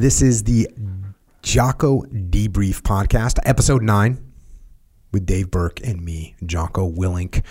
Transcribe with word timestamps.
This 0.00 0.22
is 0.22 0.44
the 0.44 0.66
Jocko 1.42 2.00
Debrief 2.04 2.80
Podcast, 2.80 3.38
episode 3.44 3.82
nine, 3.82 4.32
with 5.12 5.26
Dave 5.26 5.50
Berke 5.50 5.86
and 5.86 6.02
me, 6.02 6.34
Jocko 6.46 6.90
Willink. 6.90 7.44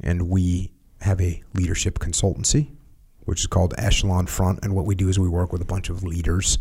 And 0.00 0.30
we 0.30 0.72
have 1.02 1.20
a 1.20 1.42
leadership 1.52 1.98
consultancy, 1.98 2.70
which 3.26 3.40
is 3.40 3.46
called 3.46 3.74
Echelon 3.76 4.26
Front. 4.26 4.60
And 4.62 4.74
what 4.74 4.86
we 4.86 4.94
do 4.94 5.10
is 5.10 5.18
we 5.18 5.28
work 5.28 5.52
with 5.52 5.60
a 5.60 5.66
bunch 5.66 5.90
of 5.90 6.02
leaders. 6.04 6.56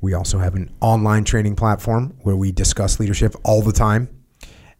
We 0.00 0.14
also 0.14 0.40
have 0.40 0.56
an 0.56 0.68
online 0.80 1.22
training 1.22 1.54
platform 1.54 2.16
where 2.22 2.34
we 2.34 2.50
discuss 2.50 2.98
leadership 2.98 3.36
all 3.44 3.62
the 3.62 3.72
time. 3.72 4.08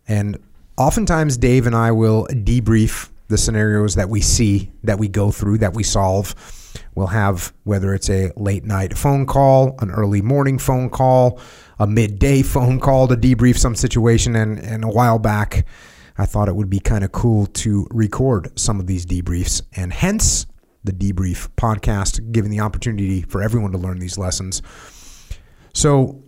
And 0.08 0.36
oftentimes, 0.76 1.36
Dave 1.36 1.68
and 1.68 1.76
I 1.76 1.92
will 1.92 2.26
debrief 2.26 3.08
the 3.28 3.38
scenarios 3.38 3.94
that 3.94 4.08
we 4.08 4.20
see, 4.20 4.72
that 4.82 4.98
we 4.98 5.06
go 5.06 5.30
through, 5.30 5.58
that 5.58 5.74
we 5.74 5.84
solve. 5.84 6.34
We'll 6.94 7.08
have 7.08 7.52
whether 7.64 7.94
it's 7.94 8.10
a 8.10 8.32
late 8.36 8.64
night 8.64 8.96
phone 8.96 9.26
call, 9.26 9.76
an 9.80 9.90
early 9.90 10.22
morning 10.22 10.58
phone 10.58 10.90
call, 10.90 11.40
a 11.78 11.86
midday 11.86 12.42
phone 12.42 12.80
call 12.80 13.08
to 13.08 13.16
debrief 13.16 13.58
some 13.58 13.74
situation. 13.74 14.36
And, 14.36 14.58
and 14.58 14.84
a 14.84 14.88
while 14.88 15.18
back, 15.18 15.66
I 16.16 16.26
thought 16.26 16.48
it 16.48 16.56
would 16.56 16.70
be 16.70 16.80
kind 16.80 17.04
of 17.04 17.12
cool 17.12 17.46
to 17.46 17.86
record 17.90 18.58
some 18.58 18.78
of 18.78 18.86
these 18.86 19.04
debriefs, 19.04 19.62
and 19.74 19.92
hence 19.92 20.46
the 20.84 20.92
debrief 20.92 21.48
podcast, 21.56 22.30
giving 22.30 22.50
the 22.50 22.60
opportunity 22.60 23.22
for 23.22 23.42
everyone 23.42 23.72
to 23.72 23.78
learn 23.78 23.98
these 23.98 24.18
lessons. 24.18 24.62
So, 25.72 26.22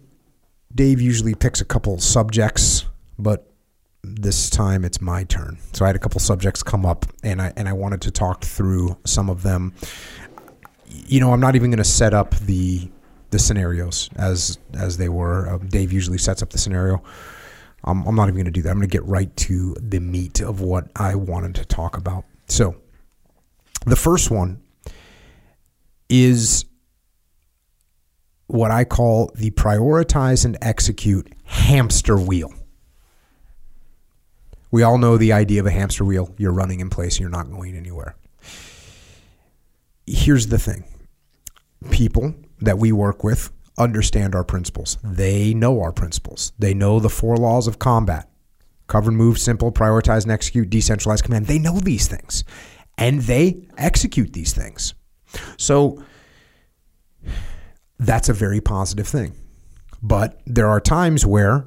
Dave 0.75 1.01
usually 1.01 1.35
picks 1.35 1.61
a 1.61 1.65
couple 1.65 1.99
subjects, 1.99 2.85
but 3.19 3.51
this 4.03 4.51
time 4.51 4.85
it's 4.85 5.01
my 5.01 5.25
turn. 5.25 5.59
So 5.73 5.85
I 5.85 5.89
had 5.89 5.97
a 5.97 5.99
couple 5.99 6.21
subjects 6.21 6.63
come 6.63 6.87
up, 6.87 7.07
and 7.23 7.41
I 7.41 7.53
and 7.57 7.69
I 7.69 7.73
wanted 7.73 8.03
to 8.03 8.11
talk 8.11 8.45
through 8.45 8.97
some 9.05 9.29
of 9.29 9.43
them. 9.43 9.73
You 11.07 11.21
know, 11.21 11.33
I'm 11.33 11.41
not 11.41 11.57
even 11.57 11.71
going 11.71 11.79
to 11.79 11.85
set 11.85 12.15
up 12.15 12.35
the 12.37 12.91
the 13.31 13.39
scenarios 13.39 14.09
as 14.17 14.59
as 14.75 14.97
they 14.97 15.09
were. 15.09 15.49
Um, 15.49 15.69
Dave 15.69 15.93
usually 15.93 16.19
sets 16.19 16.43
up 16.43 16.51
the 16.51 16.59
scenario. 16.59 17.03
I'm 17.85 18.17
not 18.17 18.25
even 18.25 18.35
going 18.35 18.47
to 18.47 18.51
do 18.51 18.63
that. 18.63 18.71
I'm 18.71 18.79
going 18.79 18.89
to 18.89 18.93
get 18.93 19.05
right 19.05 19.35
to 19.37 19.77
the 19.81 20.01
meat 20.01 20.41
of 20.41 20.61
what 20.61 20.91
I 20.97 21.15
wanted 21.15 21.55
to 21.57 21.65
talk 21.65 21.97
about. 21.97 22.25
So, 22.49 22.75
the 23.85 23.95
first 23.95 24.29
one 24.29 24.61
is 26.09 26.65
what 28.49 28.73
I 28.73 28.85
call 28.85 29.31
the 29.37 29.53
prioritize 29.53 30.45
and 30.45 30.59
execute 30.61 31.33
hamster 31.45 32.17
wheel. 32.17 32.53
We 34.73 34.83
all 34.83 34.99
know 34.99 35.17
the 35.17 35.33
idea 35.33 35.61
of 35.61 35.67
a 35.67 35.71
hamster 35.71 36.05
wheel. 36.05 36.35
You're 36.39 36.53
running 36.53 36.81
in 36.81 36.91
place, 36.91 37.21
you're 37.21 37.29
not 37.29 37.51
going 37.51 37.77
anywhere. 37.77 38.17
Here's 40.07 40.49
the 40.49 40.59
thing 40.59 40.85
people 41.91 42.35
that 42.61 42.79
we 42.79 42.93
work 42.93 43.23
with 43.23 43.51
understand 43.79 44.35
our 44.35 44.45
principles. 44.45 44.99
They 45.05 45.53
know 45.53 45.83
our 45.83 45.93
principles. 45.93 46.53
They 46.59 46.75
know 46.75 47.01
the 47.01 47.11
four 47.11 47.37
laws 47.37 47.67
of 47.67 47.79
combat 47.79 48.29
cover 48.87 49.11
and 49.11 49.19
move, 49.19 49.39
simple, 49.39 49.73
prioritize 49.73 50.23
and 50.23 50.33
execute, 50.33 50.71
decentralized 50.71 51.25
command. 51.25 51.47
They 51.47 51.59
know 51.59 51.81
these 51.81 52.09
things 52.09 52.45
and 52.97 53.21
they 53.23 53.67
execute 53.77 54.33
these 54.33 54.53
things. 54.53 54.95
So 55.57 56.03
that's 57.99 58.29
a 58.29 58.33
very 58.33 58.61
positive 58.61 59.09
thing. 59.09 59.35
But 60.03 60.41
there 60.47 60.69
are 60.69 60.81
times 60.81 61.27
where 61.27 61.67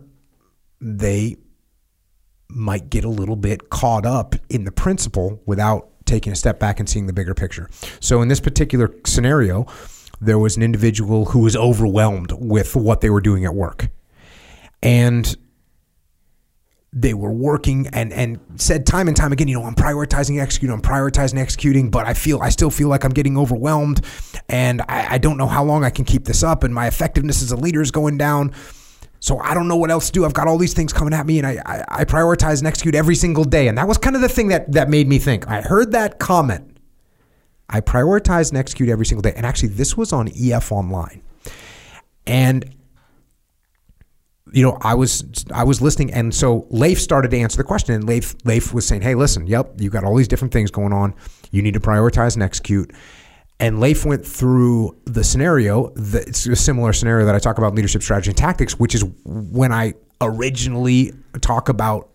they 0.80 1.36
might 2.48 2.90
get 2.90 3.04
a 3.04 3.10
little 3.10 3.36
bit 3.36 3.70
caught 3.70 4.06
up 4.06 4.36
in 4.50 4.64
the 4.64 4.72
principle 4.72 5.42
without 5.46 5.90
taking 6.10 6.34
a 6.34 6.36
step 6.36 6.60
back 6.60 6.80
and 6.80 6.90
seeing 6.90 7.08
the 7.08 7.14
bigger 7.14 7.34
picture. 7.34 7.70
So 8.00 8.22
in 8.22 8.28
this 8.28 8.40
particular 8.40 8.94
scenario, 9.06 9.66
there 10.20 10.40
was 10.40 10.58
an 10.58 10.64
individual 10.64 11.26
who 11.26 11.40
was 11.40 11.56
overwhelmed 11.56 12.34
with 12.34 12.76
what 12.76 13.02
they 13.02 13.10
were 13.10 13.22
doing 13.22 13.46
at 13.46 13.54
work. 13.54 13.90
And 14.82 15.36
they 16.92 17.14
were 17.14 17.32
working 17.32 17.88
and 17.94 18.12
and 18.12 18.40
said 18.56 18.86
time 18.86 19.08
and 19.08 19.16
time 19.16 19.32
again, 19.32 19.48
you 19.48 19.60
know, 19.60 19.64
I'm 19.64 19.76
prioritizing 19.76 20.42
executing, 20.42 20.74
I'm 20.74 20.82
prioritizing 20.82 21.38
executing, 21.38 21.92
but 21.92 22.08
I 22.08 22.16
feel 22.16 22.42
I 22.42 22.50
still 22.50 22.72
feel 22.72 22.88
like 22.88 23.04
I'm 23.04 23.12
getting 23.12 23.38
overwhelmed 23.38 24.04
and 24.48 24.82
I, 24.90 25.16
I 25.16 25.18
don't 25.20 25.38
know 25.38 25.46
how 25.46 25.64
long 25.64 25.84
I 25.84 25.92
can 25.92 26.04
keep 26.04 26.26
this 26.26 26.42
up 26.42 26.64
and 26.64 26.74
my 26.74 26.88
effectiveness 26.88 27.44
as 27.44 27.52
a 27.52 27.56
leader 27.56 27.82
is 27.82 27.92
going 27.92 28.18
down. 28.18 28.56
So 29.20 29.40
I 29.40 29.54
don't 29.54 29.68
know 29.68 29.76
what 29.76 29.92
else 29.92 30.08
to 30.08 30.12
do. 30.14 30.26
I've 30.26 30.34
got 30.34 30.48
all 30.48 30.58
these 30.58 30.74
things 30.74 30.94
coming 30.94 31.14
at 31.14 31.26
me 31.26 31.40
and 31.40 31.48
I, 31.48 31.62
I, 31.66 31.86
I 31.90 32.06
prioritize 32.06 32.60
and 32.60 32.68
execute 32.68 32.96
every 32.96 33.16
single 33.16 33.44
day. 33.44 33.68
And 33.68 33.78
that 33.78 33.88
was 33.88 33.98
kind 33.98 34.16
of 34.16 34.22
the 34.22 34.30
thing 34.30 34.48
that 34.48 34.72
that 34.72 34.90
made 34.90 35.08
me 35.08 35.20
think. 35.20 35.48
I 35.48 35.62
heard 35.62 35.92
that 35.92 36.20
comment. 36.20 36.78
I 37.70 37.82
prioritize 37.82 38.50
and 38.50 38.58
execute 38.58 38.90
every 38.90 39.06
single 39.06 39.22
day. 39.22 39.34
And 39.36 39.46
actually 39.46 39.70
this 39.70 39.98
was 39.98 40.14
on 40.14 40.30
EF 40.36 40.72
Online. 40.72 41.22
And 42.26 42.76
you 44.52 44.64
know, 44.64 44.78
I 44.82 44.96
was 44.96 45.24
I 45.54 45.64
was 45.64 45.82
listening, 45.82 46.12
and 46.12 46.34
so 46.34 46.66
Leif 46.70 47.00
started 47.00 47.30
to 47.32 47.38
answer 47.38 47.58
the 47.58 47.64
question, 47.64 47.94
and 47.94 48.04
Leif 48.06 48.36
Leif 48.46 48.74
was 48.74 48.86
saying, 48.86 49.02
"Hey, 49.02 49.16
listen, 49.16 49.46
yep, 49.48 49.74
you've 49.78 49.94
got 49.94 50.04
all 50.04 50.16
these 50.16 50.28
different 50.28 50.52
things 50.52 50.72
going 50.72 50.94
on. 50.94 51.14
You 51.52 51.62
need 51.62 51.76
to 51.76 51.80
prioritize 51.80 52.34
and 52.34 52.44
execute." 52.44 52.92
And 53.60 53.80
Leif 53.80 54.06
went 54.06 54.26
through 54.26 54.98
the 55.06 55.24
scenario. 55.24 55.90
That, 55.96 56.28
it's 56.28 56.46
a 56.46 56.56
similar 56.56 56.94
scenario 56.94 57.26
that 57.26 57.36
I 57.36 57.40
talk 57.40 57.58
about 57.58 57.70
in 57.70 57.76
leadership 57.76 58.02
strategy 58.02 58.30
and 58.30 58.38
tactics, 58.38 58.80
which 58.80 58.96
is 58.96 59.04
when 59.26 59.74
I 59.74 59.94
originally 60.22 61.14
talk 61.42 61.70
about 61.70 62.10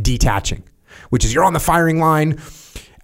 detaching, 0.00 0.62
which 1.10 1.24
is 1.24 1.34
you're 1.34 1.44
on 1.44 1.52
the 1.52 1.60
firing 1.60 1.98
line, 1.98 2.40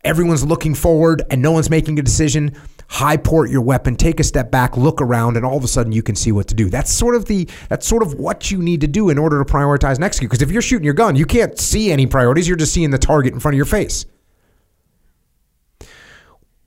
everyone's 0.04 0.44
looking 0.44 0.74
forward, 0.74 1.22
and 1.30 1.42
no 1.42 1.52
one's 1.52 1.70
making 1.70 1.98
a 1.98 2.02
decision 2.02 2.56
high 2.88 3.16
port 3.16 3.50
your 3.50 3.62
weapon, 3.62 3.96
take 3.96 4.20
a 4.20 4.24
step 4.24 4.50
back, 4.50 4.76
look 4.76 5.00
around, 5.00 5.36
and 5.36 5.44
all 5.44 5.56
of 5.56 5.64
a 5.64 5.68
sudden 5.68 5.92
you 5.92 6.02
can 6.02 6.14
see 6.14 6.32
what 6.32 6.46
to 6.48 6.54
do. 6.54 6.70
That's 6.70 6.92
sort 6.92 7.14
of 7.14 7.24
the 7.26 7.48
that's 7.68 7.86
sort 7.86 8.02
of 8.02 8.14
what 8.14 8.50
you 8.50 8.58
need 8.58 8.80
to 8.82 8.86
do 8.86 9.10
in 9.10 9.18
order 9.18 9.42
to 9.42 9.52
prioritize 9.52 9.96
and 9.96 10.04
execute. 10.04 10.30
Because 10.30 10.42
if 10.42 10.50
you're 10.50 10.62
shooting 10.62 10.84
your 10.84 10.94
gun, 10.94 11.16
you 11.16 11.26
can't 11.26 11.58
see 11.58 11.90
any 11.90 12.06
priorities. 12.06 12.46
You're 12.46 12.56
just 12.56 12.72
seeing 12.72 12.90
the 12.90 12.98
target 12.98 13.34
in 13.34 13.40
front 13.40 13.54
of 13.54 13.56
your 13.56 13.66
face. 13.66 14.06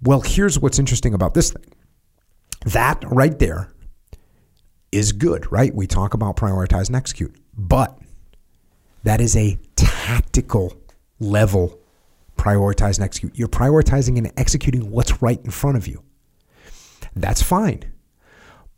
Well, 0.02 0.22
here's 0.22 0.60
what's 0.60 0.80
interesting 0.80 1.14
about 1.14 1.34
this 1.34 1.52
thing. 1.52 1.66
That 2.66 3.04
right 3.06 3.38
there 3.38 3.72
is 4.92 5.12
good, 5.12 5.52
right? 5.52 5.74
We 5.74 5.88
talk 5.88 6.14
about 6.14 6.36
prioritize 6.36 6.88
and 6.88 6.96
execute, 6.96 7.36
but 7.58 7.98
that 9.04 9.22
is 9.22 9.36
a 9.36 9.58
tactical 9.76 10.74
level 11.20 11.80
prioritize 12.38 12.98
and 12.98 13.04
execute. 13.04 13.38
You're 13.38 13.50
prioritizing 13.50 14.18
and 14.18 14.32
executing 14.38 14.90
what's 14.90 15.22
right 15.22 15.40
in 15.44 15.52
front 15.52 15.78
of 15.78 15.88
you. 15.88 16.04
That's 17.16 17.42
fine. 17.42 17.92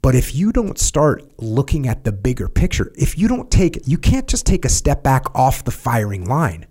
But 0.01 0.15
if 0.15 0.33
you 0.33 0.51
don't 0.51 0.79
start 0.79 1.23
looking 1.39 1.87
at 1.87 2.03
the 2.03 2.11
bigger 2.11 2.49
picture, 2.49 2.91
if 2.95 3.17
you 3.17 3.27
don't 3.27 3.51
take, 3.51 3.87
you 3.87 3.99
can't 3.99 4.27
just 4.27 4.47
take 4.47 4.65
a 4.65 4.69
step 4.69 5.03
back 5.03 5.33
off 5.35 5.63
the 5.63 5.71
firing 5.71 6.25
line. 6.25 6.65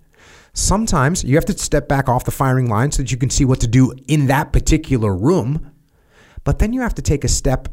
Sometimes 0.60 1.24
you 1.24 1.36
have 1.36 1.46
to 1.46 1.58
step 1.58 1.88
back 1.88 2.08
off 2.08 2.24
the 2.24 2.30
firing 2.30 2.68
line 2.68 2.92
so 2.92 3.02
that 3.02 3.10
you 3.10 3.16
can 3.16 3.30
see 3.30 3.44
what 3.44 3.60
to 3.60 3.66
do 3.66 3.94
in 4.08 4.26
that 4.26 4.52
particular 4.52 5.16
room. 5.16 5.72
But 6.44 6.58
then 6.58 6.72
you 6.72 6.82
have 6.82 6.94
to 6.94 7.02
take 7.02 7.24
a 7.24 7.28
step 7.28 7.68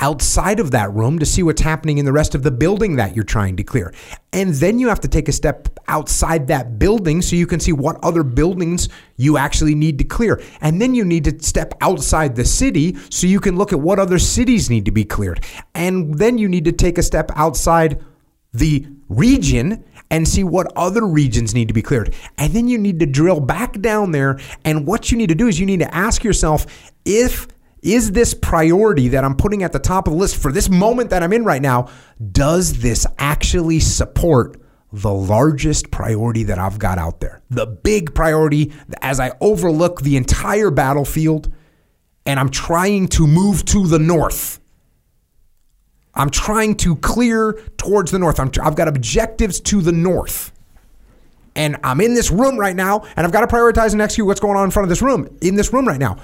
outside 0.00 0.60
of 0.60 0.70
that 0.70 0.92
room 0.92 1.18
to 1.18 1.26
see 1.26 1.42
what's 1.42 1.60
happening 1.60 1.98
in 1.98 2.04
the 2.04 2.12
rest 2.12 2.34
of 2.34 2.42
the 2.42 2.50
building 2.50 2.96
that 2.96 3.14
you're 3.14 3.24
trying 3.24 3.56
to 3.56 3.62
clear. 3.62 3.92
And 4.32 4.54
then 4.54 4.78
you 4.78 4.88
have 4.88 5.00
to 5.00 5.08
take 5.08 5.28
a 5.28 5.32
step 5.32 5.68
outside 5.88 6.46
that 6.48 6.78
building 6.78 7.20
so 7.22 7.36
you 7.36 7.46
can 7.46 7.60
see 7.60 7.72
what 7.72 8.02
other 8.02 8.22
buildings 8.22 8.88
you 9.16 9.36
actually 9.36 9.74
need 9.74 9.98
to 9.98 10.04
clear. 10.04 10.42
And 10.60 10.80
then 10.80 10.94
you 10.94 11.04
need 11.04 11.24
to 11.24 11.42
step 11.42 11.74
outside 11.80 12.36
the 12.36 12.44
city 12.44 12.96
so 13.10 13.26
you 13.26 13.40
can 13.40 13.56
look 13.56 13.72
at 13.72 13.80
what 13.80 13.98
other 13.98 14.18
cities 14.18 14.70
need 14.70 14.84
to 14.86 14.92
be 14.92 15.04
cleared. 15.04 15.44
And 15.74 16.14
then 16.18 16.38
you 16.38 16.48
need 16.48 16.64
to 16.64 16.72
take 16.72 16.96
a 16.98 17.02
step 17.02 17.30
outside 17.34 18.02
the 18.52 18.86
region 19.08 19.84
and 20.10 20.26
see 20.26 20.44
what 20.44 20.72
other 20.76 21.06
regions 21.06 21.54
need 21.54 21.68
to 21.68 21.74
be 21.74 21.82
cleared. 21.82 22.14
And 22.38 22.52
then 22.52 22.68
you 22.68 22.78
need 22.78 23.00
to 23.00 23.06
drill 23.06 23.40
back 23.40 23.80
down 23.80 24.12
there. 24.12 24.38
And 24.64 24.86
what 24.86 25.10
you 25.10 25.18
need 25.18 25.28
to 25.28 25.34
do 25.34 25.46
is 25.46 25.60
you 25.60 25.66
need 25.66 25.80
to 25.80 25.94
ask 25.94 26.24
yourself 26.24 26.66
if 27.04 27.46
is 27.82 28.12
this 28.12 28.34
priority 28.34 29.08
that 29.08 29.24
I'm 29.24 29.34
putting 29.34 29.62
at 29.62 29.72
the 29.72 29.78
top 29.78 30.06
of 30.06 30.12
the 30.12 30.18
list 30.18 30.36
for 30.36 30.52
this 30.52 30.68
moment 30.68 31.10
that 31.10 31.22
I'm 31.22 31.32
in 31.32 31.44
right 31.44 31.62
now, 31.62 31.88
does 32.32 32.80
this 32.80 33.06
actually 33.18 33.80
support 33.80 34.60
the 34.92 35.12
largest 35.12 35.90
priority 35.90 36.44
that 36.44 36.58
I've 36.58 36.78
got 36.78 36.98
out 36.98 37.20
there? 37.20 37.42
The 37.48 37.66
big 37.66 38.14
priority 38.14 38.72
as 39.00 39.18
I 39.18 39.32
overlook 39.40 40.02
the 40.02 40.16
entire 40.16 40.70
battlefield 40.70 41.52
and 42.26 42.38
I'm 42.38 42.50
trying 42.50 43.08
to 43.08 43.26
move 43.26 43.64
to 43.66 43.86
the 43.86 43.98
north. 43.98 44.60
I'm 46.14 46.30
trying 46.30 46.76
to 46.76 46.96
clear 46.96 47.52
towards 47.76 48.10
the 48.10 48.18
north. 48.18 48.40
i 48.40 48.64
have 48.64 48.76
got 48.76 48.88
objectives 48.88 49.60
to 49.60 49.80
the 49.80 49.92
north. 49.92 50.52
And 51.56 51.76
I'm 51.82 52.00
in 52.00 52.14
this 52.14 52.30
room 52.30 52.58
right 52.58 52.76
now, 52.76 53.04
and 53.16 53.26
I've 53.26 53.32
got 53.32 53.40
to 53.40 53.46
prioritize 53.46 53.92
and 53.92 54.00
execute 54.00 54.26
what's 54.26 54.40
going 54.40 54.56
on 54.56 54.64
in 54.64 54.70
front 54.70 54.84
of 54.84 54.88
this 54.88 55.02
room, 55.02 55.36
in 55.40 55.56
this 55.56 55.72
room 55.72 55.86
right 55.86 55.98
now. 55.98 56.18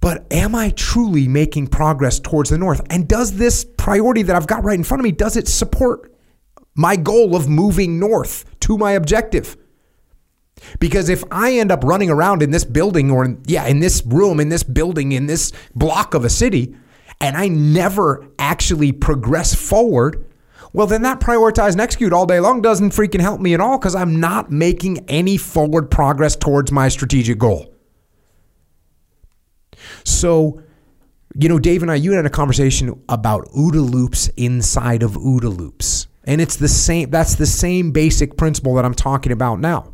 But 0.00 0.26
am 0.32 0.54
I 0.54 0.70
truly 0.70 1.28
making 1.28 1.68
progress 1.68 2.18
towards 2.18 2.50
the 2.50 2.58
north? 2.58 2.80
And 2.90 3.06
does 3.06 3.36
this 3.36 3.64
priority 3.64 4.22
that 4.22 4.34
I've 4.34 4.46
got 4.46 4.64
right 4.64 4.76
in 4.76 4.84
front 4.84 5.00
of 5.00 5.04
me, 5.04 5.12
does 5.12 5.36
it 5.36 5.46
support 5.46 6.12
my 6.74 6.96
goal 6.96 7.36
of 7.36 7.48
moving 7.48 8.00
north 8.00 8.44
to 8.60 8.76
my 8.76 8.92
objective? 8.92 9.56
Because 10.80 11.08
if 11.08 11.22
I 11.30 11.54
end 11.58 11.70
up 11.70 11.84
running 11.84 12.10
around 12.10 12.42
in 12.42 12.50
this 12.50 12.64
building 12.64 13.10
or 13.10 13.24
in, 13.24 13.42
yeah, 13.46 13.66
in 13.66 13.80
this 13.80 14.04
room, 14.04 14.40
in 14.40 14.48
this 14.48 14.62
building, 14.62 15.12
in 15.12 15.26
this 15.26 15.52
block 15.74 16.14
of 16.14 16.24
a 16.24 16.30
city, 16.30 16.74
and 17.22 17.36
I 17.36 17.48
never 17.48 18.26
actually 18.38 18.90
progress 18.92 19.54
forward, 19.54 20.26
well, 20.72 20.88
then 20.88 21.02
that 21.02 21.20
prioritize 21.20 21.72
and 21.72 21.80
execute 21.80 22.12
all 22.12 22.26
day 22.26 22.40
long 22.40 22.60
doesn't 22.60 22.90
freaking 22.90 23.20
help 23.20 23.40
me 23.40 23.54
at 23.54 23.60
all 23.60 23.78
because 23.78 23.94
I'm 23.94 24.18
not 24.18 24.50
making 24.50 25.08
any 25.08 25.36
forward 25.36 25.90
progress 25.90 26.34
towards 26.34 26.72
my 26.72 26.88
strategic 26.88 27.38
goal. 27.38 27.72
So, 30.04 30.60
you 31.36 31.48
know, 31.48 31.58
Dave 31.58 31.82
and 31.82 31.90
I, 31.90 31.94
you 31.94 32.12
had 32.12 32.26
a 32.26 32.30
conversation 32.30 33.00
about 33.08 33.48
OODA 33.50 33.88
loops 33.88 34.28
inside 34.36 35.02
of 35.02 35.12
OODA 35.12 35.56
loops. 35.56 36.08
And 36.24 36.40
it's 36.40 36.56
the 36.56 36.68
same, 36.68 37.10
that's 37.10 37.36
the 37.36 37.46
same 37.46 37.92
basic 37.92 38.36
principle 38.36 38.74
that 38.74 38.84
I'm 38.84 38.94
talking 38.94 39.32
about 39.32 39.60
now. 39.60 39.92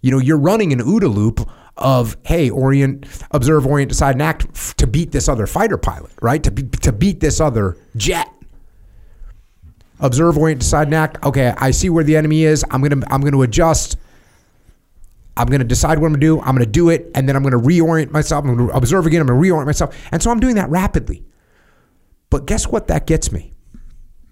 You 0.00 0.10
know, 0.12 0.18
you're 0.18 0.38
running 0.38 0.72
an 0.72 0.80
OODA 0.80 1.14
loop 1.14 1.46
of, 1.80 2.16
hey, 2.24 2.50
orient, 2.50 3.06
observe, 3.30 3.66
orient, 3.66 3.88
decide, 3.88 4.14
and 4.14 4.22
act 4.22 4.78
to 4.78 4.86
beat 4.86 5.10
this 5.10 5.28
other 5.28 5.46
fighter 5.46 5.78
pilot, 5.78 6.12
right? 6.20 6.42
To, 6.44 6.50
be, 6.50 6.62
to 6.62 6.92
beat 6.92 7.20
this 7.20 7.40
other 7.40 7.76
jet. 7.96 8.30
Observe, 9.98 10.38
orient, 10.38 10.60
decide, 10.60 10.88
and 10.88 10.94
act. 10.94 11.24
Okay, 11.24 11.52
I 11.56 11.72
see 11.72 11.90
where 11.90 12.04
the 12.04 12.16
enemy 12.16 12.44
is. 12.44 12.64
I'm 12.70 12.82
gonna 12.82 13.04
I'm 13.10 13.20
gonna 13.20 13.40
adjust. 13.40 13.96
I'm 15.36 15.46
going 15.46 15.60
to 15.60 15.66
decide 15.66 15.98
what 15.98 16.06
I'm 16.06 16.12
going 16.12 16.20
to 16.20 16.26
do. 16.26 16.40
I'm 16.40 16.54
going 16.54 16.66
to 16.66 16.70
do 16.70 16.90
it, 16.90 17.10
and 17.14 17.26
then 17.26 17.34
I'm 17.34 17.42
going 17.42 17.52
to 17.52 17.58
reorient 17.58 18.10
myself. 18.10 18.44
I'm 18.44 18.56
going 18.56 18.68
to 18.68 18.76
observe 18.76 19.06
again. 19.06 19.22
I'm 19.22 19.26
going 19.26 19.40
to 19.40 19.48
reorient 19.48 19.64
myself. 19.64 19.96
And 20.12 20.22
so 20.22 20.30
I'm 20.30 20.40
doing 20.40 20.56
that 20.56 20.68
rapidly. 20.68 21.24
But 22.28 22.46
guess 22.46 22.66
what 22.66 22.88
that 22.88 23.06
gets 23.06 23.32
me? 23.32 23.54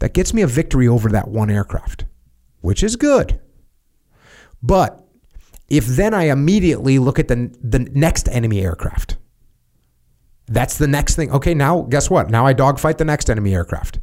That 0.00 0.12
gets 0.12 0.34
me 0.34 0.42
a 0.42 0.46
victory 0.46 0.86
over 0.86 1.08
that 1.10 1.28
one 1.28 1.50
aircraft, 1.50 2.04
which 2.60 2.82
is 2.82 2.96
good. 2.96 3.40
But 4.62 5.07
if 5.68 5.86
then 5.86 6.14
I 6.14 6.24
immediately 6.24 6.98
look 6.98 7.18
at 7.18 7.28
the, 7.28 7.54
the 7.62 7.78
next 7.78 8.28
enemy 8.28 8.60
aircraft, 8.60 9.16
that's 10.46 10.78
the 10.78 10.88
next 10.88 11.16
thing. 11.16 11.30
Okay, 11.30 11.54
now 11.54 11.82
guess 11.82 12.08
what? 12.08 12.30
Now 12.30 12.46
I 12.46 12.54
dogfight 12.54 12.98
the 12.98 13.04
next 13.04 13.28
enemy 13.28 13.54
aircraft. 13.54 14.00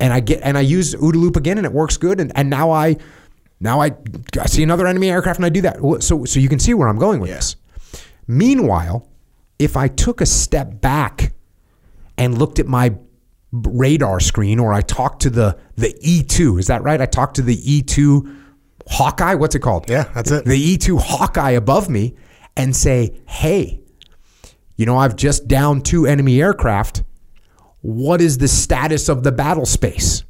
And 0.00 0.12
I 0.12 0.20
get 0.20 0.40
and 0.42 0.58
I 0.58 0.62
use 0.62 0.94
OODA 0.94 1.14
loop 1.14 1.36
again 1.36 1.58
and 1.58 1.66
it 1.66 1.72
works 1.72 1.96
good. 1.96 2.20
And, 2.20 2.32
and 2.34 2.50
now 2.50 2.70
I 2.70 2.96
now 3.60 3.80
I, 3.80 3.92
I 4.40 4.46
see 4.46 4.62
another 4.62 4.86
enemy 4.86 5.10
aircraft 5.10 5.38
and 5.38 5.46
I 5.46 5.48
do 5.48 5.62
that. 5.62 6.02
So, 6.02 6.24
so 6.24 6.40
you 6.40 6.48
can 6.48 6.58
see 6.58 6.74
where 6.74 6.88
I'm 6.88 6.98
going 6.98 7.20
with 7.20 7.30
yeah. 7.30 7.36
this. 7.36 7.56
Meanwhile, 8.26 9.08
if 9.58 9.76
I 9.76 9.88
took 9.88 10.20
a 10.20 10.26
step 10.26 10.80
back 10.80 11.32
and 12.18 12.38
looked 12.38 12.58
at 12.58 12.66
my 12.66 12.94
radar 13.52 14.20
screen 14.20 14.58
or 14.58 14.72
I 14.72 14.82
talked 14.82 15.22
to 15.22 15.30
the, 15.30 15.58
the 15.76 15.94
E2, 16.04 16.58
is 16.60 16.66
that 16.66 16.82
right? 16.82 17.00
I 17.00 17.06
talked 17.06 17.36
to 17.36 17.42
the 17.42 17.56
E2 17.56 18.45
Hawkeye. 18.88 19.34
What's 19.34 19.54
it 19.54 19.60
called? 19.60 19.88
Yeah, 19.88 20.04
that's 20.14 20.30
it. 20.30 20.44
The 20.44 20.76
E2 20.76 21.00
Hawkeye 21.00 21.52
above 21.52 21.88
me 21.88 22.16
and 22.56 22.74
say, 22.74 23.20
hey, 23.26 23.80
you 24.76 24.86
know, 24.86 24.96
I've 24.96 25.16
just 25.16 25.48
downed 25.48 25.84
two 25.84 26.06
enemy 26.06 26.40
aircraft. 26.40 27.02
What 27.80 28.20
is 28.20 28.38
the 28.38 28.48
status 28.48 29.08
of 29.08 29.22
the 29.22 29.32
battle 29.32 29.66
space? 29.66 30.24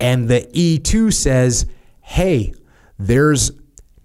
And 0.00 0.28
the 0.28 0.40
E2 0.54 1.12
says, 1.12 1.66
hey, 2.00 2.54
there's 2.98 3.52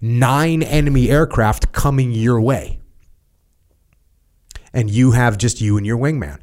nine 0.00 0.62
enemy 0.62 1.10
aircraft 1.10 1.72
coming 1.72 2.12
your 2.12 2.40
way. 2.40 2.80
And 4.72 4.90
you 4.90 5.12
have 5.12 5.38
just 5.38 5.60
you 5.60 5.76
and 5.76 5.86
your 5.86 5.98
wingman. 5.98 6.38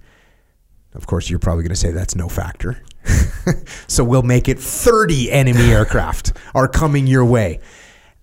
Of 0.93 1.05
course, 1.05 1.29
you're 1.29 1.39
probably 1.39 1.63
going 1.63 1.71
to 1.71 1.75
say 1.75 1.91
that's 1.91 2.15
no 2.15 2.27
factor. 2.29 2.81
so 3.87 4.03
we'll 4.03 4.23
make 4.23 4.47
it 4.47 4.59
30 4.59 5.31
enemy 5.31 5.71
aircraft 5.71 6.33
are 6.53 6.67
coming 6.67 7.07
your 7.07 7.25
way. 7.25 7.59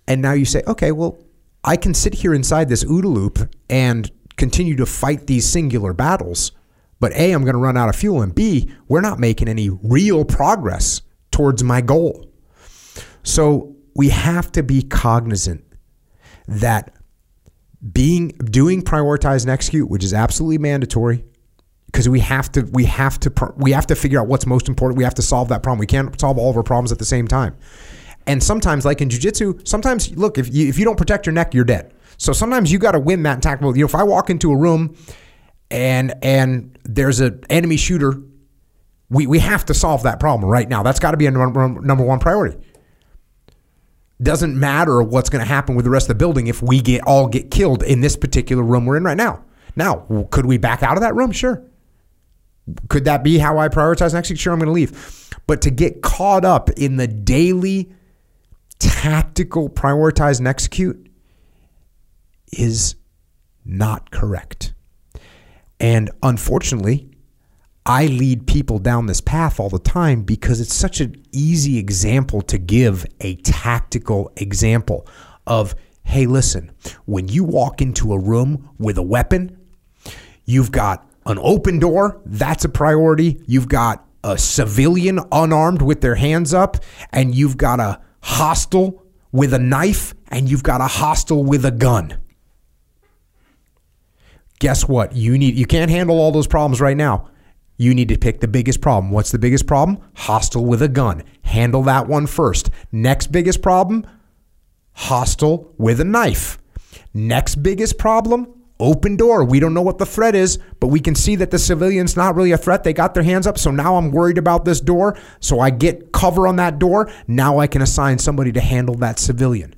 And 0.06 0.22
now 0.22 0.32
you 0.32 0.44
say, 0.44 0.62
okay, 0.66 0.92
well, 0.92 1.18
I 1.64 1.76
can 1.76 1.92
sit 1.94 2.14
here 2.14 2.32
inside 2.32 2.68
this 2.68 2.84
OODA 2.84 3.04
loop 3.04 3.54
and 3.68 4.10
continue 4.36 4.76
to 4.76 4.86
fight 4.86 5.26
these 5.26 5.46
singular 5.46 5.92
battles. 5.92 6.52
But 7.00 7.12
A, 7.12 7.32
I'm 7.32 7.42
going 7.42 7.54
to 7.54 7.60
run 7.60 7.76
out 7.76 7.88
of 7.88 7.96
fuel. 7.96 8.22
And 8.22 8.34
B, 8.34 8.72
we're 8.88 9.00
not 9.00 9.18
making 9.18 9.48
any 9.48 9.68
real 9.68 10.24
progress 10.24 11.02
towards 11.30 11.62
my 11.62 11.80
goal. 11.80 12.26
So 13.22 13.76
we 13.94 14.08
have 14.08 14.50
to 14.52 14.62
be 14.62 14.82
cognizant 14.82 15.64
that 16.46 16.94
being 17.92 18.28
doing 18.28 18.82
prioritize 18.82 19.42
and 19.42 19.50
execute, 19.50 19.88
which 19.88 20.02
is 20.02 20.14
absolutely 20.14 20.58
mandatory, 20.58 21.24
because 21.90 22.08
we 22.08 22.20
have 22.20 22.52
to 22.52 22.62
we 22.72 22.84
have 22.84 23.18
to 23.20 23.52
we 23.56 23.72
have 23.72 23.86
to 23.86 23.94
figure 23.94 24.20
out 24.20 24.26
what's 24.26 24.46
most 24.46 24.68
important. 24.68 24.98
We 24.98 25.04
have 25.04 25.14
to 25.14 25.22
solve 25.22 25.48
that 25.48 25.62
problem. 25.62 25.78
We 25.78 25.86
can't 25.86 26.18
solve 26.20 26.38
all 26.38 26.50
of 26.50 26.56
our 26.56 26.62
problems 26.62 26.92
at 26.92 26.98
the 26.98 27.04
same 27.04 27.26
time. 27.26 27.56
And 28.26 28.42
sometimes, 28.42 28.84
like 28.84 29.00
in 29.00 29.08
jujitsu, 29.08 29.66
sometimes 29.66 30.14
look 30.16 30.36
if 30.38 30.52
you 30.54 30.68
if 30.68 30.78
you 30.78 30.84
don't 30.84 30.98
protect 30.98 31.26
your 31.26 31.32
neck, 31.32 31.54
you're 31.54 31.64
dead. 31.64 31.92
So 32.18 32.32
sometimes 32.32 32.70
you 32.70 32.78
got 32.78 32.92
to 32.92 33.00
win 33.00 33.22
that 33.22 33.40
tactical. 33.42 33.76
You 33.76 33.84
know, 33.84 33.88
if 33.88 33.94
I 33.94 34.02
walk 34.02 34.28
into 34.28 34.52
a 34.52 34.56
room 34.56 34.96
and 35.70 36.14
and 36.22 36.78
there's 36.84 37.20
an 37.20 37.42
enemy 37.48 37.78
shooter, 37.78 38.20
we 39.08 39.26
we 39.26 39.38
have 39.38 39.64
to 39.66 39.74
solve 39.74 40.02
that 40.02 40.20
problem 40.20 40.50
right 40.50 40.68
now. 40.68 40.82
That's 40.82 41.00
got 41.00 41.12
to 41.12 41.16
be 41.16 41.26
a 41.26 41.30
number, 41.30 41.68
number 41.68 42.04
one 42.04 42.18
priority 42.18 42.58
doesn't 44.20 44.58
matter 44.58 45.00
what's 45.02 45.30
going 45.30 45.40
to 45.40 45.48
happen 45.48 45.76
with 45.76 45.84
the 45.84 45.90
rest 45.90 46.04
of 46.04 46.08
the 46.08 46.14
building 46.16 46.48
if 46.48 46.60
we 46.62 46.80
get 46.80 47.02
all 47.02 47.28
get 47.28 47.50
killed 47.50 47.82
in 47.82 48.00
this 48.00 48.16
particular 48.16 48.62
room 48.62 48.84
we're 48.84 48.96
in 48.96 49.04
right 49.04 49.16
now. 49.16 49.44
Now, 49.76 50.06
could 50.30 50.44
we 50.44 50.58
back 50.58 50.82
out 50.82 50.96
of 50.96 51.02
that 51.02 51.14
room? 51.14 51.30
Sure. 51.30 51.62
Could 52.88 53.04
that 53.04 53.22
be 53.22 53.38
how 53.38 53.58
I 53.58 53.68
prioritize 53.68 54.12
next 54.12 54.30
week? 54.30 54.38
Sure, 54.38 54.52
I'm 54.52 54.58
going 54.58 54.66
to 54.66 54.72
leave. 54.72 55.30
But 55.46 55.62
to 55.62 55.70
get 55.70 56.02
caught 56.02 56.44
up 56.44 56.70
in 56.70 56.96
the 56.96 57.06
daily 57.06 57.92
tactical 58.78 59.68
prioritize 59.68 60.38
and 60.38 60.46
execute 60.46 61.10
is 62.52 62.94
not 63.64 64.10
correct. 64.10 64.72
And 65.80 66.10
unfortunately, 66.22 67.10
I 67.86 68.06
lead 68.06 68.46
people 68.46 68.78
down 68.78 69.06
this 69.06 69.20
path 69.20 69.58
all 69.58 69.70
the 69.70 69.78
time 69.78 70.22
because 70.22 70.60
it's 70.60 70.74
such 70.74 71.00
an 71.00 71.14
easy 71.32 71.78
example 71.78 72.42
to 72.42 72.58
give 72.58 73.06
a 73.20 73.36
tactical 73.36 74.32
example 74.36 75.06
of 75.46 75.74
hey, 76.02 76.24
listen, 76.24 76.70
when 77.04 77.28
you 77.28 77.44
walk 77.44 77.82
into 77.82 78.14
a 78.14 78.18
room 78.18 78.70
with 78.78 78.96
a 78.96 79.02
weapon, 79.02 79.58
you've 80.46 80.72
got 80.72 81.06
an 81.28 81.38
open 81.40 81.78
door, 81.78 82.20
that's 82.24 82.64
a 82.64 82.68
priority. 82.68 83.40
You've 83.46 83.68
got 83.68 84.04
a 84.24 84.36
civilian 84.36 85.20
unarmed 85.30 85.82
with 85.82 86.00
their 86.00 86.16
hands 86.16 86.52
up, 86.52 86.78
and 87.12 87.34
you've 87.34 87.56
got 87.56 87.78
a 87.78 88.00
hostile 88.22 89.04
with 89.30 89.54
a 89.54 89.58
knife, 89.58 90.14
and 90.28 90.48
you've 90.48 90.62
got 90.62 90.80
a 90.80 90.86
hostile 90.86 91.44
with 91.44 91.64
a 91.64 91.70
gun. 91.70 92.18
Guess 94.58 94.88
what? 94.88 95.14
You 95.14 95.38
need 95.38 95.54
you 95.54 95.66
can't 95.66 95.90
handle 95.90 96.18
all 96.18 96.32
those 96.32 96.48
problems 96.48 96.80
right 96.80 96.96
now. 96.96 97.30
You 97.76 97.94
need 97.94 98.08
to 98.08 98.18
pick 98.18 98.40
the 98.40 98.48
biggest 98.48 98.80
problem. 98.80 99.12
What's 99.12 99.30
the 99.30 99.38
biggest 99.38 99.68
problem? 99.68 99.98
Hostile 100.16 100.64
with 100.64 100.82
a 100.82 100.88
gun. 100.88 101.22
Handle 101.42 101.82
that 101.84 102.08
one 102.08 102.26
first. 102.26 102.70
Next 102.90 103.28
biggest 103.28 103.62
problem? 103.62 104.04
Hostile 104.94 105.72
with 105.78 106.00
a 106.00 106.04
knife. 106.04 106.58
Next 107.14 107.56
biggest 107.56 107.96
problem? 107.98 108.52
Open 108.80 109.16
door. 109.16 109.44
We 109.44 109.58
don't 109.58 109.74
know 109.74 109.82
what 109.82 109.98
the 109.98 110.06
threat 110.06 110.34
is, 110.34 110.58
but 110.78 110.86
we 110.86 111.00
can 111.00 111.14
see 111.14 111.34
that 111.36 111.50
the 111.50 111.58
civilian's 111.58 112.16
not 112.16 112.36
really 112.36 112.52
a 112.52 112.58
threat. 112.58 112.84
They 112.84 112.92
got 112.92 113.12
their 113.14 113.24
hands 113.24 113.46
up, 113.46 113.58
so 113.58 113.72
now 113.72 113.96
I'm 113.96 114.12
worried 114.12 114.38
about 114.38 114.64
this 114.64 114.80
door. 114.80 115.18
So 115.40 115.58
I 115.58 115.70
get 115.70 116.12
cover 116.12 116.46
on 116.46 116.56
that 116.56 116.78
door. 116.78 117.10
Now 117.26 117.58
I 117.58 117.66
can 117.66 117.82
assign 117.82 118.18
somebody 118.18 118.52
to 118.52 118.60
handle 118.60 118.94
that 118.96 119.18
civilian. 119.18 119.74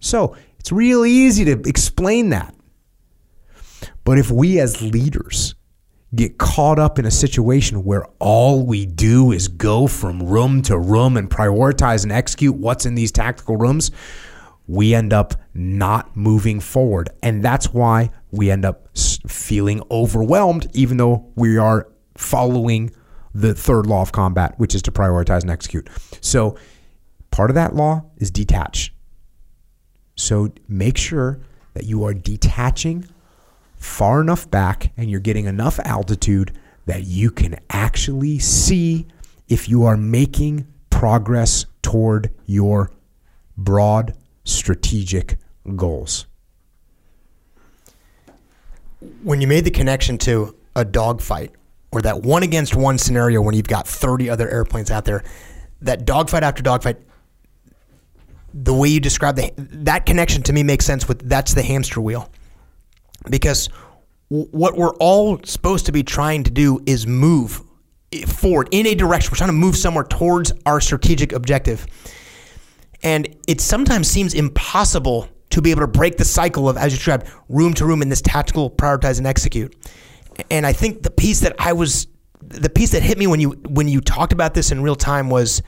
So 0.00 0.36
it's 0.58 0.70
really 0.70 1.10
easy 1.10 1.44
to 1.46 1.52
explain 1.66 2.28
that. 2.30 2.54
But 4.04 4.18
if 4.18 4.30
we 4.30 4.60
as 4.60 4.82
leaders 4.82 5.54
get 6.14 6.38
caught 6.38 6.78
up 6.78 6.98
in 6.98 7.04
a 7.04 7.10
situation 7.10 7.84
where 7.84 8.06
all 8.18 8.64
we 8.64 8.86
do 8.86 9.32
is 9.32 9.48
go 9.48 9.86
from 9.86 10.22
room 10.22 10.62
to 10.62 10.78
room 10.78 11.16
and 11.16 11.28
prioritize 11.30 12.02
and 12.02 12.12
execute 12.12 12.54
what's 12.54 12.86
in 12.86 12.94
these 12.94 13.12
tactical 13.12 13.56
rooms, 13.56 13.90
we 14.66 14.94
end 14.94 15.12
up 15.12 15.34
not 15.54 16.16
moving 16.16 16.60
forward. 16.60 17.10
And 17.22 17.42
that's 17.42 17.72
why 17.72 18.10
we 18.30 18.50
end 18.50 18.64
up 18.64 18.88
feeling 18.96 19.82
overwhelmed, 19.90 20.68
even 20.74 20.96
though 20.96 21.30
we 21.34 21.56
are 21.56 21.88
following 22.16 22.90
the 23.34 23.54
third 23.54 23.86
law 23.86 24.02
of 24.02 24.12
combat, 24.12 24.58
which 24.58 24.74
is 24.74 24.82
to 24.82 24.92
prioritize 24.92 25.42
and 25.42 25.50
execute. 25.50 25.88
So, 26.20 26.56
part 27.30 27.50
of 27.50 27.54
that 27.54 27.74
law 27.74 28.04
is 28.16 28.30
detach. 28.30 28.92
So, 30.16 30.52
make 30.66 30.96
sure 30.96 31.40
that 31.74 31.84
you 31.84 32.04
are 32.04 32.14
detaching 32.14 33.06
far 33.76 34.20
enough 34.20 34.50
back 34.50 34.92
and 34.96 35.10
you're 35.10 35.20
getting 35.20 35.46
enough 35.46 35.78
altitude 35.80 36.52
that 36.86 37.04
you 37.04 37.30
can 37.30 37.56
actually 37.70 38.38
see 38.38 39.06
if 39.48 39.68
you 39.68 39.84
are 39.84 39.96
making 39.96 40.66
progress 40.90 41.66
toward 41.82 42.34
your 42.46 42.90
broad 43.56 44.14
strategic 44.44 45.36
goals. 45.76 46.26
When 49.22 49.40
you 49.40 49.46
made 49.46 49.64
the 49.64 49.70
connection 49.70 50.18
to 50.18 50.56
a 50.74 50.84
dogfight 50.84 51.52
or 51.92 52.02
that 52.02 52.22
one 52.22 52.42
against 52.42 52.74
one 52.74 52.98
scenario 52.98 53.40
when 53.40 53.54
you've 53.54 53.68
got 53.68 53.86
30 53.86 54.28
other 54.28 54.48
airplanes 54.48 54.90
out 54.90 55.04
there, 55.04 55.22
that 55.82 56.04
dogfight 56.04 56.42
after 56.42 56.62
dogfight, 56.62 56.98
the 58.52 58.74
way 58.74 58.88
you 58.88 59.00
describe 59.00 59.36
the 59.36 59.52
that 59.56 60.06
connection 60.06 60.42
to 60.42 60.52
me 60.52 60.62
makes 60.62 60.84
sense 60.84 61.06
with 61.06 61.28
that's 61.28 61.54
the 61.54 61.62
hamster 61.62 62.00
wheel. 62.00 62.30
Because 63.28 63.68
w- 64.30 64.48
what 64.50 64.76
we're 64.76 64.94
all 64.96 65.38
supposed 65.44 65.86
to 65.86 65.92
be 65.92 66.02
trying 66.02 66.44
to 66.44 66.50
do 66.50 66.80
is 66.86 67.06
move 67.06 67.62
forward 68.26 68.68
in 68.70 68.86
a 68.86 68.94
direction. 68.94 69.30
We're 69.30 69.36
trying 69.36 69.48
to 69.48 69.54
move 69.54 69.76
somewhere 69.76 70.04
towards 70.04 70.52
our 70.66 70.80
strategic 70.80 71.32
objective. 71.32 71.86
And 73.02 73.36
it 73.46 73.60
sometimes 73.60 74.08
seems 74.08 74.34
impossible 74.34 75.28
to 75.58 75.62
be 75.62 75.70
able 75.70 75.82
to 75.82 75.86
break 75.86 76.16
the 76.16 76.24
cycle 76.24 76.68
of 76.68 76.76
as 76.76 76.92
you 76.92 76.98
described 76.98 77.26
room 77.48 77.74
to 77.74 77.84
room 77.84 78.02
in 78.02 78.08
this 78.08 78.22
tactical 78.22 78.70
prioritize 78.70 79.18
and 79.18 79.26
execute 79.26 79.74
and 80.50 80.66
i 80.66 80.72
think 80.72 81.02
the 81.02 81.10
piece 81.10 81.40
that 81.40 81.54
i 81.58 81.72
was 81.72 82.06
the 82.40 82.70
piece 82.70 82.92
that 82.92 83.02
hit 83.02 83.18
me 83.18 83.26
when 83.26 83.40
you 83.40 83.50
when 83.68 83.88
you 83.88 84.00
talked 84.00 84.32
about 84.32 84.54
this 84.54 84.70
in 84.70 84.82
real 84.82 84.96
time 84.96 85.28
was 85.28 85.62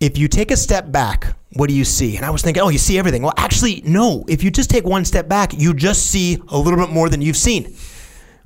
if 0.00 0.16
you 0.16 0.28
take 0.28 0.50
a 0.50 0.56
step 0.56 0.90
back, 0.90 1.36
what 1.52 1.68
do 1.68 1.74
you 1.74 1.84
see? 1.84 2.16
And 2.16 2.24
I 2.24 2.30
was 2.30 2.42
thinking, 2.42 2.62
oh, 2.62 2.70
you 2.70 2.78
see 2.78 2.98
everything. 2.98 3.22
Well, 3.22 3.34
actually, 3.36 3.82
no. 3.84 4.24
If 4.28 4.42
you 4.42 4.50
just 4.50 4.70
take 4.70 4.84
one 4.84 5.04
step 5.04 5.28
back, 5.28 5.52
you 5.52 5.74
just 5.74 6.06
see 6.06 6.38
a 6.48 6.58
little 6.58 6.78
bit 6.78 6.90
more 6.90 7.10
than 7.10 7.20
you've 7.20 7.36
seen, 7.36 7.76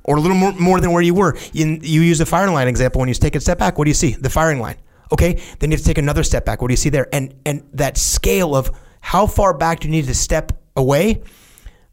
or 0.03 0.17
a 0.17 0.19
little 0.19 0.35
more, 0.35 0.51
more 0.53 0.81
than 0.81 0.91
where 0.91 1.01
you 1.01 1.13
were. 1.13 1.37
In, 1.53 1.79
you 1.81 2.01
use 2.01 2.17
the 2.17 2.25
firing 2.25 2.53
line 2.53 2.67
example. 2.67 2.99
When 2.99 3.07
you 3.07 3.15
take 3.15 3.35
a 3.35 3.39
step 3.39 3.57
back, 3.57 3.77
what 3.77 3.85
do 3.85 3.89
you 3.89 3.95
see? 3.95 4.11
The 4.11 4.29
firing 4.29 4.59
line. 4.59 4.75
Okay, 5.13 5.41
then 5.59 5.71
you 5.71 5.77
have 5.77 5.81
to 5.81 5.87
take 5.87 5.97
another 5.97 6.23
step 6.23 6.45
back. 6.45 6.61
What 6.61 6.67
do 6.67 6.73
you 6.73 6.77
see 6.77 6.89
there? 6.89 7.07
And 7.13 7.33
and 7.45 7.63
that 7.73 7.97
scale 7.97 8.55
of 8.55 8.71
how 9.05 9.27
far 9.27 9.53
back 9.53 9.81
do 9.81 9.87
you 9.87 9.91
need 9.91 10.05
to 10.07 10.15
step 10.15 10.51
away? 10.75 11.21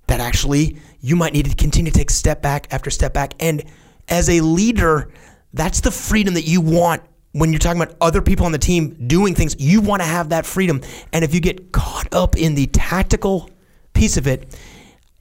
That 0.06 0.20
actually 0.20 0.78
you 1.02 1.14
might 1.14 1.34
need 1.34 1.44
to 1.44 1.54
continue 1.54 1.92
to 1.92 1.98
take 1.98 2.08
step 2.08 2.40
back 2.40 2.68
after 2.70 2.88
step 2.88 3.12
back. 3.12 3.34
And 3.38 3.64
as 4.08 4.30
a 4.30 4.40
leader, 4.40 5.12
that's 5.52 5.82
the 5.82 5.90
freedom 5.90 6.32
that 6.34 6.48
you 6.48 6.62
want 6.62 7.02
when 7.32 7.52
you're 7.52 7.58
talking 7.58 7.82
about 7.82 7.94
other 8.00 8.22
people 8.22 8.46
on 8.46 8.52
the 8.52 8.58
team 8.58 9.06
doing 9.08 9.34
things, 9.34 9.54
you 9.58 9.82
want 9.82 10.00
to 10.00 10.08
have 10.08 10.30
that 10.30 10.46
freedom. 10.46 10.80
And 11.12 11.22
if 11.22 11.34
you 11.34 11.40
get 11.40 11.70
caught 11.70 12.08
up 12.14 12.34
in 12.34 12.54
the 12.54 12.66
tactical 12.68 13.50
piece 13.92 14.16
of 14.16 14.26
it, 14.26 14.58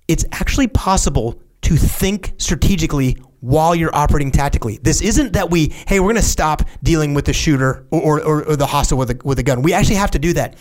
it's 0.07 0.23
actually 0.31 0.67
possible 0.67 1.41
to 1.63 1.75
think 1.75 2.33
strategically 2.37 3.17
while 3.41 3.75
you're 3.75 3.93
operating 3.93 4.31
tactically. 4.31 4.79
This 4.81 5.01
isn't 5.01 5.33
that 5.33 5.49
we, 5.49 5.73
hey, 5.87 5.99
we're 5.99 6.13
going 6.13 6.15
to 6.15 6.21
stop 6.21 6.63
dealing 6.83 7.13
with 7.13 7.25
the 7.25 7.33
shooter 7.33 7.85
or, 7.91 8.21
or, 8.21 8.45
or 8.45 8.55
the 8.55 8.65
hostile 8.65 8.97
with 8.97 9.11
a, 9.11 9.19
with 9.25 9.39
a 9.39 9.43
gun. 9.43 9.61
We 9.61 9.73
actually 9.73 9.95
have 9.95 10.11
to 10.11 10.19
do 10.19 10.31
that. 10.33 10.55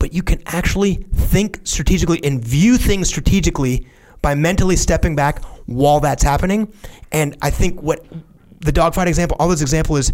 But 0.00 0.12
you 0.12 0.24
can 0.24 0.42
actually 0.46 0.94
think 1.14 1.60
strategically 1.62 2.18
and 2.24 2.42
view 2.44 2.76
things 2.76 3.06
strategically 3.06 3.86
by 4.22 4.34
mentally 4.34 4.74
stepping 4.74 5.14
back 5.14 5.44
while 5.66 6.00
that's 6.00 6.24
happening. 6.24 6.72
And 7.12 7.36
I 7.40 7.50
think 7.50 7.80
what 7.80 8.04
the 8.60 8.72
dogfight 8.72 9.06
example, 9.06 9.36
all 9.38 9.48
those 9.48 9.62
example 9.62 9.96
is 9.96 10.12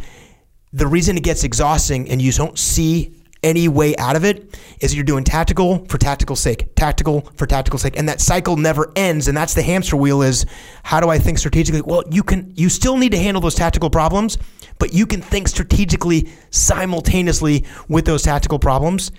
the 0.72 0.86
reason 0.86 1.16
it 1.16 1.22
gets 1.22 1.44
exhausting 1.44 2.10
and 2.10 2.20
you 2.20 2.32
don't 2.32 2.58
see 2.58 3.14
any 3.42 3.68
way 3.68 3.94
out 3.96 4.16
of 4.16 4.24
it 4.24 4.58
is 4.80 4.94
you're 4.94 5.04
doing 5.04 5.22
tactical 5.22 5.84
for 5.86 5.98
tactical 5.98 6.34
sake, 6.34 6.74
tactical 6.74 7.20
for 7.36 7.46
tactical 7.46 7.78
sake, 7.78 7.96
and 7.96 8.08
that 8.08 8.20
cycle 8.20 8.56
never 8.56 8.92
ends. 8.96 9.28
And 9.28 9.36
that's 9.36 9.54
the 9.54 9.62
hamster 9.62 9.96
wheel: 9.96 10.22
is 10.22 10.46
how 10.82 11.00
do 11.00 11.08
I 11.08 11.18
think 11.18 11.38
strategically? 11.38 11.80
Well, 11.80 12.02
you 12.10 12.24
can, 12.24 12.52
you 12.56 12.68
still 12.68 12.96
need 12.96 13.12
to 13.12 13.18
handle 13.18 13.40
those 13.40 13.54
tactical 13.54 13.88
problems, 13.88 14.36
but 14.78 14.92
you 14.92 15.06
can 15.06 15.22
think 15.22 15.48
strategically 15.48 16.28
simultaneously 16.50 17.64
with 17.88 18.04
those 18.04 18.22
tactical 18.22 18.58
problems, 18.58 19.12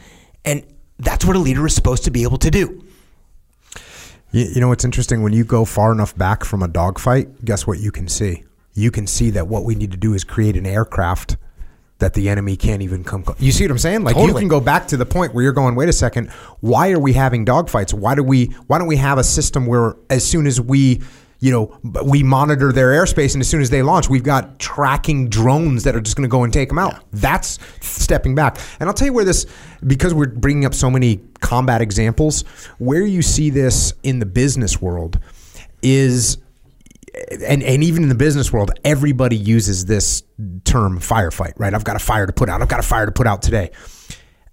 and 0.48 0.63
that's 0.98 1.25
what 1.25 1.36
a 1.36 1.39
leader 1.39 1.66
is 1.68 1.75
supposed 1.75 2.06
to 2.06 2.12
be 2.12 2.24
able 2.24 2.38
to 2.38 2.50
do. 2.50 2.84
You, 4.32 4.46
you 4.56 4.62
know 4.62 4.70
what's 4.70 4.86
interesting? 4.86 5.22
When 5.22 5.34
you 5.34 5.44
go 5.44 5.66
far 5.66 5.92
enough 5.92 6.18
back 6.18 6.44
from 6.44 6.63
a 6.63 6.68
dogfight, 6.68 7.46
guess 7.46 7.68
what 7.68 7.80
you 7.80 7.92
can 7.92 8.08
see? 8.08 8.46
You 8.74 8.89
can 8.89 9.08
see 9.08 9.30
that 9.32 9.48
what 9.48 9.66
we 9.66 9.75
need 9.75 9.92
to 9.92 9.98
do 9.98 10.13
is 10.13 10.24
create 10.24 10.56
an 10.56 10.66
aircraft 10.66 11.36
that 12.00 12.13
the 12.13 12.30
enemy 12.30 12.56
can't 12.56 12.82
even 12.82 13.04
come. 13.04 13.25
You 13.39 13.51
see 13.51 13.66
what 13.66 13.72
I'm 13.72 13.77
saying? 13.80 14.04
Like 14.04 14.16
Totally. 14.16 14.34
you 14.34 14.39
can 14.39 14.48
go 14.48 14.60
back 14.60 14.88
to 14.89 14.98
the 14.98 15.06
point 15.06 15.34
where 15.34 15.44
you're 15.44 15.51
going. 15.51 15.75
Wait 15.75 15.89
a 15.89 15.94
second. 15.94 16.30
Why 16.62 16.92
are 16.92 17.00
we 17.00 17.13
having 17.13 17.46
dogfights? 17.46 17.94
Why 17.94 18.16
do 18.16 18.24
we? 18.24 18.46
Why 18.68 18.77
don't 18.77 18.88
we 18.88 18.98
have 18.98 19.18
a 19.18 19.24
system 19.24 19.66
where 19.66 19.96
as 20.10 20.25
soon 20.25 20.46
as 20.48 20.62
we 20.62 21.01
you 21.39 21.51
know, 21.51 21.79
we 22.03 22.24
monitor 22.24 22.72
their 22.72 22.89
airspace, 22.89 23.34
and 23.34 23.41
as 23.41 23.48
soon 23.48 23.62
as 23.62 23.70
they 23.70 23.84
launch, 23.84 24.10
we've 24.10 24.24
got 24.24 24.60
tracking 24.60 25.29
drones 25.29 25.84
that 25.84 25.96
are 25.96 26.01
just 26.01 26.17
going 26.17 26.27
to 26.27 26.32
go 26.32 26.44
and 26.44 26.51
take 26.51 26.70
them 26.70 26.79
out. 26.79 27.03
That's 27.12 27.60
stepping 27.82 28.36
back. 28.36 28.58
And 28.79 28.89
I'll 28.89 28.94
tell 28.94 29.06
you 29.06 29.13
where 29.13 29.25
this, 29.25 29.46
because 29.86 30.13
we're 30.13 30.27
bringing 30.27 30.65
up 30.65 30.74
so 30.74 30.89
many 30.89 31.22
combat 31.41 31.82
examples, 31.82 32.41
where 32.79 33.06
you 33.06 33.22
see 33.22 33.50
this 33.50 33.94
in 34.03 34.20
the 34.20 34.25
business 34.25 34.82
world 34.82 35.20
is 35.84 36.39
and, 37.46 37.63
and 37.63 37.84
even 37.84 38.03
in 38.03 38.10
the 38.10 38.15
business 38.15 38.51
world, 38.51 38.72
everybody 38.84 39.36
uses 39.36 39.86
this 39.86 40.24
term 40.65 41.00
firefight, 41.00 41.53
right? 41.58 41.74
I've 41.74 41.84
got 41.84 41.96
a 41.96 42.00
fire 42.00 42.25
to 42.25 42.34
put 42.34 42.50
out. 42.50 42.62
I've 42.62 42.67
got 42.67 42.79
a 42.79 42.84
fire 42.84 43.06
to 43.06 43.12
put 43.12 43.27
out 43.27 43.41
today. 43.41 43.72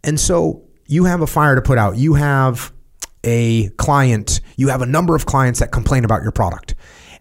And 0.03 0.19
so 0.19 0.63
you 0.87 1.05
have 1.05 1.21
a 1.21 1.27
fire 1.27 1.55
to 1.55 1.63
put 1.63 1.79
out. 1.79 1.97
You 1.97 2.15
have 2.15 2.73
a 3.25 3.69
client, 3.71 4.41
you 4.57 4.69
have 4.69 4.83
a 4.83 4.87
number 4.87 5.17
of 5.17 5.27
clients 5.27 5.61
that 5.61 5.73
complain 5.73 6.05
about 6.05 6.23
your 6.23 6.33
product. 6.33 6.75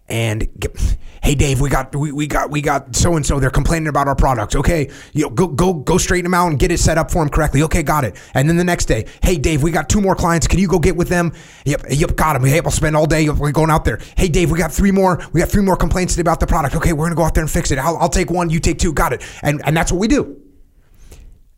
And 0.06 0.46
get, 0.60 0.98
hey 1.22 1.34
Dave, 1.34 1.62
we 1.62 1.70
got 1.70 1.96
we, 1.96 2.12
we 2.12 2.26
got 2.26 2.50
we 2.50 2.60
got 2.60 2.94
so 2.94 3.16
and 3.16 3.24
so 3.24 3.40
they're 3.40 3.48
complaining 3.48 3.88
about 3.88 4.06
our 4.06 4.14
product. 4.14 4.54
Okay, 4.54 4.90
you 5.14 5.22
know, 5.22 5.30
go 5.30 5.46
go 5.46 5.72
go 5.72 5.96
straighten 5.96 6.24
them 6.24 6.34
out 6.34 6.48
and 6.48 6.58
get 6.58 6.70
it 6.70 6.78
set 6.78 6.98
up 6.98 7.10
for 7.10 7.24
them 7.24 7.30
correctly. 7.30 7.62
Okay, 7.62 7.82
got 7.82 8.04
it. 8.04 8.14
And 8.34 8.46
then 8.46 8.58
the 8.58 8.64
next 8.64 8.84
day, 8.84 9.06
hey 9.22 9.38
Dave, 9.38 9.62
we 9.62 9.70
got 9.70 9.88
two 9.88 10.02
more 10.02 10.14
clients. 10.14 10.46
Can 10.46 10.58
you 10.58 10.68
go 10.68 10.78
get 10.78 10.94
with 10.94 11.08
them? 11.08 11.32
Yep, 11.64 11.86
yep, 11.88 12.16
got 12.16 12.34
them. 12.34 12.44
Hey, 12.44 12.60
we'll 12.60 12.70
spend 12.70 12.94
all 12.94 13.06
day. 13.06 13.30
We're 13.30 13.50
going 13.50 13.70
out 13.70 13.86
there. 13.86 13.98
Hey 14.14 14.28
Dave, 14.28 14.50
we 14.50 14.58
got 14.58 14.70
three 14.70 14.92
more. 14.92 15.26
We 15.32 15.40
got 15.40 15.48
three 15.48 15.62
more 15.62 15.76
complaints 15.76 16.18
about 16.18 16.38
the 16.38 16.46
product. 16.46 16.76
Okay, 16.76 16.92
we're 16.92 17.06
gonna 17.06 17.16
go 17.16 17.24
out 17.24 17.32
there 17.32 17.42
and 17.42 17.50
fix 17.50 17.70
it. 17.70 17.78
I'll, 17.78 17.96
I'll 17.96 18.10
take 18.10 18.30
one. 18.30 18.50
You 18.50 18.60
take 18.60 18.78
two. 18.78 18.92
Got 18.92 19.14
it. 19.14 19.22
And 19.42 19.62
and 19.64 19.74
that's 19.74 19.90
what 19.90 20.00
we 20.00 20.08
do. 20.08 20.38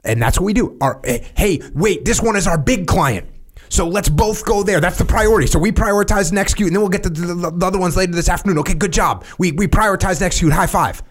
And 0.05 0.23
that's 0.23 0.38
what 0.38 0.45
we 0.45 0.53
do. 0.53 0.79
Our 0.81 1.00
eh, 1.03 1.25
hey, 1.37 1.61
wait, 1.75 2.05
this 2.05 2.23
one 2.23 2.37
is 2.37 2.47
our 2.47 2.59
big 2.59 2.87
client. 2.87 3.29
So 3.69 3.87
let's 3.89 4.09
both 4.09 4.45
go 4.45 4.63
there. 4.63 4.81
That's 4.81 4.99
the 4.99 5.05
priority. 5.05 5.47
So 5.47 5.59
we 5.59 5.73
prioritize 5.73 6.31
and 6.31 6.39
execute, 6.39 6.69
and 6.69 6.77
then 6.77 6.81
we'll 6.83 6.91
get 6.91 7.03
to 7.05 7.11
the, 7.11 7.51
the 7.51 7.67
other 7.67 7.79
ones 7.79 7.97
later 7.97 8.13
this 8.13 8.29
afternoon. 8.29 8.59
Okay, 8.59 8.75
good 8.75 8.93
job. 8.93 9.25
We, 9.39 9.53
we 9.53 9.67
prioritize 9.67 10.17
and 10.17 10.23
execute. 10.23 10.53
High 10.53 10.67
five. 10.67 11.03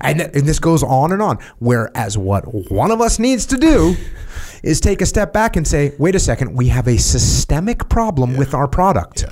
And, 0.00 0.18
th- 0.18 0.30
and 0.34 0.46
this 0.46 0.58
goes 0.58 0.82
on 0.82 1.12
and 1.12 1.20
on. 1.20 1.38
Whereas 1.58 2.16
what 2.16 2.44
one 2.70 2.90
of 2.90 3.00
us 3.00 3.18
needs 3.18 3.46
to 3.46 3.56
do 3.56 3.96
is 4.62 4.80
take 4.80 5.02
a 5.02 5.06
step 5.06 5.32
back 5.32 5.56
and 5.56 5.66
say, 5.66 5.92
wait 5.98 6.14
a 6.14 6.20
second, 6.20 6.54
we 6.54 6.68
have 6.68 6.86
a 6.86 6.96
systemic 6.96 7.88
problem 7.88 8.36
with 8.36 8.54
our 8.54 8.68
product. 8.68 9.24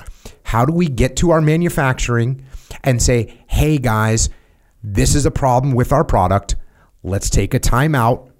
How 0.43 0.65
do 0.65 0.73
we 0.73 0.87
get 0.87 1.15
to 1.17 1.31
our 1.31 1.41
manufacturing 1.41 2.45
and 2.83 3.01
say, 3.01 3.41
hey 3.47 3.77
guys, 3.77 4.29
this 4.83 5.15
is 5.15 5.25
a 5.25 5.31
problem 5.31 5.73
with 5.73 5.91
our 5.91 6.03
product. 6.03 6.55
Let's 7.03 7.29
take 7.29 7.53
a 7.53 7.59
time 7.59 7.95
out. 7.95 8.30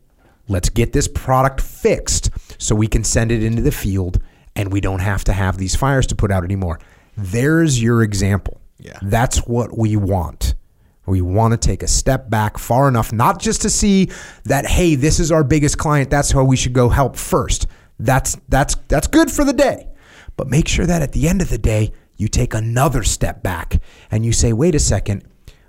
Let's 0.52 0.70
get 0.70 0.92
this 0.92 1.08
product 1.08 1.62
fixed 1.62 2.30
so 2.58 2.76
we 2.76 2.88
can 2.88 3.06
send 3.06 3.32
it 3.32 3.42
into 3.42 3.62
the 3.62 3.72
field 3.72 4.20
and 4.56 4.72
we 4.72 4.82
don't 4.82 5.00
have 5.00 5.24
to 5.24 5.34
have 5.34 5.58
these 5.58 5.76
fires 5.76 6.06
to 6.08 6.16
put 6.16 6.30
out 6.30 6.44
anymore. 6.44 6.80
There's 7.16 7.82
your 7.82 8.04
example. 8.04 8.60
Yeah. 8.78 9.00
That's 9.02 9.40
what 9.48 9.78
we 9.78 9.96
want. 9.96 10.56
We 11.06 11.22
want 11.22 11.54
to 11.54 11.58
take 11.58 11.84
a 11.84 11.88
step 11.88 12.30
back 12.30 12.58
far 12.58 12.88
enough, 12.88 13.14
not 13.14 13.40
just 13.40 13.62
to 13.62 13.70
see 13.70 14.12
that, 14.44 14.66
hey, 14.66 14.96
this 14.96 15.20
is 15.20 15.32
our 15.32 15.44
biggest 15.44 15.78
client. 15.78 16.10
That's 16.10 16.32
how 16.32 16.44
we 16.44 16.58
should 16.58 16.74
go 16.74 16.90
help 16.90 17.16
first. 17.16 17.68
That's 17.98 18.38
that's 18.50 18.76
that's 18.88 19.08
good 19.08 19.32
for 19.32 19.46
the 19.46 19.54
day. 19.54 19.88
But 20.36 20.48
make 20.48 20.68
sure 20.68 20.86
that 20.86 21.02
at 21.02 21.14
the 21.14 21.30
end 21.30 21.42
of 21.42 21.50
the 21.50 21.58
day, 21.58 21.94
you 22.18 22.28
take 22.28 22.54
another 22.54 23.04
step 23.04 23.42
back 23.42 23.82
and 24.10 24.26
you 24.26 24.34
say, 24.34 24.54
wait 24.54 24.76
a 24.76 24.80
second, 24.80 25.24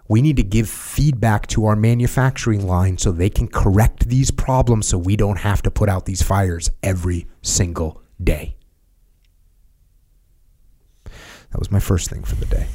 we 0.08 0.20
need 0.22 0.36
to 0.36 0.42
give 0.42 0.68
feedback 0.68 1.46
to 1.48 1.66
our 1.66 1.76
manufacturing 1.76 2.66
line 2.66 2.98
so 2.98 3.12
they 3.12 3.30
can 3.30 3.48
correct 3.48 4.08
these 4.08 4.30
problems 4.30 4.88
so 4.88 4.98
we 4.98 5.16
don't 5.16 5.38
have 5.38 5.62
to 5.62 5.70
put 5.70 5.88
out 5.88 6.06
these 6.06 6.22
fires 6.22 6.70
every 6.82 7.26
single 7.40 8.02
day. 8.22 8.56
That 11.04 11.58
was 11.58 11.70
my 11.70 11.80
first 11.80 12.10
thing 12.10 12.24
for 12.24 12.34
the 12.36 12.46
day. 12.46 12.66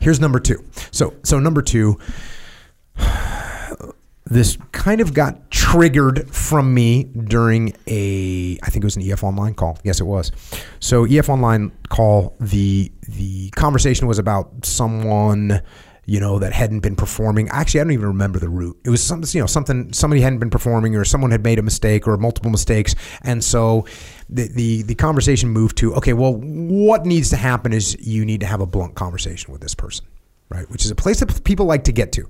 Here's 0.00 0.20
number 0.20 0.40
2. 0.40 0.64
So 0.90 1.14
so 1.22 1.38
number 1.38 1.62
2 1.62 1.98
this 4.26 4.56
kind 4.72 5.00
of 5.00 5.12
got 5.12 5.50
triggered 5.50 6.34
from 6.34 6.72
me 6.72 7.04
during 7.04 7.74
a 7.86 8.58
I 8.62 8.70
think 8.70 8.82
it 8.82 8.86
was 8.86 8.96
an 8.96 9.10
EF 9.10 9.22
online 9.22 9.54
call. 9.54 9.78
Yes, 9.84 10.00
it 10.00 10.04
was. 10.04 10.32
So 10.80 11.04
EF 11.04 11.28
online 11.28 11.72
call 11.90 12.34
the 12.40 12.90
the 13.08 13.50
conversation 13.50 14.06
was 14.06 14.18
about 14.18 14.64
someone 14.64 15.62
you 16.06 16.20
know 16.20 16.38
that 16.38 16.52
hadn't 16.52 16.80
been 16.80 16.96
performing. 16.96 17.48
Actually, 17.48 17.80
I 17.80 17.84
don't 17.84 17.92
even 17.92 18.08
remember 18.08 18.38
the 18.38 18.48
route. 18.48 18.78
It 18.84 18.90
was 18.90 19.02
something 19.02 19.28
you 19.34 19.40
know 19.40 19.46
something 19.46 19.92
somebody 19.92 20.20
hadn't 20.20 20.38
been 20.38 20.50
performing 20.50 20.96
or 20.96 21.04
someone 21.04 21.30
had 21.30 21.42
made 21.42 21.58
a 21.58 21.62
mistake 21.62 22.06
or 22.06 22.16
multiple 22.16 22.50
mistakes, 22.50 22.94
and 23.22 23.42
so 23.42 23.86
the 24.28 24.48
the 24.48 24.82
the 24.82 24.94
conversation 24.94 25.50
moved 25.50 25.76
to 25.78 25.94
okay, 25.94 26.12
well, 26.12 26.34
what 26.34 27.06
needs 27.06 27.30
to 27.30 27.36
happen 27.36 27.72
is 27.72 27.96
you 28.06 28.24
need 28.24 28.40
to 28.40 28.46
have 28.46 28.60
a 28.60 28.66
blunt 28.66 28.94
conversation 28.94 29.52
with 29.52 29.60
this 29.60 29.74
person, 29.74 30.06
right? 30.48 30.68
Which 30.70 30.84
is 30.84 30.90
a 30.90 30.94
place 30.94 31.20
that 31.20 31.44
people 31.44 31.66
like 31.66 31.84
to 31.84 31.92
get 31.92 32.12
to 32.12 32.28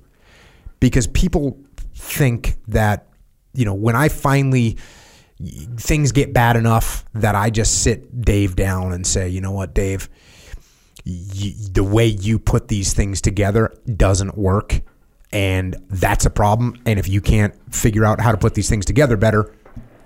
because 0.80 1.06
people 1.06 1.58
think 1.94 2.56
that 2.68 3.08
you 3.52 3.64
know 3.64 3.74
when 3.74 3.96
I 3.96 4.08
finally 4.08 4.76
things 5.76 6.12
get 6.12 6.32
bad 6.32 6.56
enough 6.56 7.04
that 7.14 7.34
I 7.34 7.50
just 7.50 7.82
sit 7.82 8.22
Dave 8.22 8.56
down 8.56 8.92
and 8.92 9.06
say, 9.06 9.28
you 9.28 9.40
know 9.40 9.50
what, 9.50 9.74
Dave, 9.74 10.08
you, 11.04 11.52
the 11.72 11.84
way 11.84 12.06
you 12.06 12.38
put 12.38 12.68
these 12.68 12.94
things 12.94 13.20
together 13.20 13.76
doesn't 13.96 14.38
work, 14.38 14.80
and 15.32 15.76
that's 15.90 16.24
a 16.24 16.30
problem. 16.30 16.76
And 16.86 16.98
if 16.98 17.08
you 17.08 17.20
can't 17.20 17.54
figure 17.74 18.04
out 18.04 18.20
how 18.20 18.32
to 18.32 18.38
put 18.38 18.54
these 18.54 18.68
things 18.68 18.84
together 18.84 19.16
better, 19.16 19.54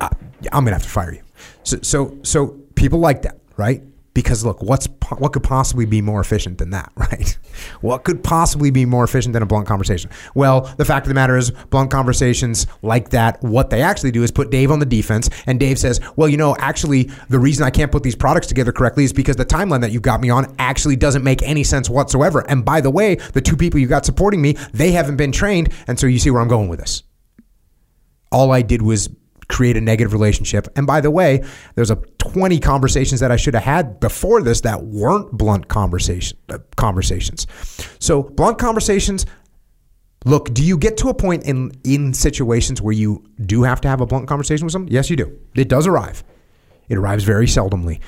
uh, 0.00 0.08
I'm 0.52 0.64
gonna 0.64 0.72
have 0.72 0.82
to 0.82 0.88
fire 0.88 1.12
you. 1.12 1.22
So 1.62 1.78
so 1.82 2.18
so 2.22 2.58
people 2.74 2.98
like 2.98 3.22
that, 3.22 3.38
right? 3.56 3.82
Because 4.18 4.44
look, 4.44 4.60
what's 4.64 4.88
what 5.18 5.32
could 5.32 5.44
possibly 5.44 5.86
be 5.86 6.02
more 6.02 6.20
efficient 6.20 6.58
than 6.58 6.70
that, 6.70 6.90
right? 6.96 7.38
What 7.82 8.02
could 8.02 8.24
possibly 8.24 8.72
be 8.72 8.84
more 8.84 9.04
efficient 9.04 9.32
than 9.32 9.44
a 9.44 9.46
blunt 9.46 9.68
conversation? 9.68 10.10
Well, 10.34 10.62
the 10.76 10.84
fact 10.84 11.06
of 11.06 11.08
the 11.08 11.14
matter 11.14 11.36
is, 11.36 11.52
blunt 11.70 11.92
conversations 11.92 12.66
like 12.82 13.10
that, 13.10 13.40
what 13.44 13.70
they 13.70 13.80
actually 13.80 14.10
do 14.10 14.24
is 14.24 14.32
put 14.32 14.50
Dave 14.50 14.72
on 14.72 14.80
the 14.80 14.86
defense, 14.86 15.30
and 15.46 15.60
Dave 15.60 15.78
says, 15.78 16.00
"Well, 16.16 16.28
you 16.28 16.36
know, 16.36 16.56
actually, 16.58 17.04
the 17.28 17.38
reason 17.38 17.64
I 17.64 17.70
can't 17.70 17.92
put 17.92 18.02
these 18.02 18.16
products 18.16 18.48
together 18.48 18.72
correctly 18.72 19.04
is 19.04 19.12
because 19.12 19.36
the 19.36 19.46
timeline 19.46 19.82
that 19.82 19.92
you 19.92 20.00
got 20.00 20.20
me 20.20 20.30
on 20.30 20.52
actually 20.58 20.96
doesn't 20.96 21.22
make 21.22 21.40
any 21.44 21.62
sense 21.62 21.88
whatsoever. 21.88 22.44
And 22.48 22.64
by 22.64 22.80
the 22.80 22.90
way, 22.90 23.14
the 23.34 23.40
two 23.40 23.56
people 23.56 23.78
you 23.78 23.86
got 23.86 24.04
supporting 24.04 24.42
me, 24.42 24.56
they 24.72 24.90
haven't 24.90 25.16
been 25.16 25.30
trained, 25.30 25.72
and 25.86 25.96
so 25.96 26.08
you 26.08 26.18
see 26.18 26.32
where 26.32 26.42
I'm 26.42 26.48
going 26.48 26.66
with 26.68 26.80
this." 26.80 27.04
all 28.30 28.52
I 28.52 28.62
did 28.62 28.82
was 28.82 29.08
create 29.48 29.76
a 29.76 29.80
negative 29.80 30.12
relationship. 30.12 30.68
And 30.76 30.86
by 30.86 31.00
the 31.00 31.10
way, 31.10 31.44
there's 31.74 31.90
a 31.90 31.96
20 32.18 32.58
conversations 32.60 33.20
that 33.20 33.30
I 33.30 33.36
should 33.36 33.54
have 33.54 33.62
had 33.62 34.00
before 34.00 34.42
this 34.42 34.60
that 34.62 34.84
weren't 34.84 35.32
blunt 35.32 35.68
conversation 35.68 36.36
uh, 36.48 36.58
conversations. 36.76 37.46
So 37.98 38.22
blunt 38.22 38.58
conversations. 38.58 39.26
Look, 40.24 40.52
do 40.52 40.64
you 40.64 40.76
get 40.76 40.96
to 40.98 41.08
a 41.08 41.14
point 41.14 41.44
in 41.44 41.72
in 41.84 42.12
situations 42.12 42.82
where 42.82 42.92
you 42.92 43.24
do 43.46 43.62
have 43.62 43.80
to 43.82 43.88
have 43.88 44.00
a 44.00 44.06
blunt 44.06 44.28
conversation 44.28 44.66
with 44.66 44.72
someone? 44.72 44.92
Yes, 44.92 45.08
you 45.10 45.16
do. 45.16 45.38
It 45.54 45.68
does 45.68 45.86
arrive. 45.86 46.24
It 46.88 46.98
arrives 46.98 47.24
very 47.24 47.46
seldomly. 47.46 48.00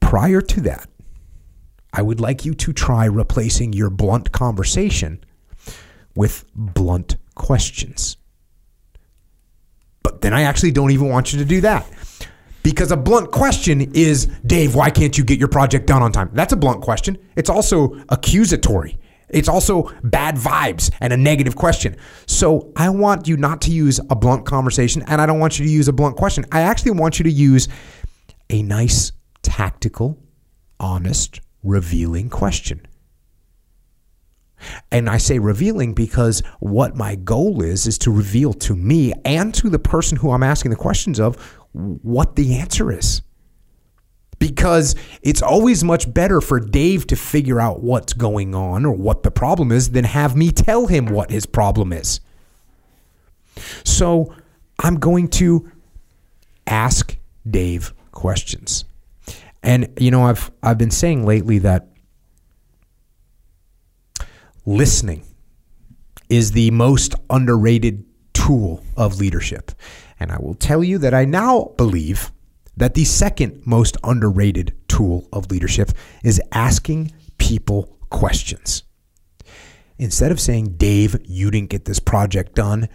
Prior 0.00 0.40
to 0.40 0.60
that, 0.62 0.88
I 1.92 2.02
would 2.02 2.20
like 2.20 2.44
you 2.44 2.54
to 2.54 2.72
try 2.72 3.04
replacing 3.04 3.72
your 3.72 3.90
blunt 3.90 4.32
conversation 4.32 5.22
with 6.16 6.44
blunt 6.54 7.16
questions. 7.34 8.16
But 10.04 10.20
then 10.20 10.32
I 10.32 10.42
actually 10.42 10.70
don't 10.70 10.92
even 10.92 11.08
want 11.08 11.32
you 11.32 11.40
to 11.40 11.44
do 11.44 11.60
that. 11.62 11.84
Because 12.62 12.92
a 12.92 12.96
blunt 12.96 13.32
question 13.32 13.92
is, 13.94 14.26
Dave, 14.46 14.74
why 14.74 14.90
can't 14.90 15.18
you 15.18 15.24
get 15.24 15.38
your 15.38 15.48
project 15.48 15.86
done 15.86 16.02
on 16.02 16.12
time? 16.12 16.30
That's 16.32 16.52
a 16.52 16.56
blunt 16.56 16.82
question. 16.82 17.18
It's 17.34 17.50
also 17.50 18.00
accusatory. 18.08 18.98
It's 19.28 19.48
also 19.48 19.90
bad 20.02 20.36
vibes 20.36 20.90
and 21.00 21.12
a 21.12 21.16
negative 21.16 21.56
question. 21.56 21.96
So 22.26 22.72
I 22.76 22.88
want 22.90 23.26
you 23.26 23.36
not 23.36 23.60
to 23.62 23.72
use 23.72 23.98
a 24.08 24.14
blunt 24.14 24.46
conversation 24.46 25.02
and 25.08 25.20
I 25.20 25.26
don't 25.26 25.40
want 25.40 25.58
you 25.58 25.66
to 25.66 25.70
use 25.70 25.88
a 25.88 25.92
blunt 25.92 26.16
question. 26.16 26.44
I 26.52 26.60
actually 26.60 26.92
want 26.92 27.18
you 27.18 27.24
to 27.24 27.30
use 27.30 27.68
a 28.48 28.62
nice, 28.62 29.12
tactical, 29.42 30.22
honest, 30.78 31.40
revealing 31.62 32.28
question. 32.28 32.86
And 34.90 35.08
I 35.08 35.18
say 35.18 35.38
revealing 35.38 35.94
because 35.94 36.42
what 36.60 36.96
my 36.96 37.16
goal 37.16 37.62
is, 37.62 37.86
is 37.86 37.98
to 37.98 38.10
reveal 38.10 38.52
to 38.54 38.74
me 38.74 39.12
and 39.24 39.54
to 39.54 39.68
the 39.68 39.78
person 39.78 40.18
who 40.18 40.30
I'm 40.30 40.42
asking 40.42 40.70
the 40.70 40.76
questions 40.76 41.20
of 41.20 41.36
what 41.72 42.36
the 42.36 42.56
answer 42.56 42.92
is. 42.92 43.22
Because 44.38 44.94
it's 45.22 45.42
always 45.42 45.84
much 45.84 46.12
better 46.12 46.40
for 46.40 46.60
Dave 46.60 47.06
to 47.06 47.16
figure 47.16 47.60
out 47.60 47.82
what's 47.82 48.12
going 48.12 48.54
on 48.54 48.84
or 48.84 48.92
what 48.92 49.22
the 49.22 49.30
problem 49.30 49.72
is 49.72 49.90
than 49.90 50.04
have 50.04 50.36
me 50.36 50.50
tell 50.50 50.86
him 50.86 51.06
what 51.06 51.30
his 51.30 51.46
problem 51.46 51.92
is. 51.92 52.20
So 53.84 54.34
I'm 54.80 54.98
going 54.98 55.28
to 55.28 55.70
ask 56.66 57.16
Dave 57.48 57.94
questions. 58.12 58.84
And 59.62 59.88
you 59.98 60.10
know, 60.10 60.24
I've 60.24 60.50
I've 60.62 60.78
been 60.78 60.90
saying 60.90 61.24
lately 61.24 61.58
that 61.60 61.88
listening 64.66 65.24
is 66.28 66.52
the 66.52 66.70
most 66.70 67.14
underrated 67.30 68.04
tool 68.32 68.82
of 68.96 69.18
leadership. 69.18 69.72
And 70.18 70.30
I 70.32 70.38
will 70.38 70.54
tell 70.54 70.82
you 70.82 70.98
that 70.98 71.14
I 71.14 71.24
now 71.24 71.72
believe 71.76 72.32
that 72.76 72.94
the 72.94 73.04
second 73.04 73.66
most 73.66 73.96
underrated 74.02 74.74
tool 74.88 75.28
of 75.32 75.50
leadership 75.50 75.92
is 76.22 76.40
asking 76.52 77.12
people 77.38 77.96
questions. 78.10 78.82
Instead 79.98 80.32
of 80.32 80.40
saying, 80.40 80.76
Dave, 80.76 81.16
you 81.24 81.50
didn't 81.50 81.70
get 81.70 81.84
this 81.84 82.00
project 82.00 82.54
done, 82.54 82.88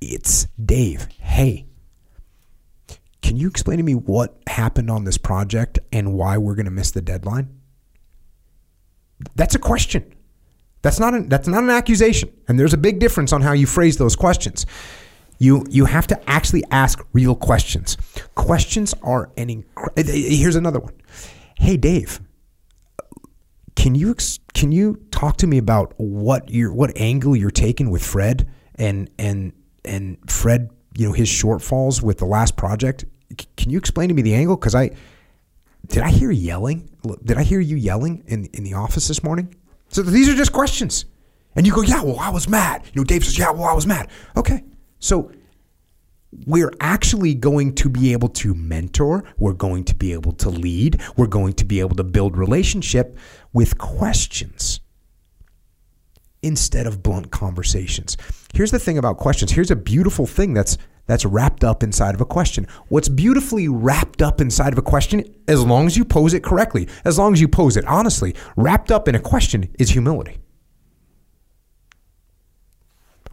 it's 0.00 0.46
Dave, 0.64 1.08
hey, 1.20 1.66
can 3.22 3.36
you 3.36 3.48
explain 3.48 3.78
to 3.78 3.84
me 3.84 3.94
what 3.94 4.36
happened 4.46 4.90
on 4.90 5.04
this 5.04 5.18
project 5.18 5.78
and 5.92 6.14
why 6.14 6.38
we're 6.38 6.54
going 6.54 6.66
to 6.66 6.72
miss 6.72 6.90
the 6.90 7.02
deadline? 7.02 7.60
That's 9.36 9.54
a 9.54 9.60
question. 9.60 10.12
That's 10.82 10.98
not 10.98 11.14
an, 11.14 11.28
that's 11.28 11.46
not 11.48 11.62
an 11.62 11.70
accusation, 11.70 12.30
and 12.48 12.58
there's 12.58 12.74
a 12.74 12.78
big 12.78 12.98
difference 12.98 13.32
on 13.32 13.40
how 13.42 13.52
you 13.52 13.66
phrase 13.66 13.96
those 13.98 14.16
questions. 14.16 14.66
You 15.38 15.64
you 15.70 15.84
have 15.86 16.06
to 16.08 16.30
actually 16.30 16.64
ask 16.70 17.00
real 17.12 17.34
questions. 17.34 17.96
Questions 18.34 18.94
are 19.02 19.30
an 19.36 19.48
incre- 19.48 19.88
eh, 19.96 20.02
eh, 20.06 20.12
eh, 20.12 20.36
here's 20.36 20.56
another 20.56 20.80
one. 20.80 20.94
Hey 21.56 21.76
Dave, 21.76 22.20
can 23.76 23.94
you 23.94 24.14
can 24.54 24.72
you 24.72 24.96
talk 25.10 25.36
to 25.38 25.46
me 25.46 25.58
about 25.58 25.94
what 25.98 26.50
your 26.50 26.72
what 26.72 26.92
angle 26.96 27.34
you're 27.36 27.50
taking 27.50 27.90
with 27.90 28.04
Fred 28.04 28.48
and 28.74 29.08
and 29.18 29.52
and 29.84 30.18
Fred, 30.30 30.70
you 30.96 31.06
know, 31.06 31.12
his 31.12 31.28
shortfalls 31.28 32.02
with 32.02 32.18
the 32.18 32.26
last 32.26 32.56
project? 32.56 33.04
C- 33.40 33.46
Can 33.56 33.70
you 33.70 33.78
explain 33.78 34.08
to 34.08 34.14
me 34.14 34.22
the 34.22 34.34
angle? 34.34 34.56
Because 34.56 34.74
I 34.74 34.90
did 35.86 36.02
I 36.02 36.10
hear 36.10 36.30
yelling? 36.30 36.90
Did 37.24 37.36
I 37.36 37.42
hear 37.42 37.60
you 37.60 37.76
yelling 37.76 38.22
in 38.26 38.46
in 38.46 38.64
the 38.64 38.74
office 38.74 39.08
this 39.08 39.22
morning? 39.22 39.54
So 39.92 40.02
these 40.02 40.28
are 40.28 40.34
just 40.34 40.52
questions. 40.52 41.04
And 41.54 41.66
you 41.66 41.72
go, 41.72 41.82
yeah, 41.82 42.02
well, 42.02 42.18
I 42.18 42.30
was 42.30 42.48
mad. 42.48 42.82
You 42.92 43.00
know, 43.00 43.04
Dave 43.04 43.24
says, 43.24 43.38
yeah, 43.38 43.50
well, 43.50 43.64
I 43.64 43.74
was 43.74 43.86
mad. 43.86 44.08
Okay. 44.36 44.64
So 44.98 45.30
we're 46.46 46.72
actually 46.80 47.34
going 47.34 47.74
to 47.74 47.90
be 47.90 48.12
able 48.12 48.30
to 48.30 48.54
mentor. 48.54 49.22
We're 49.38 49.52
going 49.52 49.84
to 49.84 49.94
be 49.94 50.14
able 50.14 50.32
to 50.32 50.48
lead. 50.48 51.02
We're 51.16 51.26
going 51.26 51.52
to 51.54 51.64
be 51.66 51.80
able 51.80 51.94
to 51.96 52.04
build 52.04 52.38
relationship 52.38 53.18
with 53.52 53.76
questions 53.76 54.80
instead 56.42 56.86
of 56.86 57.02
blunt 57.02 57.30
conversations. 57.30 58.16
Here's 58.54 58.70
the 58.70 58.78
thing 58.78 58.96
about 58.96 59.18
questions. 59.18 59.52
Here's 59.52 59.70
a 59.70 59.76
beautiful 59.76 60.26
thing 60.26 60.54
that's 60.54 60.78
that's 61.06 61.24
wrapped 61.24 61.64
up 61.64 61.82
inside 61.82 62.14
of 62.14 62.20
a 62.20 62.24
question. 62.24 62.66
What's 62.88 63.08
beautifully 63.08 63.68
wrapped 63.68 64.22
up 64.22 64.40
inside 64.40 64.72
of 64.72 64.78
a 64.78 64.82
question, 64.82 65.24
as 65.48 65.62
long 65.62 65.86
as 65.86 65.96
you 65.96 66.04
pose 66.04 66.32
it 66.34 66.44
correctly, 66.44 66.88
as 67.04 67.18
long 67.18 67.32
as 67.32 67.40
you 67.40 67.48
pose 67.48 67.76
it 67.76 67.84
honestly, 67.86 68.34
wrapped 68.56 68.92
up 68.92 69.08
in 69.08 69.14
a 69.14 69.20
question 69.20 69.68
is 69.78 69.90
humility. 69.90 70.38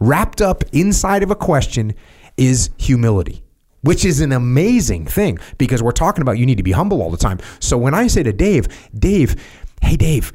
Wrapped 0.00 0.40
up 0.40 0.64
inside 0.72 1.22
of 1.22 1.30
a 1.30 1.36
question 1.36 1.94
is 2.36 2.70
humility, 2.78 3.42
which 3.82 4.04
is 4.04 4.20
an 4.20 4.32
amazing 4.32 5.06
thing 5.06 5.38
because 5.58 5.82
we're 5.82 5.92
talking 5.92 6.22
about 6.22 6.38
you 6.38 6.46
need 6.46 6.56
to 6.56 6.62
be 6.62 6.72
humble 6.72 7.02
all 7.02 7.10
the 7.10 7.18
time. 7.18 7.38
So 7.60 7.76
when 7.76 7.94
I 7.94 8.06
say 8.06 8.22
to 8.22 8.32
Dave, 8.32 8.66
Dave, 8.98 9.36
hey 9.82 9.96
Dave, 9.96 10.32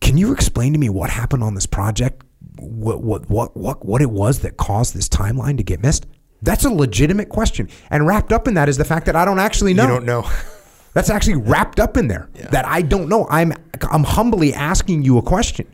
can 0.00 0.18
you 0.18 0.32
explain 0.32 0.72
to 0.72 0.78
me 0.78 0.88
what 0.88 1.08
happened 1.08 1.44
on 1.44 1.54
this 1.54 1.66
project? 1.66 2.22
What 2.58 3.02
what 3.02 3.30
what 3.30 3.56
what 3.56 3.84
what 3.86 4.02
it 4.02 4.10
was 4.10 4.40
that 4.40 4.56
caused 4.56 4.94
this 4.94 5.08
timeline 5.08 5.56
to 5.58 5.62
get 5.62 5.80
missed? 5.80 6.06
That's 6.42 6.64
a 6.64 6.70
legitimate 6.70 7.28
question. 7.28 7.68
And 7.90 8.06
wrapped 8.06 8.32
up 8.32 8.46
in 8.46 8.54
that 8.54 8.68
is 8.68 8.76
the 8.76 8.84
fact 8.84 9.06
that 9.06 9.16
I 9.16 9.24
don't 9.24 9.38
actually 9.38 9.74
know. 9.74 9.84
You 9.84 9.88
don't 9.88 10.04
know. 10.04 10.30
That's 10.94 11.10
actually 11.10 11.36
wrapped 11.36 11.78
up 11.78 11.98
in 11.98 12.08
there 12.08 12.30
that 12.52 12.64
I 12.64 12.80
don't 12.80 13.10
know. 13.10 13.26
I'm 13.28 13.52
I'm 13.90 14.04
humbly 14.04 14.54
asking 14.54 15.02
you 15.02 15.18
a 15.18 15.22
question. 15.22 15.66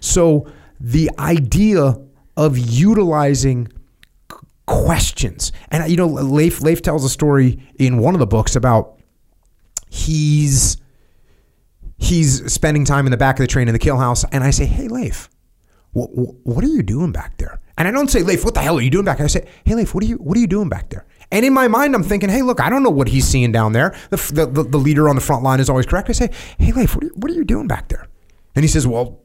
So 0.00 0.50
the 0.80 1.10
idea 1.18 2.00
of 2.36 2.56
utilizing 2.56 3.70
questions, 4.64 5.52
and 5.70 5.86
you 5.90 5.98
know, 5.98 6.06
Leif 6.06 6.62
Leif 6.62 6.80
tells 6.80 7.04
a 7.04 7.10
story 7.10 7.60
in 7.78 7.98
one 7.98 8.14
of 8.14 8.20
the 8.20 8.26
books 8.26 8.56
about 8.56 8.98
he's 9.90 10.78
he's 11.98 12.50
spending 12.50 12.86
time 12.86 13.06
in 13.06 13.10
the 13.10 13.18
back 13.18 13.36
of 13.36 13.40
the 13.40 13.48
train 13.48 13.68
in 13.68 13.74
the 13.74 13.78
kill 13.78 13.98
house, 13.98 14.24
and 14.32 14.42
I 14.44 14.50
say, 14.50 14.64
"Hey, 14.64 14.88
Leif, 14.88 15.28
what, 15.92 16.08
what 16.44 16.64
are 16.64 16.68
you 16.68 16.82
doing 16.82 17.12
back 17.12 17.36
there?" 17.36 17.60
And 17.78 17.88
I 17.88 17.90
don't 17.92 18.10
say, 18.10 18.22
"Leif, 18.22 18.44
what 18.44 18.52
the 18.54 18.60
hell 18.60 18.76
are 18.76 18.82
you 18.82 18.90
doing 18.90 19.04
back?" 19.06 19.16
there? 19.18 19.24
I 19.24 19.28
say, 19.28 19.46
"Hey, 19.64 19.74
Leif, 19.74 19.94
what 19.94 20.02
are 20.04 20.06
you 20.06 20.16
what 20.16 20.36
are 20.36 20.40
you 20.40 20.46
doing 20.48 20.68
back 20.68 20.90
there?" 20.90 21.06
And 21.30 21.44
in 21.46 21.52
my 21.54 21.68
mind, 21.68 21.94
I'm 21.94 22.02
thinking, 22.02 22.28
"Hey, 22.28 22.42
look, 22.42 22.60
I 22.60 22.68
don't 22.68 22.82
know 22.82 22.90
what 22.90 23.08
he's 23.08 23.26
seeing 23.26 23.52
down 23.52 23.72
there." 23.72 23.94
The 24.10 24.16
the, 24.34 24.46
the, 24.46 24.62
the 24.64 24.78
leader 24.78 25.08
on 25.08 25.14
the 25.14 25.20
front 25.22 25.42
line 25.44 25.60
is 25.60 25.70
always 25.70 25.86
correct. 25.86 26.10
I 26.10 26.12
say, 26.12 26.30
"Hey, 26.58 26.72
Leif, 26.72 26.94
what 26.94 27.04
are, 27.04 27.06
you- 27.06 27.14
what 27.16 27.30
are 27.30 27.34
you 27.34 27.44
doing 27.44 27.66
back 27.68 27.88
there?" 27.88 28.06
And 28.56 28.64
he 28.64 28.68
says, 28.68 28.86
"Well, 28.86 29.20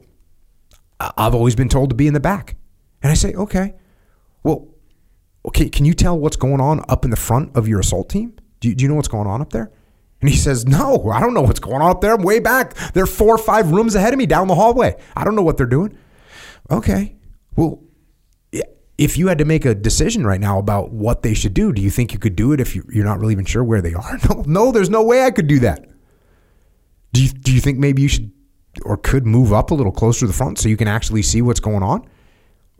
I've 1.00 1.34
always 1.34 1.54
been 1.56 1.68
told 1.68 1.90
to 1.90 1.96
be 1.96 2.06
in 2.06 2.14
the 2.14 2.20
back." 2.20 2.56
And 3.02 3.10
I 3.10 3.14
say, 3.14 3.34
"Okay, 3.34 3.74
well, 4.44 4.68
okay, 5.46 5.68
can 5.68 5.84
you 5.84 5.92
tell 5.94 6.18
what's 6.18 6.36
going 6.36 6.60
on 6.60 6.82
up 6.88 7.04
in 7.04 7.10
the 7.10 7.16
front 7.16 7.56
of 7.56 7.66
your 7.68 7.80
assault 7.80 8.08
team? 8.08 8.34
Do 8.60 8.68
you, 8.68 8.74
do 8.74 8.82
you 8.84 8.88
know 8.88 8.94
what's 8.94 9.08
going 9.08 9.26
on 9.26 9.40
up 9.40 9.50
there?" 9.50 9.70
And 10.20 10.30
he 10.30 10.36
says, 10.38 10.64
No, 10.66 11.10
I 11.12 11.20
don't 11.20 11.34
know 11.34 11.42
what's 11.42 11.60
going 11.60 11.82
on 11.82 11.90
up 11.90 12.00
there. 12.00 12.14
I'm 12.14 12.22
way 12.22 12.38
back. 12.38 12.72
They're 12.94 13.04
four 13.04 13.34
or 13.34 13.38
five 13.38 13.72
rooms 13.72 13.94
ahead 13.94 14.14
of 14.14 14.18
me 14.18 14.24
down 14.24 14.48
the 14.48 14.54
hallway. 14.54 14.96
I 15.14 15.22
don't 15.22 15.34
know 15.34 15.42
what 15.42 15.58
they're 15.58 15.66
doing. 15.66 15.98
Okay. 16.70 17.16
Well, 17.56 17.82
if 18.98 19.16
you 19.18 19.26
had 19.28 19.38
to 19.38 19.44
make 19.44 19.64
a 19.64 19.74
decision 19.74 20.24
right 20.26 20.40
now 20.40 20.58
about 20.58 20.92
what 20.92 21.22
they 21.22 21.34
should 21.34 21.54
do, 21.54 21.72
do 21.72 21.82
you 21.82 21.90
think 21.90 22.12
you 22.12 22.18
could 22.18 22.36
do 22.36 22.52
it 22.52 22.60
if 22.60 22.76
you- 22.76 22.86
you're 22.92 23.04
not 23.04 23.18
really 23.18 23.32
even 23.32 23.44
sure 23.44 23.64
where 23.64 23.82
they 23.82 23.94
are? 24.02 24.18
No, 24.28 24.44
no, 24.46 24.72
there's 24.72 24.90
no 24.90 25.02
way 25.02 25.24
I 25.24 25.30
could 25.30 25.46
do 25.48 25.58
that. 25.60 25.86
Do 27.12 27.22
you, 27.22 27.28
do 27.28 27.52
you 27.52 27.60
think 27.60 27.78
maybe 27.78 28.02
you 28.02 28.08
should 28.08 28.30
or 28.84 28.96
could 28.96 29.24
move 29.26 29.52
up 29.52 29.70
a 29.70 29.74
little 29.74 29.92
closer 29.92 30.20
to 30.20 30.26
the 30.26 30.32
front 30.32 30.58
so 30.58 30.68
you 30.68 30.76
can 30.76 30.88
actually 30.88 31.22
see 31.22 31.42
what's 31.42 31.60
going 31.60 31.82
on? 31.82 32.08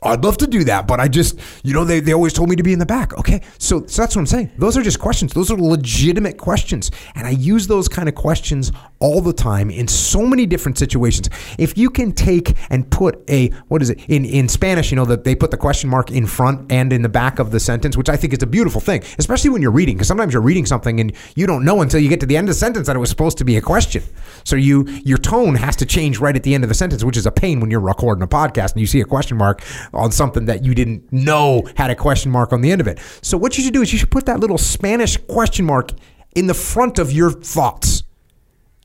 I'd 0.03 0.22
love 0.22 0.37
to 0.38 0.46
do 0.46 0.64
that, 0.64 0.87
but 0.87 1.00
I 1.00 1.09
just, 1.09 1.38
you 1.62 1.72
know, 1.72 1.85
they, 1.85 2.00
they 2.00 2.12
always 2.12 2.33
told 2.35 2.50
me 2.50 2.57
to 2.57 2.62
be 2.62 2.72
in 2.74 2.79
the 2.79 2.85
back. 2.85 3.16
Okay. 3.16 3.40
So, 3.59 3.87
so 3.87 4.03
that's 4.03 4.14
what 4.14 4.20
I'm 4.20 4.27
saying. 4.27 4.50
Those 4.59 4.77
are 4.77 4.83
just 4.83 5.00
questions. 5.00 5.33
Those 5.33 5.50
are 5.50 5.57
legitimate 5.57 6.37
questions. 6.37 6.90
And 7.14 7.27
I 7.27 7.31
use 7.31 7.68
those 7.68 7.88
kind 7.88 8.07
of 8.09 8.14
questions 8.14 8.70
all 9.05 9.21
the 9.21 9.35
time 9.35 9.69
in 9.69 9.87
so 9.87 10.23
many 10.23 10.47
different 10.47 10.79
situations. 10.79 11.29
If 11.59 11.77
you 11.77 11.90
can 11.90 12.12
take 12.12 12.57
and 12.71 12.90
put 12.90 13.23
a, 13.29 13.51
what 13.69 13.83
is 13.83 13.90
it? 13.90 14.01
In, 14.09 14.25
in 14.25 14.49
Spanish, 14.49 14.90
you 14.90 14.97
know, 14.97 15.05
that 15.05 15.25
they 15.25 15.35
put 15.35 15.51
the 15.51 15.59
question 15.59 15.90
mark 15.90 16.11
in 16.11 16.27
front 16.27 16.73
and 16.73 16.90
in 16.90 17.03
the 17.03 17.11
back 17.11 17.38
of 17.38 17.51
the 17.51 17.61
sentence, 17.61 17.99
which 17.99 18.09
I 18.09 18.17
think 18.17 18.33
is 18.33 18.43
a 18.43 18.47
beautiful 18.47 18.81
thing, 18.81 19.03
especially 19.19 19.51
when 19.51 19.61
you're 19.61 19.73
reading, 19.73 19.97
because 19.97 20.09
sometimes 20.09 20.33
you're 20.33 20.40
reading 20.40 20.64
something 20.64 21.01
and 21.01 21.12
you 21.37 21.47
don't 21.47 21.67
know 21.67 21.83
until 21.83 22.01
you 22.01 22.09
get 22.09 22.19
to 22.21 22.27
the 22.27 22.35
end 22.35 22.49
of 22.49 22.55
the 22.55 22.59
sentence 22.59 22.87
that 22.87 22.97
it 22.97 22.99
was 22.99 23.11
supposed 23.11 23.37
to 23.37 23.45
be 23.45 23.59
a 23.59 23.61
question. 23.61 24.03
So 24.45 24.57
you, 24.57 24.87
your 25.05 25.19
tone 25.19 25.55
has 25.57 25.77
to 25.77 25.85
change 25.85 26.19
right 26.19 26.35
at 26.35 26.43
the 26.43 26.55
end 26.55 26.64
of 26.64 26.69
the 26.69 26.75
sentence, 26.75 27.05
which 27.05 27.19
is 27.19 27.27
a 27.27 27.33
pain 27.33 27.61
when 27.61 27.71
you're 27.71 27.81
recording 27.81 28.23
a 28.23 28.27
podcast 28.27 28.73
and 28.73 28.81
you 28.81 28.87
see 28.87 29.03
a 29.03 29.05
question 29.05 29.37
mark 29.37 29.62
on 29.93 30.12
something 30.12 30.47
that 30.47 30.64
you 30.64 30.75
didn't 30.75 31.12
know 31.12 31.62
had 31.77 31.90
a 31.90 31.95
question 31.95 32.31
mark 32.31 32.55
on 32.55 32.62
the 32.62 32.73
end 32.73 32.81
of 32.81 32.88
it. 32.88 32.99
So 33.21 33.37
what 33.37 33.59
you 33.59 33.64
should 33.64 33.75
do 33.75 33.83
is 33.83 33.93
you 33.93 33.99
should 33.99 34.11
put 34.11 34.25
that 34.25 34.40
little 34.40 34.57
Spanish 34.57 35.19
question 35.19 35.67
mark 35.67 35.90
in 36.35 36.47
the 36.47 36.55
front 36.55 36.99
of 36.99 37.12
your 37.12 37.31
thoughts. 37.31 38.05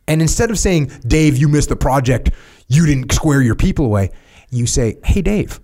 And 0.09 0.23
instead 0.23 0.49
of 0.49 0.57
saying, 0.57 0.87
Dave, 1.05 1.37
you 1.37 1.47
missed 1.47 1.69
the 1.69 1.75
project, 1.75 2.31
you 2.67 2.87
didn't 2.87 3.11
square 3.13 3.43
your 3.43 3.53
people 3.53 3.85
away, 3.85 4.09
you 4.49 4.65
say, 4.65 4.97
hey, 5.05 5.21
Dave, 5.21 5.59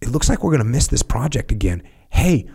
it 0.00 0.08
looks 0.08 0.28
like 0.28 0.42
we're 0.42 0.50
going 0.50 0.58
to 0.58 0.68
miss 0.68 0.88
this 0.88 1.04
project 1.04 1.52
again. 1.52 1.84
Hey, 2.10 2.50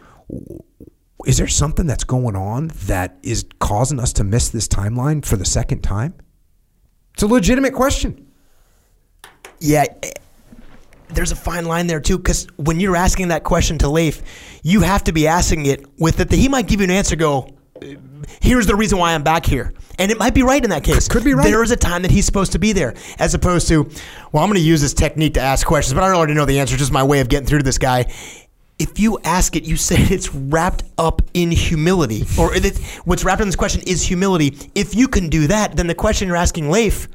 is 1.26 1.38
there 1.38 1.48
something 1.48 1.88
that's 1.88 2.04
going 2.04 2.36
on 2.36 2.68
that 2.88 3.18
is 3.24 3.46
causing 3.60 3.98
us 3.98 4.12
to 4.14 4.26
miss 4.26 4.50
this 4.50 4.68
timeline 4.68 5.24
for 5.24 5.38
the 5.38 5.46
second 5.46 5.84
time? 5.84 6.16
It's 7.14 7.24
a 7.24 7.28
legitimate 7.28 7.74
question. 7.74 8.28
Yeah, 9.60 9.86
eh, 10.04 10.12
there's 11.14 11.32
a 11.32 11.38
fine 11.38 11.64
line 11.64 11.88
there 11.88 12.02
too, 12.02 12.18
because 12.18 12.46
when 12.58 12.82
you're 12.82 12.98
asking 12.98 13.30
that 13.30 13.46
question 13.46 13.78
to 13.78 13.88
Leif, 13.88 14.22
you 14.64 14.82
have 14.82 15.06
to 15.06 15.14
be 15.14 15.28
asking 15.28 15.66
it 15.66 15.86
with 15.98 16.20
it 16.20 16.30
that 16.30 16.36
he 16.36 16.50
might 16.50 16.68
give 16.68 16.82
you 16.82 16.86
an 16.86 16.92
answer. 16.92 17.16
Go, 17.16 17.56
uh, 17.82 17.86
here's 18.42 18.68
the 18.68 18.76
reason 18.76 18.98
why 18.98 19.14
I'm 19.14 19.24
back 19.24 19.46
here, 19.46 19.74
and 20.00 20.12
it 20.12 20.18
might 20.18 20.34
be 20.34 20.44
right 20.44 20.64
in 20.64 20.70
that 20.70 20.84
case. 20.84 21.08
Could 21.08 21.24
be 21.24 21.34
right. 21.34 21.44
There 21.44 21.64
is 21.64 21.72
a 21.72 21.76
time 21.76 22.02
that 22.04 22.12
he's 22.12 22.26
supposed 22.26 22.52
to 22.54 22.60
be 22.60 22.74
there, 22.74 22.96
as 23.20 23.34
opposed 23.34 23.68
to, 23.70 23.84
well, 24.32 24.44
I'm 24.44 24.50
going 24.50 24.56
to 24.56 24.66
use 24.66 24.82
this 24.82 24.94
technique 24.94 25.36
to 25.36 25.42
ask 25.42 25.66
questions, 25.66 25.94
but 25.94 26.04
I 26.04 26.08
don't 26.08 26.18
already 26.18 26.34
know 26.34 26.46
the 26.46 26.60
answer. 26.60 26.78
Just 26.78 26.92
my 26.92 27.04
way 27.04 27.20
of 27.20 27.30
getting 27.30 27.48
through 27.48 27.60
to 27.60 27.64
this 27.64 27.78
guy. 27.78 28.12
If 28.80 29.00
you 29.00 29.20
ask 29.24 29.56
it, 29.56 29.64
you 29.66 29.78
say 29.78 29.96
it's 30.00 30.34
wrapped 30.34 30.84
up 30.98 31.22
in 31.34 31.52
humility, 31.52 32.26
or 32.38 32.54
it, 32.56 32.78
what's 33.06 33.24
wrapped 33.24 33.42
in 33.42 33.48
this 33.48 33.56
question 33.56 33.82
is 33.88 34.04
humility. 34.04 34.58
If 34.76 34.96
you 34.96 35.08
can 35.08 35.30
do 35.30 35.48
that, 35.48 35.76
then 35.76 35.88
the 35.88 35.96
question 35.96 36.28
you're 36.28 36.38
asking 36.38 36.70
Leif 36.70 37.08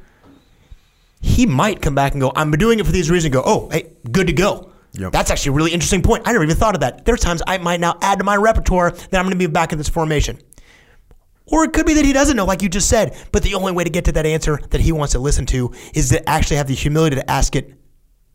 he 1.21 1.47
might 1.47 1.83
come 1.83 1.95
back 1.95 2.13
and 2.13 2.21
go, 2.21 2.33
I'm 2.35 2.51
doing 2.53 2.79
it 2.79 2.87
for 2.87 2.93
these 2.93 3.11
reasons. 3.11 3.33
go, 3.33 3.43
oh, 3.45 3.69
hey, 3.71 3.93
good 4.11 4.27
to 4.29 4.33
go. 4.33 4.73
Yep. 4.93 5.13
That's 5.13 5.31
actually 5.31 5.51
a 5.51 5.53
really 5.53 5.73
interesting 5.73 6.03
point. 6.03 6.27
I 6.27 6.33
never 6.33 6.45
even 6.45 6.57
thought 6.57 6.75
of 6.75 6.81
that. 6.81 7.05
There 7.05 7.15
are 7.15 7.19
times 7.19 7.43
I 7.47 7.59
might 7.59 7.81
now 7.81 7.99
add 8.01 8.19
to 8.19 8.25
my 8.25 8.37
repertoire 8.37 8.91
that 8.91 9.15
I'm 9.15 9.25
going 9.25 9.33
to 9.33 9.37
be 9.37 9.47
back 9.47 9.73
in 9.73 9.79
this 9.79 9.89
formation. 9.89 10.39
Or 11.51 11.65
it 11.65 11.73
could 11.73 11.87
be 11.87 11.95
that 11.95 12.05
he 12.05 12.13
doesn't 12.13 12.37
know, 12.37 12.45
like 12.45 12.63
you 12.63 12.69
just 12.69 12.89
said, 12.89 13.17
but 13.33 13.43
the 13.43 13.55
only 13.55 13.73
way 13.73 13.85
to 13.85 13.91
get 13.91 14.05
to 14.07 14.13
that 14.13 14.27
answer 14.27 14.61
that 14.71 14.81
he 14.81 14.93
wants 14.93 15.13
to 15.13 15.19
listen 15.19 15.47
to 15.47 15.73
is 15.95 16.11
to 16.11 16.29
actually 16.29 16.57
have 16.57 16.69
the 16.69 16.75
humility 16.75 17.17
to 17.17 17.31
ask 17.31 17.57
it, 17.57 17.75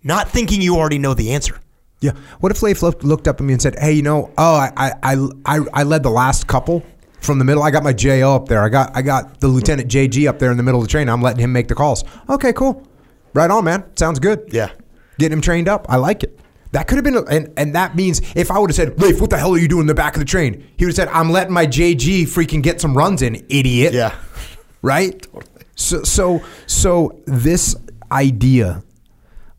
not 0.04 0.30
thinking 0.30 0.62
you 0.62 0.76
already 0.76 0.98
know 0.98 1.14
the 1.14 1.32
answer. 1.32 1.60
Yeah. 2.00 2.12
What 2.40 2.52
if 2.52 2.62
Leif 2.62 2.82
looked 2.82 3.28
up 3.28 3.40
at 3.40 3.46
me 3.46 3.54
and 3.54 3.62
said, 3.62 3.80
"Hey, 3.80 3.94
you 3.94 4.02
know, 4.02 4.30
oh, 4.38 4.56
I, 4.56 4.94
I, 5.02 5.28
I, 5.46 5.60
I 5.74 5.84
led 5.84 6.04
the 6.04 6.10
last 6.10 6.48
couple 6.48 6.84
from 7.22 7.40
the 7.40 7.46
middle. 7.46 7.64
I 7.64 7.72
got 7.72 7.84
my 7.84 7.94
JO 7.94 8.36
up 8.36 8.48
there. 8.48 8.62
I 8.62 8.70
got 8.70 8.92
I 8.96 9.02
got 9.02 9.40
the 9.40 9.48
Lieutenant 9.48 9.90
JG 9.90 10.28
up 10.28 10.40
there 10.40 10.52
in 10.52 10.58
the 10.58 10.64
middle 10.64 10.82
of 10.82 10.88
the 10.88 10.92
train. 10.92 11.08
I'm 11.08 11.22
letting 11.22 11.42
him 11.42 11.54
make 11.54 11.70
the 11.70 11.76
calls. 11.76 12.04
Okay, 12.30 12.52
cool. 12.52 12.86
Right 13.34 13.50
on, 13.50 13.64
man. 13.64 13.86
Sounds 13.96 14.20
good. 14.20 14.50
Yeah. 14.52 14.72
Getting 15.18 15.38
him 15.38 15.42
trained 15.42 15.68
up. 15.70 15.86
I 15.90 15.96
like 15.96 16.24
it. 16.24 16.40
That 16.74 16.88
could 16.88 16.96
have 16.96 17.06
been, 17.06 17.18
and 17.30 17.54
and 17.56 17.76
that 17.76 17.96
means 17.96 18.20
if 18.36 18.50
I 18.50 18.58
would 18.58 18.72
have 18.72 18.76
said, 18.76 19.00
Leif, 19.00 19.22
what 19.22 19.30
the 19.30 19.38
hell 19.38 19.54
are 19.54 19.60
you 19.60 19.68
doing 19.68 19.82
in 19.82 19.88
the 19.88 19.94
back 19.94 20.16
of 20.16 20.20
the 20.20 20.26
train? 20.26 20.68
He 20.76 20.86
would 20.86 20.90
have 20.90 20.96
said, 20.96 21.08
I'm 21.10 21.32
letting 21.32 21.54
my 21.54 21.68
JG 21.68 22.24
freaking 22.24 22.64
get 22.64 22.82
some 22.82 22.98
runs 22.98 23.22
in, 23.22 23.36
idiot. 23.48 23.94
Yeah. 23.94 24.16
Right. 24.82 25.22
Totally. 25.32 25.46
So 25.76 26.04
so 26.04 26.44
so 26.66 27.22
this 27.26 27.76
idea 28.12 28.84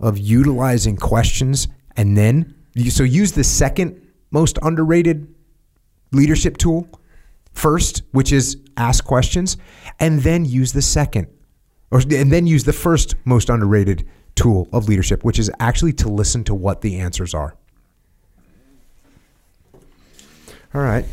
of 0.00 0.18
utilizing 0.18 0.96
questions 0.96 1.68
and 1.96 2.16
then 2.16 2.54
so 2.88 3.04
use 3.04 3.32
the 3.32 3.44
second 3.44 4.00
most 4.32 4.58
underrated 4.62 5.32
leadership 6.10 6.56
tool 6.56 6.88
first, 7.52 8.02
which 8.10 8.32
is 8.32 8.56
ask 8.76 9.04
questions, 9.04 9.56
and 10.00 10.20
then 10.22 10.44
use 10.44 10.72
the 10.72 10.82
second, 10.82 11.28
or 11.92 12.00
and 12.00 12.32
then 12.32 12.48
use 12.48 12.64
the 12.64 12.72
first 12.72 13.14
most 13.24 13.48
underrated 13.48 14.04
tool 14.34 14.68
of 14.72 14.88
leadership, 14.88 15.24
which 15.24 15.38
is 15.38 15.50
actually 15.60 15.92
to 15.94 16.08
listen 16.08 16.44
to 16.44 16.54
what 16.54 16.80
the 16.80 16.98
answers 16.98 17.34
are. 17.34 17.56
All 20.74 20.80
right. 20.80 21.04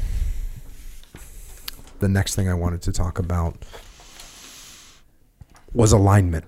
The 2.00 2.10
next 2.10 2.36
thing 2.36 2.50
I 2.50 2.54
wanted 2.56 2.82
to 2.84 2.92
talk 2.92 3.20
about 3.20 3.56
was 5.74 5.92
alignment. 5.92 6.46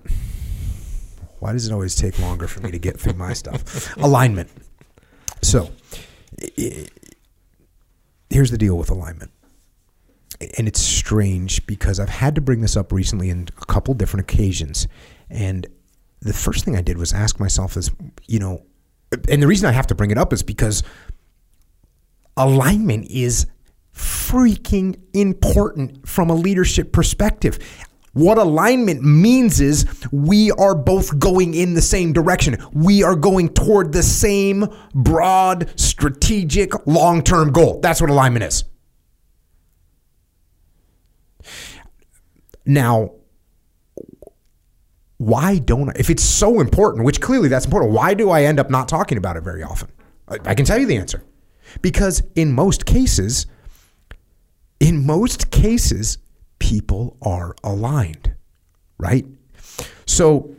Why 1.38 1.52
does 1.52 1.66
it 1.68 1.72
always 1.72 1.94
take 1.94 2.18
longer 2.18 2.48
for 2.48 2.60
me 2.60 2.70
to 2.72 2.78
get 2.78 2.98
through 2.98 3.12
my 3.14 3.32
stuff? 3.34 3.96
Alignment. 3.96 4.50
So, 5.42 5.70
here's 8.30 8.50
the 8.50 8.58
deal 8.58 8.76
with 8.76 8.90
alignment 8.90 9.30
and 10.56 10.68
it's 10.68 10.80
strange 10.80 11.66
because 11.66 12.00
I've 12.00 12.08
had 12.08 12.34
to 12.34 12.40
bring 12.40 12.60
this 12.60 12.76
up 12.76 12.92
recently 12.92 13.30
in 13.30 13.48
a 13.60 13.66
couple 13.66 13.94
different 13.94 14.30
occasions. 14.30 14.88
And 15.30 15.66
the 16.24 16.32
first 16.32 16.64
thing 16.64 16.76
I 16.76 16.82
did 16.82 16.98
was 16.98 17.12
ask 17.12 17.38
myself 17.38 17.76
is, 17.76 17.90
you 18.26 18.38
know, 18.38 18.64
and 19.28 19.42
the 19.42 19.46
reason 19.46 19.68
I 19.68 19.72
have 19.72 19.86
to 19.88 19.94
bring 19.94 20.10
it 20.10 20.18
up 20.18 20.32
is 20.32 20.42
because 20.42 20.82
alignment 22.36 23.06
is 23.10 23.46
freaking 23.94 24.98
important 25.12 26.08
from 26.08 26.30
a 26.30 26.34
leadership 26.34 26.92
perspective. 26.92 27.58
What 28.14 28.38
alignment 28.38 29.02
means 29.02 29.60
is 29.60 29.86
we 30.12 30.50
are 30.52 30.74
both 30.74 31.18
going 31.18 31.54
in 31.54 31.74
the 31.74 31.82
same 31.82 32.12
direction. 32.12 32.56
We 32.72 33.02
are 33.02 33.16
going 33.16 33.50
toward 33.50 33.92
the 33.92 34.02
same 34.02 34.66
broad, 34.94 35.78
strategic, 35.78 36.86
long 36.86 37.22
term 37.22 37.52
goal. 37.52 37.80
That's 37.80 38.00
what 38.00 38.10
alignment 38.10 38.44
is. 38.44 38.64
Now, 42.64 43.10
why 45.24 45.58
don't 45.58 45.88
I? 45.88 45.92
If 45.96 46.10
it's 46.10 46.22
so 46.22 46.60
important, 46.60 47.04
which 47.04 47.20
clearly 47.20 47.48
that's 47.48 47.64
important, 47.64 47.92
why 47.92 48.12
do 48.14 48.30
I 48.30 48.42
end 48.42 48.60
up 48.60 48.68
not 48.68 48.88
talking 48.88 49.16
about 49.16 49.36
it 49.36 49.42
very 49.42 49.62
often? 49.62 49.90
I, 50.28 50.38
I 50.44 50.54
can 50.54 50.66
tell 50.66 50.78
you 50.78 50.86
the 50.86 50.96
answer. 50.96 51.24
Because 51.80 52.22
in 52.34 52.52
most 52.52 52.84
cases, 52.84 53.46
in 54.80 55.06
most 55.06 55.50
cases, 55.50 56.18
people 56.58 57.16
are 57.22 57.54
aligned, 57.64 58.34
right? 58.98 59.24
So 60.06 60.54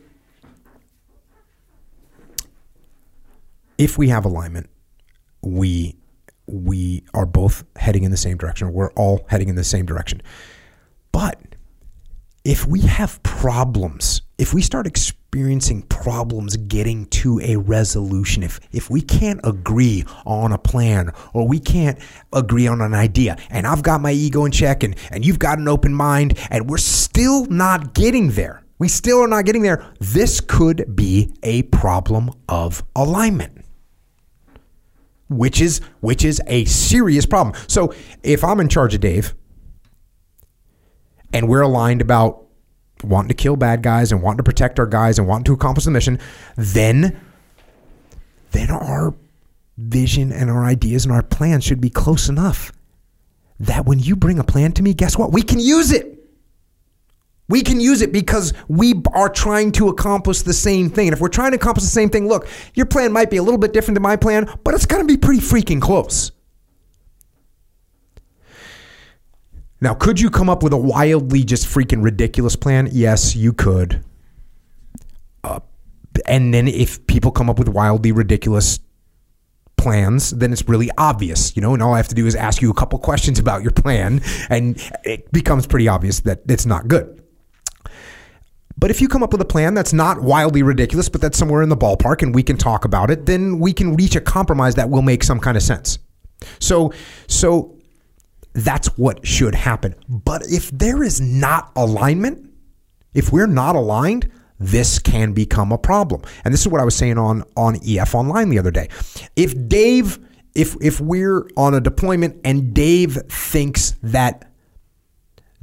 if 3.77 3.97
we 3.97 4.09
have 4.09 4.25
alignment, 4.25 4.69
we 5.41 5.95
we 6.47 7.03
are 7.13 7.25
both 7.25 7.63
heading 7.75 8.03
in 8.03 8.11
the 8.11 8.17
same 8.17 8.37
direction. 8.37 8.73
We're 8.73 8.91
all 8.93 9.25
heading 9.29 9.49
in 9.49 9.55
the 9.55 9.63
same 9.63 9.85
direction. 9.85 10.21
But 11.11 11.39
if 12.45 12.67
we 12.67 12.81
have 12.81 13.21
problems, 13.23 14.21
if 14.37 14.53
we 14.53 14.61
start 14.61 14.85
experiencing 14.85 15.81
problems 15.81 16.55
getting 16.55 17.07
to 17.07 17.41
a 17.41 17.55
resolution, 17.55 18.43
if 18.43 18.59
if 18.71 18.89
we 18.89 19.01
can't 19.01 19.39
agree 19.43 20.05
on 20.27 20.51
a 20.51 20.57
plan 20.57 21.11
or 21.33 21.47
we 21.47 21.59
can't 21.59 21.97
agree 22.31 22.67
on 22.67 22.81
an 22.81 22.93
idea, 22.93 23.35
and 23.49 23.65
I've 23.65 23.81
got 23.81 23.99
my 23.99 24.11
ego 24.11 24.45
in 24.45 24.51
check 24.51 24.83
and, 24.83 24.95
and 25.09 25.25
you've 25.25 25.39
got 25.39 25.57
an 25.57 25.67
open 25.67 25.93
mind, 25.93 26.37
and 26.51 26.69
we're 26.69 26.77
still 26.77 27.45
not 27.47 27.95
getting 27.95 28.29
there. 28.31 28.63
We 28.77 28.89
still 28.89 29.21
are 29.21 29.27
not 29.27 29.45
getting 29.45 29.63
there. 29.63 29.83
This 29.99 30.39
could 30.39 30.95
be 30.95 31.33
a 31.41 31.63
problem 31.63 32.29
of 32.47 32.83
alignment. 32.95 33.65
Which 35.29 35.59
is 35.59 35.81
which 36.01 36.23
is 36.23 36.39
a 36.45 36.65
serious 36.65 37.25
problem. 37.25 37.59
So 37.67 37.95
if 38.21 38.43
I'm 38.43 38.59
in 38.59 38.69
charge 38.69 38.93
of 38.93 39.01
Dave 39.01 39.33
and 41.35 41.49
we're 41.49 41.61
aligned 41.61 42.01
about 42.01 42.45
wanting 43.03 43.27
to 43.27 43.33
kill 43.33 43.57
bad 43.57 43.83
guys 43.83 44.13
and 44.13 44.21
wanting 44.21 44.37
to 44.37 44.43
protect 44.43 44.79
our 44.79 44.85
guys 44.85 45.19
and 45.19 45.27
wanting 45.27 45.43
to 45.43 45.53
accomplish 45.53 45.83
the 45.83 45.91
mission, 45.91 46.17
then 46.55 47.19
then 48.51 48.71
our 48.71 49.13
vision 49.77 50.31
and 50.31 50.49
our 50.49 50.63
ideas 50.63 51.03
and 51.03 51.13
our 51.13 51.21
plans 51.21 51.65
should 51.65 51.81
be 51.81 51.89
close 51.89 52.29
enough 52.29 52.71
that 53.59 53.85
when 53.85 53.99
you 53.99 54.15
bring 54.15 54.39
a 54.39 54.45
plan 54.45 54.71
to 54.71 54.81
me, 54.81 54.93
guess 54.93 55.17
what? 55.17 55.33
We 55.33 55.41
can 55.41 55.59
use 55.59 55.91
it. 55.91 56.13
We 57.49 57.63
can 57.63 57.81
use 57.81 58.01
it 58.01 58.13
because 58.13 58.53
we 58.69 59.01
are 59.13 59.27
trying 59.27 59.73
to 59.73 59.89
accomplish 59.89 60.43
the 60.43 60.53
same 60.53 60.89
thing. 60.89 61.09
And 61.09 61.13
if 61.13 61.19
we're 61.19 61.27
trying 61.27 61.51
to 61.51 61.57
accomplish 61.57 61.83
the 61.83 61.91
same 61.91 62.09
thing, 62.09 62.29
look, 62.29 62.47
your 62.75 62.85
plan 62.85 63.11
might 63.11 63.29
be 63.29 63.37
a 63.37 63.43
little 63.43 63.59
bit 63.59 63.73
different 63.73 63.95
than 63.95 64.03
my 64.03 64.15
plan, 64.15 64.49
but 64.63 64.73
it's 64.73 64.85
going 64.85 65.05
to 65.05 65.07
be 65.07 65.17
pretty 65.17 65.41
freaking 65.41 65.81
close. 65.81 66.31
Now, 69.81 69.93
could 69.93 70.19
you 70.19 70.29
come 70.29 70.49
up 70.49 70.63
with 70.63 70.73
a 70.73 70.77
wildly 70.77 71.43
just 71.43 71.67
freaking 71.67 72.03
ridiculous 72.03 72.55
plan? 72.55 72.89
Yes, 72.91 73.35
you 73.35 73.53
could. 73.53 74.03
Uh, 75.43 75.59
and 76.25 76.53
then 76.53 76.67
if 76.67 77.05
people 77.07 77.31
come 77.31 77.49
up 77.49 77.59
with 77.59 77.67
wildly 77.67 78.11
ridiculous 78.11 78.79
plans, 79.77 80.31
then 80.31 80.53
it's 80.53 80.67
really 80.67 80.89
obvious, 80.97 81.55
you 81.55 81.61
know, 81.61 81.73
and 81.73 81.83
all 81.83 81.93
I 81.93 81.97
have 81.97 82.07
to 82.07 82.15
do 82.15 82.25
is 82.25 82.35
ask 82.35 82.61
you 82.61 82.71
a 82.71 82.73
couple 82.73 82.97
questions 82.99 83.37
about 83.37 83.61
your 83.61 83.71
plan, 83.71 84.21
and 84.49 84.81
it 85.03 85.31
becomes 85.31 85.67
pretty 85.67 85.87
obvious 85.87 86.21
that 86.21 86.41
it's 86.47 86.65
not 86.65 86.87
good. 86.87 87.21
But 88.77 88.91
if 88.91 89.01
you 89.01 89.07
come 89.07 89.23
up 89.23 89.31
with 89.31 89.41
a 89.41 89.45
plan 89.45 89.73
that's 89.73 89.93
not 89.93 90.21
wildly 90.21 90.63
ridiculous, 90.63 91.07
but 91.09 91.21
that's 91.21 91.37
somewhere 91.37 91.61
in 91.61 91.69
the 91.69 91.77
ballpark 91.77 92.21
and 92.21 92.35
we 92.35 92.43
can 92.43 92.57
talk 92.57 92.83
about 92.83 93.09
it, 93.09 93.25
then 93.25 93.59
we 93.59 93.73
can 93.73 93.95
reach 93.95 94.15
a 94.15 94.21
compromise 94.21 94.75
that 94.75 94.89
will 94.89 95.01
make 95.01 95.23
some 95.23 95.39
kind 95.39 95.55
of 95.55 95.63
sense. 95.63 95.99
So, 96.59 96.93
so 97.27 97.74
that's 98.55 98.87
what 98.97 99.27
should 99.27 99.53
happen. 99.53 99.95
But 100.07 100.43
if 100.47 100.71
there 100.71 101.03
is 101.03 101.19
not 101.19 101.71
alignment, 101.75 102.49
if 103.13 103.31
we're 103.31 103.47
not 103.47 103.75
aligned, 103.75 104.31
this 104.59 104.97
can 104.97 105.33
become 105.33 105.71
a 105.71 105.77
problem. 105.77 106.21
And 106.43 106.53
this 106.53 106.61
is 106.61 106.67
what 106.69 106.79
I 106.79 106.85
was 106.85 106.95
saying 106.95 107.17
on 107.17 107.43
on 107.57 107.77
EF 107.85 108.15
online 108.15 108.49
the 108.49 108.57
other 108.57 108.71
day. 108.71 108.87
If 109.35 109.53
Dave 109.67 110.19
if 110.55 110.77
if 110.81 111.01
we're 111.01 111.47
on 111.57 111.73
a 111.73 111.81
deployment 111.81 112.39
and 112.45 112.73
Dave 112.73 113.17
thinks 113.27 113.95
that 114.01 114.49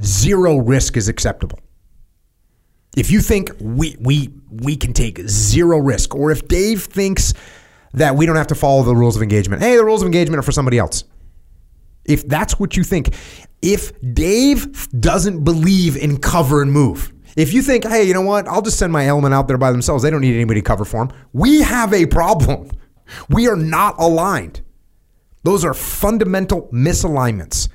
zero 0.02 0.59
risk 0.59 0.96
is 0.98 1.09
acceptable. 1.09 1.59
If 2.94 3.11
you 3.11 3.20
think 3.20 3.50
we 3.59 3.96
we 3.98 4.35
we 4.50 4.76
can 4.76 4.92
take 4.92 5.18
zero 5.26 5.78
risk 5.78 6.14
or 6.14 6.31
if 6.31 6.46
Dave 6.46 6.85
thinks 6.85 7.33
that 7.94 8.16
we 8.16 8.26
don't 8.26 8.37
have 8.37 8.48
to 8.48 8.55
follow 8.55 8.83
the 8.83 8.94
rules 8.94 9.16
of 9.16 9.22
engagement. 9.22 9.62
Hey, 9.62 9.76
the 9.76 9.85
rules 9.85 10.02
of 10.02 10.07
engagement 10.07 10.38
are 10.38 10.42
for 10.42 10.52
somebody 10.52 10.78
else. 10.78 11.05
If 12.05 12.27
that's 12.27 12.59
what 12.59 12.77
you 12.77 12.85
think, 12.85 13.15
if 13.61 13.93
Dave 14.15 14.88
doesn't 15.01 15.45
believe 15.45 15.97
in 15.97 16.19
cover 16.19 16.62
and 16.62 16.73
move, 16.73 17.12
if 17.37 17.53
you 17.53 17.62
think, 17.62 17.85
hey, 17.85 18.05
you 18.05 18.12
know 18.12 18.23
what, 18.23 18.47
I'll 18.49 18.62
just 18.62 18.79
send 18.79 18.93
my 18.93 19.07
element 19.07 19.35
out 19.35 19.49
there 19.49 19.59
by 19.59 19.73
themselves, 19.73 20.03
they 20.03 20.11
don't 20.11 20.21
need 20.21 20.35
anybody 20.35 20.61
to 20.61 20.65
cover 20.65 20.85
for 20.85 21.07
them, 21.07 21.17
we 21.33 21.61
have 21.61 21.93
a 21.93 22.07
problem. 22.07 22.71
We 23.29 23.47
are 23.47 23.57
not 23.57 23.97
aligned. 23.99 24.62
Those 25.43 25.67
are 25.67 25.75
fundamental 25.75 26.71
misalignments. 26.73 27.69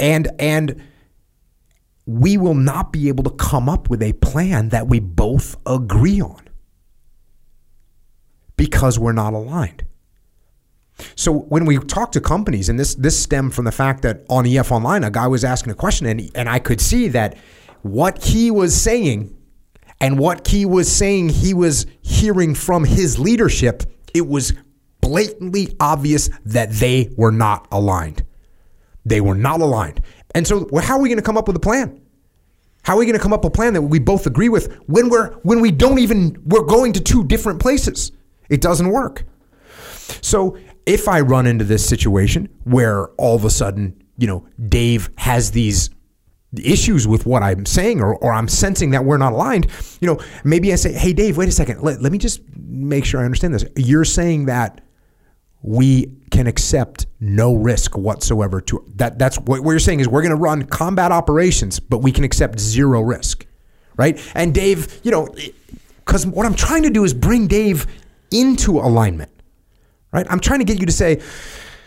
And, 0.00 0.28
and, 0.40 0.82
we 2.06 2.36
will 2.38 2.54
not 2.54 2.92
be 2.92 3.08
able 3.08 3.24
to 3.24 3.30
come 3.30 3.68
up 3.68 3.90
with 3.90 4.00
a 4.02 4.12
plan 4.14 4.68
that 4.68 4.86
we 4.86 5.00
both 5.00 5.56
agree 5.66 6.20
on 6.20 6.48
because 8.56 8.98
we're 8.98 9.12
not 9.12 9.34
aligned. 9.34 9.84
So 11.14 11.32
when 11.32 11.64
we 11.66 11.78
talk 11.78 12.12
to 12.12 12.20
companies, 12.20 12.68
and 12.68 12.78
this 12.78 12.94
this 12.94 13.20
stemmed 13.20 13.54
from 13.54 13.64
the 13.64 13.72
fact 13.72 14.02
that 14.02 14.24
on 14.28 14.46
EF 14.46 14.72
Online, 14.72 15.04
a 15.04 15.10
guy 15.10 15.26
was 15.26 15.44
asking 15.44 15.72
a 15.72 15.76
question, 15.76 16.06
and 16.06 16.30
and 16.34 16.48
I 16.48 16.58
could 16.58 16.80
see 16.80 17.08
that 17.08 17.36
what 17.82 18.22
he 18.22 18.50
was 18.50 18.74
saying 18.74 19.36
and 20.00 20.18
what 20.18 20.48
he 20.48 20.66
was 20.66 20.90
saying 20.90 21.30
he 21.30 21.54
was 21.54 21.86
hearing 22.02 22.54
from 22.54 22.84
his 22.84 23.18
leadership, 23.18 23.82
it 24.14 24.26
was 24.26 24.52
blatantly 25.00 25.74
obvious 25.80 26.28
that 26.44 26.70
they 26.72 27.12
were 27.16 27.32
not 27.32 27.66
aligned. 27.70 28.24
They 29.04 29.20
were 29.20 29.34
not 29.34 29.60
aligned. 29.60 30.00
And 30.34 30.46
so, 30.46 30.68
well, 30.70 30.84
how 30.84 30.96
are 30.96 31.00
we 31.00 31.08
going 31.08 31.18
to 31.18 31.22
come 31.22 31.38
up 31.38 31.46
with 31.46 31.56
a 31.56 31.60
plan? 31.60 32.00
How 32.82 32.94
are 32.94 32.98
we 32.98 33.06
going 33.06 33.18
to 33.18 33.22
come 33.22 33.32
up 33.32 33.42
with 33.42 33.52
a 33.52 33.56
plan 33.56 33.72
that 33.74 33.82
we 33.82 33.98
both 33.98 34.26
agree 34.26 34.48
with 34.48 34.72
when 34.86 35.08
we're 35.08 35.32
when 35.42 35.60
we 35.60 35.70
don't 35.70 35.98
even 35.98 36.40
we're 36.44 36.64
going 36.64 36.92
to 36.92 37.00
two 37.00 37.24
different 37.24 37.60
places? 37.60 38.12
It 38.48 38.60
doesn't 38.60 38.90
work. 38.90 39.24
So 40.22 40.56
if 40.86 41.08
I 41.08 41.20
run 41.20 41.46
into 41.46 41.64
this 41.64 41.86
situation 41.86 42.48
where 42.64 43.08
all 43.16 43.34
of 43.34 43.44
a 43.44 43.50
sudden, 43.50 44.02
you 44.16 44.26
know, 44.26 44.46
Dave 44.68 45.10
has 45.18 45.50
these 45.50 45.90
issues 46.56 47.06
with 47.06 47.26
what 47.26 47.42
I'm 47.42 47.66
saying 47.66 48.00
or, 48.00 48.16
or 48.16 48.32
I'm 48.32 48.48
sensing 48.48 48.92
that 48.92 49.04
we're 49.04 49.18
not 49.18 49.32
aligned, 49.32 49.66
you 50.00 50.06
know, 50.06 50.18
maybe 50.44 50.72
I 50.72 50.76
say, 50.76 50.92
hey, 50.92 51.12
Dave, 51.12 51.36
wait 51.36 51.48
a 51.48 51.52
second. 51.52 51.82
Let, 51.82 52.00
let 52.00 52.12
me 52.12 52.18
just 52.18 52.40
make 52.56 53.04
sure 53.04 53.20
I 53.20 53.24
understand 53.24 53.52
this. 53.52 53.64
You're 53.76 54.04
saying 54.04 54.46
that 54.46 54.80
we 55.62 56.12
can 56.30 56.46
accept 56.46 57.06
no 57.18 57.54
risk 57.54 57.96
whatsoever 57.96 58.60
to 58.60 58.84
that 58.94 59.18
that's 59.18 59.36
what, 59.40 59.62
you're 59.64 59.78
saying 59.80 59.98
is 60.00 60.08
we're 60.08 60.22
going 60.22 60.30
to 60.30 60.36
run 60.36 60.62
combat 60.62 61.10
operations 61.10 61.80
but 61.80 61.98
we 61.98 62.12
can 62.12 62.22
accept 62.22 62.60
zero 62.60 63.00
risk 63.00 63.46
right 63.96 64.20
and 64.34 64.54
dave 64.54 65.00
you 65.02 65.10
know 65.10 65.26
because 66.04 66.24
what 66.26 66.46
i'm 66.46 66.54
trying 66.54 66.82
to 66.82 66.90
do 66.90 67.04
is 67.04 67.12
bring 67.12 67.48
dave 67.48 67.86
into 68.30 68.78
alignment 68.78 69.30
right 70.12 70.26
i'm 70.30 70.40
trying 70.40 70.58
to 70.58 70.64
get 70.64 70.80
you 70.80 70.86
to 70.86 70.92
say 70.92 71.20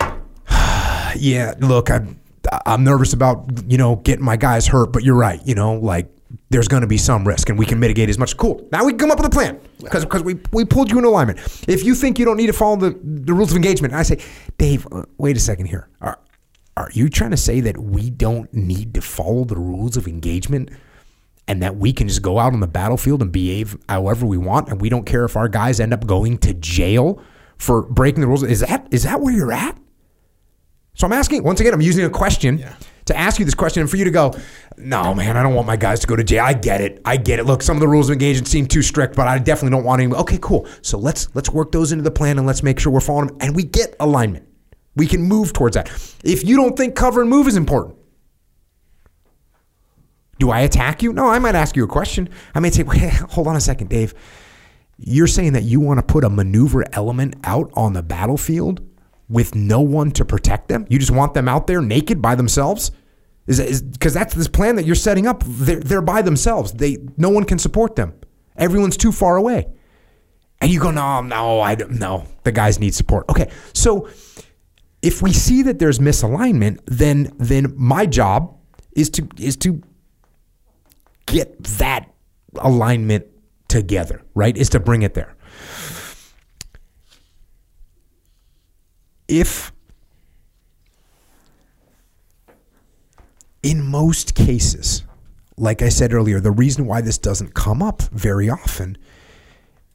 yeah 1.16 1.54
look 1.60 1.90
i'm 1.90 2.18
i'm 2.66 2.84
nervous 2.84 3.12
about 3.12 3.50
you 3.68 3.78
know 3.78 3.96
getting 3.96 4.24
my 4.24 4.36
guys 4.36 4.66
hurt 4.66 4.92
but 4.92 5.02
you're 5.02 5.16
right 5.16 5.40
you 5.44 5.54
know 5.54 5.74
like 5.74 6.10
there's 6.50 6.68
going 6.68 6.80
to 6.82 6.86
be 6.86 6.98
some 6.98 7.26
risk 7.26 7.48
and 7.48 7.58
we 7.58 7.66
can 7.66 7.78
mitigate 7.78 8.08
as 8.08 8.18
much. 8.18 8.36
Cool. 8.36 8.66
Now 8.72 8.84
we 8.84 8.92
come 8.92 9.10
up 9.10 9.18
with 9.18 9.26
a 9.26 9.30
plan 9.30 9.60
because 9.78 10.04
because 10.04 10.22
we, 10.22 10.38
we 10.52 10.64
pulled 10.64 10.90
you 10.90 10.98
in 10.98 11.04
alignment. 11.04 11.38
If 11.68 11.84
you 11.84 11.94
think 11.94 12.18
you 12.18 12.24
don't 12.24 12.36
need 12.36 12.48
to 12.48 12.52
follow 12.52 12.76
the, 12.76 12.98
the 13.02 13.32
rules 13.32 13.50
of 13.50 13.56
engagement, 13.56 13.94
I 13.94 14.02
say, 14.02 14.20
Dave, 14.58 14.86
uh, 14.92 15.04
wait 15.18 15.36
a 15.36 15.40
second 15.40 15.66
here. 15.66 15.88
Are, 16.00 16.18
are 16.76 16.90
you 16.92 17.08
trying 17.08 17.32
to 17.32 17.36
say 17.36 17.60
that 17.60 17.78
we 17.78 18.10
don't 18.10 18.52
need 18.54 18.94
to 18.94 19.00
follow 19.00 19.44
the 19.44 19.56
rules 19.56 19.96
of 19.96 20.06
engagement 20.06 20.70
and 21.48 21.62
that 21.62 21.76
we 21.76 21.92
can 21.92 22.06
just 22.06 22.22
go 22.22 22.38
out 22.38 22.52
on 22.52 22.60
the 22.60 22.68
battlefield 22.68 23.22
and 23.22 23.32
behave 23.32 23.76
however 23.88 24.24
we 24.24 24.38
want 24.38 24.68
and 24.68 24.80
we 24.80 24.88
don't 24.88 25.04
care 25.04 25.24
if 25.24 25.36
our 25.36 25.48
guys 25.48 25.80
end 25.80 25.92
up 25.92 26.06
going 26.06 26.38
to 26.38 26.54
jail 26.54 27.20
for 27.60 27.82
breaking 27.82 28.22
the 28.22 28.26
rules? 28.26 28.42
Is 28.42 28.60
that 28.60 28.88
is 28.90 29.04
that 29.04 29.20
where 29.20 29.32
you're 29.32 29.52
at? 29.52 29.78
So 30.94 31.06
I'm 31.06 31.12
asking 31.12 31.44
once 31.44 31.60
again. 31.60 31.72
I'm 31.72 31.80
using 31.80 32.04
a 32.04 32.10
question. 32.10 32.58
Yeah 32.58 32.74
to 33.10 33.16
ask 33.16 33.38
you 33.38 33.44
this 33.44 33.54
question 33.54 33.80
and 33.80 33.90
for 33.90 33.96
you 33.96 34.04
to 34.04 34.10
go, 34.10 34.34
no, 34.76 35.14
man, 35.14 35.36
I 35.36 35.42
don't 35.42 35.54
want 35.54 35.66
my 35.66 35.76
guys 35.76 36.00
to 36.00 36.06
go 36.06 36.16
to 36.16 36.24
jail. 36.24 36.44
I 36.44 36.52
get 36.52 36.80
it. 36.80 37.00
I 37.04 37.16
get 37.16 37.38
it. 37.38 37.44
Look, 37.44 37.62
some 37.62 37.76
of 37.76 37.80
the 37.80 37.88
rules 37.88 38.08
of 38.08 38.14
engagement 38.14 38.48
seem 38.48 38.66
too 38.66 38.82
strict, 38.82 39.16
but 39.16 39.28
I 39.28 39.38
definitely 39.38 39.76
don't 39.76 39.84
want 39.84 40.00
any. 40.00 40.14
Okay, 40.14 40.38
cool. 40.40 40.66
So 40.82 40.98
let's 40.98 41.28
let's 41.34 41.50
work 41.50 41.72
those 41.72 41.92
into 41.92 42.04
the 42.04 42.10
plan 42.10 42.38
and 42.38 42.46
let's 42.46 42.62
make 42.62 42.78
sure 42.78 42.92
we're 42.92 43.00
following 43.00 43.28
them 43.28 43.36
and 43.40 43.56
we 43.56 43.64
get 43.64 43.94
alignment. 44.00 44.46
We 44.96 45.06
can 45.06 45.22
move 45.22 45.52
towards 45.52 45.74
that. 45.74 45.88
If 46.24 46.44
you 46.44 46.56
don't 46.56 46.76
think 46.76 46.94
cover 46.94 47.20
and 47.20 47.30
move 47.30 47.46
is 47.46 47.56
important, 47.56 47.96
do 50.38 50.50
I 50.50 50.60
attack 50.60 51.02
you? 51.02 51.12
No, 51.12 51.28
I 51.28 51.38
might 51.38 51.54
ask 51.54 51.76
you 51.76 51.84
a 51.84 51.88
question. 51.88 52.28
I 52.54 52.60
might 52.60 52.74
say, 52.74 52.82
Wait, 52.82 53.00
hold 53.30 53.46
on 53.46 53.56
a 53.56 53.60
second, 53.60 53.88
Dave. 53.88 54.14
You're 55.02 55.26
saying 55.26 55.54
that 55.54 55.62
you 55.62 55.80
want 55.80 55.98
to 55.98 56.02
put 56.02 56.24
a 56.24 56.30
maneuver 56.30 56.84
element 56.92 57.36
out 57.44 57.70
on 57.74 57.94
the 57.94 58.02
battlefield 58.02 58.86
with 59.28 59.54
no 59.54 59.80
one 59.80 60.10
to 60.12 60.24
protect 60.24 60.68
them? 60.68 60.86
You 60.90 60.98
just 60.98 61.10
want 61.10 61.32
them 61.32 61.48
out 61.48 61.66
there 61.66 61.80
naked 61.80 62.20
by 62.20 62.34
themselves? 62.34 62.90
Is 63.46 63.82
because 63.82 64.14
that's 64.14 64.34
this 64.34 64.46
plan 64.46 64.76
that 64.76 64.84
you're 64.84 64.94
setting 64.94 65.26
up. 65.26 65.42
They're, 65.46 65.80
they're 65.80 66.02
by 66.02 66.22
themselves. 66.22 66.72
They 66.72 66.98
no 67.16 67.30
one 67.30 67.44
can 67.44 67.58
support 67.58 67.96
them. 67.96 68.14
Everyone's 68.56 68.96
too 68.96 69.10
far 69.10 69.36
away. 69.36 69.66
And 70.60 70.70
you 70.70 70.78
go, 70.78 70.90
no, 70.90 71.22
no, 71.22 71.60
I 71.60 71.74
don't. 71.74 71.92
No, 71.92 72.26
the 72.44 72.52
guys 72.52 72.78
need 72.78 72.94
support. 72.94 73.24
Okay, 73.30 73.50
so 73.72 74.08
if 75.00 75.22
we 75.22 75.32
see 75.32 75.62
that 75.62 75.78
there's 75.78 75.98
misalignment, 75.98 76.80
then 76.86 77.32
then 77.38 77.72
my 77.76 78.04
job 78.06 78.56
is 78.92 79.08
to 79.10 79.26
is 79.38 79.56
to 79.58 79.82
get 81.26 81.62
that 81.64 82.12
alignment 82.56 83.26
together. 83.70 84.22
Right? 84.34 84.56
Is 84.56 84.68
to 84.70 84.80
bring 84.80 85.02
it 85.02 85.14
there. 85.14 85.34
If 89.28 89.72
in 93.62 93.82
most 93.82 94.34
cases, 94.34 95.04
like 95.56 95.82
I 95.82 95.88
said 95.88 96.12
earlier, 96.12 96.40
the 96.40 96.50
reason 96.50 96.86
why 96.86 97.00
this 97.00 97.18
doesn't 97.18 97.54
come 97.54 97.82
up 97.82 98.02
very 98.02 98.50
often 98.50 98.96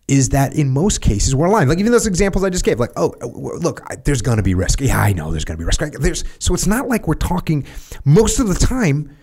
is 0.08 0.30
that 0.30 0.54
in 0.56 0.70
most 0.70 1.02
cases 1.02 1.36
we're 1.36 1.48
aligned. 1.48 1.68
Like 1.68 1.80
even 1.80 1.92
those 1.92 2.06
examples 2.06 2.44
I 2.44 2.50
just 2.50 2.64
gave, 2.64 2.80
like, 2.80 2.92
oh, 2.96 3.14
look, 3.22 3.82
there's 4.04 4.22
going 4.22 4.38
to 4.38 4.44
be 4.44 4.54
risk. 4.54 4.80
Yeah, 4.82 5.00
I 5.00 5.14
know 5.14 5.32
there's 5.32 5.46
going 5.46 5.58
to 5.58 5.62
be 5.62 5.66
risk. 5.66 5.82
There's 5.82 6.24
so 6.40 6.54
it's 6.54 6.68
not 6.68 6.88
like 6.88 7.08
we're 7.08 7.16
talking. 7.16 7.66
Most 8.06 8.40
of 8.40 8.48
the 8.48 8.54
time, 8.54 9.18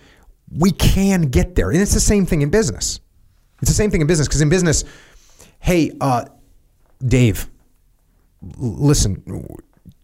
we 0.51 0.73
can 0.73 1.23
get 1.23 1.55
there, 1.55 1.71
and 1.71 1.81
it's 1.81 1.95
the 1.95 2.01
same 2.01 2.27
thing 2.27 2.43
in 2.43 2.51
business. 2.51 3.01
It's 3.63 3.71
the 3.71 3.77
same 3.77 3.91
thing 3.91 4.01
in 4.01 4.07
business 4.07 4.29
because 4.29 4.41
in 4.41 4.49
business, 4.49 4.85
hey, 5.61 5.93
uh, 6.01 6.25
Dave, 7.07 7.49
listen, 8.59 9.23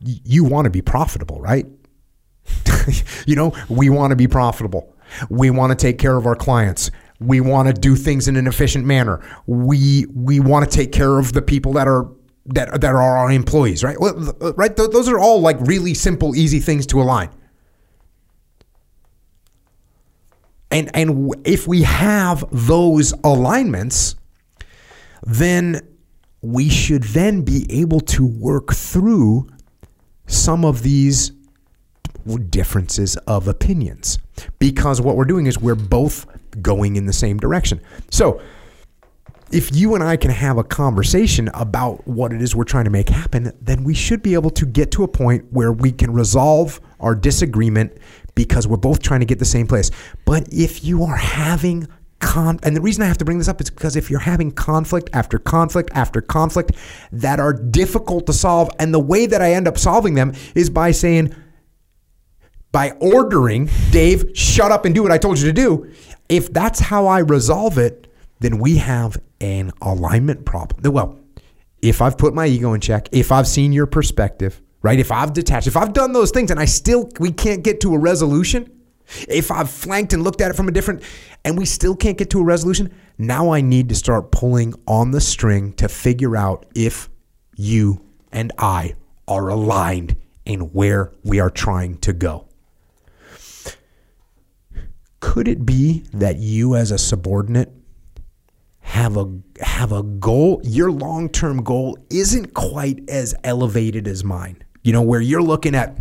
you 0.00 0.44
want 0.44 0.66
to 0.66 0.70
be 0.70 0.80
profitable, 0.80 1.40
right? 1.40 1.66
you 3.26 3.34
know, 3.34 3.52
we 3.68 3.90
want 3.90 4.12
to 4.12 4.16
be 4.16 4.28
profitable. 4.28 4.94
We 5.28 5.50
want 5.50 5.70
to 5.70 5.76
take 5.76 5.98
care 5.98 6.16
of 6.16 6.26
our 6.26 6.36
clients. 6.36 6.90
We 7.20 7.40
want 7.40 7.66
to 7.66 7.74
do 7.74 7.96
things 7.96 8.28
in 8.28 8.36
an 8.36 8.46
efficient 8.46 8.84
manner. 8.86 9.20
We 9.46 10.06
we 10.14 10.38
want 10.38 10.70
to 10.70 10.76
take 10.76 10.92
care 10.92 11.18
of 11.18 11.32
the 11.32 11.42
people 11.42 11.72
that 11.72 11.88
are 11.88 12.08
that 12.46 12.80
that 12.80 12.94
are 12.94 13.18
our 13.18 13.30
employees, 13.30 13.82
right? 13.82 13.96
Right? 13.98 14.76
Those 14.76 15.08
are 15.08 15.18
all 15.18 15.40
like 15.40 15.56
really 15.60 15.94
simple, 15.94 16.36
easy 16.36 16.60
things 16.60 16.86
to 16.88 17.02
align. 17.02 17.30
And 20.70 20.90
and 20.94 21.34
if 21.44 21.66
we 21.66 21.82
have 21.82 22.44
those 22.50 23.14
alignments, 23.24 24.16
then 25.22 25.80
we 26.42 26.68
should 26.68 27.02
then 27.04 27.42
be 27.42 27.66
able 27.70 28.00
to 28.00 28.26
work 28.26 28.74
through 28.74 29.48
some 30.26 30.64
of 30.64 30.82
these 30.82 31.32
differences 32.50 33.16
of 33.26 33.48
opinions 33.48 34.18
because 34.58 35.00
what 35.00 35.16
we're 35.16 35.24
doing 35.24 35.46
is 35.46 35.58
we're 35.58 35.74
both 35.74 36.26
going 36.60 36.96
in 36.96 37.06
the 37.06 37.12
same 37.12 37.38
direction. 37.38 37.80
So, 38.10 38.40
if 39.50 39.74
you 39.74 39.94
and 39.94 40.04
I 40.04 40.18
can 40.18 40.30
have 40.30 40.58
a 40.58 40.64
conversation 40.64 41.48
about 41.54 42.06
what 42.06 42.34
it 42.34 42.42
is 42.42 42.54
we're 42.54 42.64
trying 42.64 42.84
to 42.84 42.90
make 42.90 43.08
happen, 43.08 43.50
then 43.62 43.82
we 43.82 43.94
should 43.94 44.22
be 44.22 44.34
able 44.34 44.50
to 44.50 44.66
get 44.66 44.90
to 44.90 45.04
a 45.04 45.08
point 45.08 45.46
where 45.50 45.72
we 45.72 45.90
can 45.90 46.12
resolve 46.12 46.82
our 47.00 47.14
disagreement 47.14 47.96
because 48.38 48.68
we're 48.68 48.76
both 48.76 49.02
trying 49.02 49.18
to 49.18 49.26
get 49.26 49.40
the 49.40 49.44
same 49.44 49.66
place. 49.66 49.90
But 50.24 50.46
if 50.52 50.84
you 50.84 51.02
are 51.02 51.16
having 51.16 51.88
con 52.20 52.60
and 52.62 52.76
the 52.76 52.80
reason 52.80 53.02
I 53.02 53.06
have 53.06 53.18
to 53.18 53.24
bring 53.24 53.38
this 53.38 53.48
up 53.48 53.60
is 53.60 53.68
because 53.68 53.96
if 53.96 54.10
you're 54.10 54.20
having 54.20 54.52
conflict 54.52 55.10
after 55.12 55.40
conflict 55.40 55.90
after 55.92 56.20
conflict 56.20 56.70
that 57.10 57.40
are 57.40 57.52
difficult 57.52 58.26
to 58.26 58.32
solve 58.32 58.70
and 58.78 58.94
the 58.94 59.00
way 59.00 59.26
that 59.26 59.42
I 59.42 59.54
end 59.54 59.66
up 59.66 59.76
solving 59.76 60.14
them 60.14 60.34
is 60.54 60.70
by 60.70 60.92
saying 60.92 61.34
by 62.70 62.92
ordering 63.00 63.68
Dave 63.90 64.30
shut 64.34 64.70
up 64.70 64.84
and 64.84 64.94
do 64.94 65.02
what 65.02 65.10
I 65.10 65.18
told 65.18 65.40
you 65.40 65.46
to 65.46 65.52
do. 65.52 65.90
If 66.28 66.52
that's 66.52 66.78
how 66.78 67.08
I 67.08 67.18
resolve 67.18 67.76
it, 67.76 68.06
then 68.38 68.60
we 68.60 68.76
have 68.76 69.20
an 69.40 69.72
alignment 69.82 70.44
problem. 70.44 70.92
Well, 70.92 71.18
if 71.82 72.00
I've 72.00 72.16
put 72.16 72.34
my 72.34 72.46
ego 72.46 72.72
in 72.72 72.80
check, 72.80 73.08
if 73.10 73.32
I've 73.32 73.48
seen 73.48 73.72
your 73.72 73.86
perspective, 73.86 74.62
right? 74.88 74.98
If 74.98 75.12
I've 75.12 75.34
detached, 75.34 75.66
if 75.66 75.76
I've 75.76 75.92
done 75.92 76.12
those 76.12 76.30
things 76.30 76.50
and 76.50 76.58
I 76.58 76.64
still 76.64 77.10
we 77.20 77.30
can't 77.30 77.62
get 77.62 77.82
to 77.82 77.94
a 77.94 77.98
resolution, 77.98 78.72
if 79.28 79.50
I've 79.50 79.68
flanked 79.68 80.14
and 80.14 80.24
looked 80.24 80.40
at 80.40 80.50
it 80.50 80.54
from 80.54 80.66
a 80.66 80.72
different 80.72 81.02
and 81.44 81.58
we 81.58 81.66
still 81.66 81.94
can't 81.94 82.16
get 82.16 82.30
to 82.30 82.40
a 82.40 82.42
resolution, 82.42 82.94
now 83.18 83.50
I 83.50 83.60
need 83.60 83.90
to 83.90 83.94
start 83.94 84.32
pulling 84.32 84.72
on 84.86 85.10
the 85.10 85.20
string 85.20 85.74
to 85.74 85.90
figure 85.90 86.38
out 86.38 86.64
if 86.74 87.10
you 87.54 88.02
and 88.32 88.50
I 88.56 88.94
are 89.26 89.48
aligned 89.48 90.16
in 90.46 90.60
where 90.72 91.12
we 91.22 91.38
are 91.38 91.50
trying 91.50 91.98
to 91.98 92.14
go. 92.14 92.48
Could 95.20 95.48
it 95.48 95.66
be 95.66 96.04
that 96.14 96.36
you 96.38 96.76
as 96.76 96.90
a 96.92 96.96
subordinate 96.96 97.74
have 98.80 99.18
a 99.18 99.38
have 99.60 99.92
a 99.92 100.02
goal 100.02 100.62
your 100.64 100.90
long-term 100.90 101.62
goal 101.62 101.98
isn't 102.08 102.54
quite 102.54 103.06
as 103.10 103.34
elevated 103.44 104.08
as 104.08 104.24
mine 104.24 104.64
you 104.82 104.92
know 104.92 105.02
where 105.02 105.20
you're 105.20 105.42
looking 105.42 105.74
at 105.74 105.98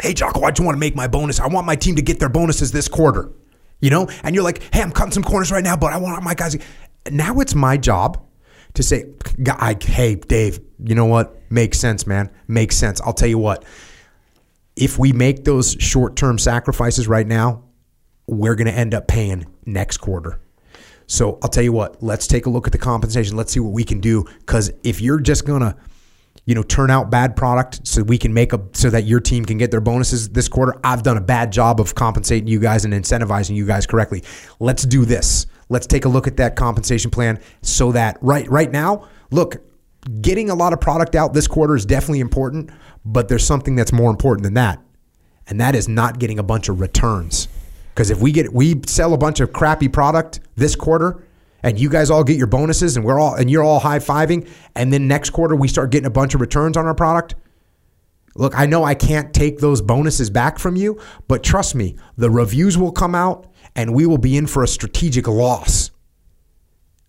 hey 0.00 0.14
Jocko 0.14 0.42
I 0.42 0.50
just 0.50 0.64
want 0.64 0.76
to 0.76 0.80
make 0.80 0.94
my 0.94 1.08
bonus? 1.08 1.40
I 1.40 1.46
want 1.46 1.66
my 1.66 1.76
team 1.76 1.96
to 1.96 2.02
get 2.02 2.18
their 2.18 2.28
bonuses 2.28 2.72
this 2.72 2.88
quarter. 2.88 3.30
You 3.80 3.90
know? 3.90 4.08
And 4.22 4.34
you're 4.34 4.44
like 4.44 4.62
hey 4.74 4.82
I'm 4.82 4.92
cutting 4.92 5.12
some 5.12 5.22
corners 5.22 5.52
right 5.52 5.64
now 5.64 5.76
but 5.76 5.92
I 5.92 5.98
want 5.98 6.22
my 6.22 6.34
guys 6.34 6.56
now 7.10 7.40
it's 7.40 7.54
my 7.54 7.76
job 7.76 8.24
to 8.74 8.82
say 8.82 9.06
hey 9.82 10.14
Dave 10.16 10.60
you 10.84 10.94
know 10.94 11.06
what? 11.06 11.50
Makes 11.50 11.78
sense 11.78 12.06
man. 12.06 12.30
Makes 12.46 12.76
sense. 12.76 13.00
I'll 13.00 13.12
tell 13.12 13.28
you 13.28 13.38
what. 13.38 13.64
If 14.76 14.98
we 14.98 15.12
make 15.12 15.44
those 15.44 15.76
short-term 15.80 16.38
sacrifices 16.38 17.08
right 17.08 17.26
now 17.26 17.64
we're 18.28 18.54
going 18.54 18.66
to 18.66 18.78
end 18.78 18.94
up 18.94 19.08
paying 19.08 19.46
next 19.64 19.96
quarter. 19.96 20.38
So 21.06 21.38
I'll 21.42 21.48
tell 21.48 21.64
you 21.64 21.72
what, 21.72 22.02
let's 22.02 22.26
take 22.26 22.44
a 22.46 22.50
look 22.50 22.66
at 22.66 22.72
the 22.72 22.78
compensation. 22.78 23.36
Let's 23.36 23.52
see 23.52 23.60
what 23.60 23.72
we 23.72 23.82
can 23.82 24.00
do. 24.00 24.24
Because 24.40 24.70
if 24.84 25.00
you're 25.00 25.20
just 25.20 25.46
gonna, 25.46 25.76
you 26.48 26.54
know, 26.54 26.62
turn 26.62 26.90
out 26.90 27.10
bad 27.10 27.36
product 27.36 27.86
so 27.86 28.02
we 28.02 28.16
can 28.16 28.32
make 28.32 28.54
a 28.54 28.60
so 28.72 28.88
that 28.88 29.04
your 29.04 29.20
team 29.20 29.44
can 29.44 29.58
get 29.58 29.70
their 29.70 29.82
bonuses 29.82 30.30
this 30.30 30.48
quarter, 30.48 30.80
I've 30.82 31.02
done 31.02 31.18
a 31.18 31.20
bad 31.20 31.52
job 31.52 31.78
of 31.78 31.94
compensating 31.94 32.48
you 32.48 32.58
guys 32.58 32.86
and 32.86 32.94
incentivizing 32.94 33.54
you 33.54 33.66
guys 33.66 33.86
correctly. 33.86 34.24
Let's 34.58 34.84
do 34.84 35.04
this. 35.04 35.46
Let's 35.68 35.86
take 35.86 36.06
a 36.06 36.08
look 36.08 36.26
at 36.26 36.38
that 36.38 36.56
compensation 36.56 37.10
plan 37.10 37.38
so 37.60 37.92
that 37.92 38.16
right 38.22 38.48
right 38.48 38.72
now, 38.72 39.08
look, 39.30 39.56
getting 40.22 40.48
a 40.48 40.54
lot 40.54 40.72
of 40.72 40.80
product 40.80 41.14
out 41.14 41.34
this 41.34 41.46
quarter 41.46 41.76
is 41.76 41.84
definitely 41.84 42.20
important, 42.20 42.70
but 43.04 43.28
there's 43.28 43.44
something 43.44 43.76
that's 43.76 43.92
more 43.92 44.10
important 44.10 44.42
than 44.42 44.54
that. 44.54 44.80
And 45.48 45.60
that 45.60 45.74
is 45.74 45.86
not 45.86 46.18
getting 46.18 46.38
a 46.38 46.42
bunch 46.42 46.70
of 46.70 46.80
returns. 46.80 47.48
Because 47.90 48.08
if 48.08 48.22
we 48.22 48.32
get 48.32 48.54
we 48.54 48.80
sell 48.86 49.12
a 49.12 49.18
bunch 49.18 49.40
of 49.40 49.52
crappy 49.52 49.88
product 49.88 50.40
this 50.56 50.74
quarter, 50.74 51.26
and 51.62 51.78
you 51.78 51.88
guys 51.88 52.10
all 52.10 52.24
get 52.24 52.36
your 52.36 52.46
bonuses, 52.46 52.96
and 52.96 53.04
we're 53.04 53.20
all 53.20 53.34
and 53.34 53.50
you're 53.50 53.64
all 53.64 53.80
high 53.80 53.98
fiving, 53.98 54.48
and 54.74 54.92
then 54.92 55.08
next 55.08 55.30
quarter 55.30 55.56
we 55.56 55.68
start 55.68 55.90
getting 55.90 56.06
a 56.06 56.10
bunch 56.10 56.34
of 56.34 56.40
returns 56.40 56.76
on 56.76 56.86
our 56.86 56.94
product. 56.94 57.34
Look, 58.34 58.56
I 58.56 58.66
know 58.66 58.84
I 58.84 58.94
can't 58.94 59.34
take 59.34 59.58
those 59.58 59.82
bonuses 59.82 60.30
back 60.30 60.58
from 60.58 60.76
you, 60.76 61.00
but 61.26 61.42
trust 61.42 61.74
me, 61.74 61.96
the 62.16 62.30
reviews 62.30 62.78
will 62.78 62.92
come 62.92 63.14
out, 63.14 63.48
and 63.74 63.94
we 63.94 64.06
will 64.06 64.18
be 64.18 64.36
in 64.36 64.46
for 64.46 64.62
a 64.62 64.68
strategic 64.68 65.26
loss. 65.26 65.90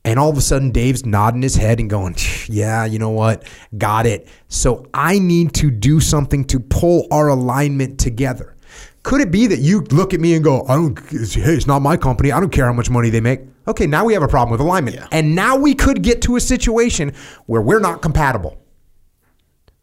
And 0.06 0.18
all 0.18 0.30
of 0.30 0.38
a 0.38 0.42
sudden, 0.42 0.72
Dave's 0.72 1.06
nodding 1.06 1.42
his 1.42 1.56
head 1.56 1.80
and 1.80 1.90
going, 1.90 2.16
Yeah, 2.48 2.86
you 2.86 2.98
know 2.98 3.12
what? 3.12 3.44
Got 3.78 4.08
it. 4.08 4.28
So 4.48 4.88
I 4.94 5.20
need 5.20 5.54
to 5.56 5.70
do 5.70 6.00
something 6.00 6.46
to 6.46 6.60
pull 6.60 7.08
our 7.12 7.28
alignment 7.28 8.00
together. 8.00 8.56
Could 9.04 9.22
it 9.22 9.32
be 9.32 9.48
that 9.48 9.60
you 9.60 9.82
look 9.92 10.14
at 10.14 10.20
me 10.20 10.34
and 10.34 10.44
go, 10.44 10.66
I 10.68 10.76
don't, 10.76 11.00
hey, 11.10 11.54
it's 11.54 11.68
not 11.68 11.82
my 11.82 11.96
company. 11.96 12.32
I 12.32 12.40
don't 12.40 12.52
care 12.52 12.66
how 12.66 12.74
much 12.74 12.90
money 12.90 13.10
they 13.10 13.22
make. 13.22 13.42
Okay, 13.70 13.86
now 13.86 14.04
we 14.04 14.14
have 14.14 14.24
a 14.24 14.28
problem 14.28 14.52
with 14.52 14.62
alignment. 14.62 14.96
Yeah. 14.98 15.08
And 15.12 15.36
now 15.36 15.56
we 15.56 15.76
could 15.76 16.02
get 16.02 16.24
to 16.24 16.36
a 16.36 16.42
situation 16.42 17.14
where 17.46 17.62
we're 17.62 17.80
not 17.80 18.02
compatible. 18.02 18.58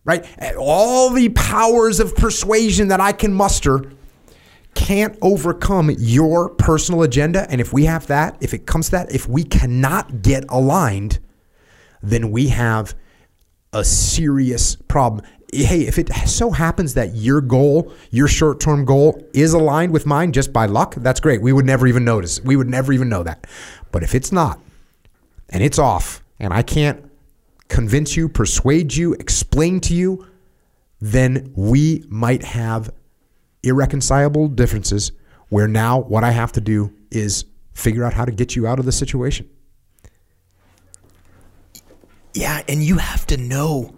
Right? 0.05 0.27
All 0.59 1.11
the 1.11 1.29
powers 1.31 2.01
of 2.01 2.17
persuasion 2.17 2.89
that 2.89 3.01
I 3.01 3.13
can 3.13 3.33
muster 3.33 3.93
can't 4.75 5.17
overcome 5.23 5.91
your 5.99 6.51
personal 6.51 7.03
agenda. 7.03 7.49
And 7.49 7.61
if 7.61 7.73
we 7.73 7.85
have 7.85 8.09
that, 8.09 8.37
if 8.41 8.53
it 8.53 8.67
comes 8.67 8.87
to 8.87 8.91
that, 8.93 9.13
if 9.13 9.29
we 9.29 9.45
cannot 9.45 10.21
get 10.21 10.45
aligned, 10.49 11.21
then 12.03 12.33
we 12.33 12.49
have 12.49 12.95
a 13.77 13.85
serious 13.85 14.77
problem 14.77 15.25
hey, 15.53 15.83
if 15.87 15.99
it 15.99 16.11
so 16.27 16.51
happens 16.51 16.95
that 16.95 17.15
your 17.15 17.41
goal, 17.41 17.93
your 18.11 18.29
short 18.29 18.61
term 18.61 18.85
goal 18.85 19.25
is 19.33 19.53
aligned 19.53 19.93
with 19.93 20.07
mine 20.07 20.33
just 20.33 20.53
by 20.53 20.67
luck, 20.67 20.95
that's 20.97 21.21
great. 21.21 21.41
We 21.41 21.53
would 21.53 21.65
never 21.65 21.87
even 21.87 22.05
notice. 22.05 22.41
We 22.41 22.57
would 22.57 22.69
never 22.69 22.93
even 22.93 23.09
know 23.09 23.23
that. 23.23 23.47
But 23.93 24.03
if 24.03 24.15
it's 24.15 24.33
not, 24.33 24.61
and 25.49 25.63
it's 25.63 25.79
off, 25.79 26.23
and 26.39 26.53
I 26.53 26.63
can't 26.63 27.11
convince 27.69 28.17
you, 28.17 28.29
persuade 28.29 28.95
you, 28.95 29.15
explain 29.15 29.81
to 29.83 29.95
you, 29.95 30.27
then 31.01 31.53
we 31.57 32.05
might 32.09 32.43
have 32.43 32.91
irreconcilable 33.63 34.49
differences 34.49 35.13
where 35.49 35.69
now 35.69 36.01
what 36.01 36.25
I 36.25 36.33
have 36.33 36.53
to 36.53 36.61
do 36.61 36.93
is 37.11 37.45
figure 37.73 38.05
out 38.05 38.15
how 38.15 38.25
to 38.25 38.33
get 38.33 38.57
you 38.57 38.67
out 38.67 38.79
of 38.79 38.85
the 38.85 38.93
situation. 38.93 39.49
Yeah, 42.37 42.61
and 42.69 42.83
you 42.83 42.99
have 42.99 43.27
to 43.29 43.39
know. 43.39 43.95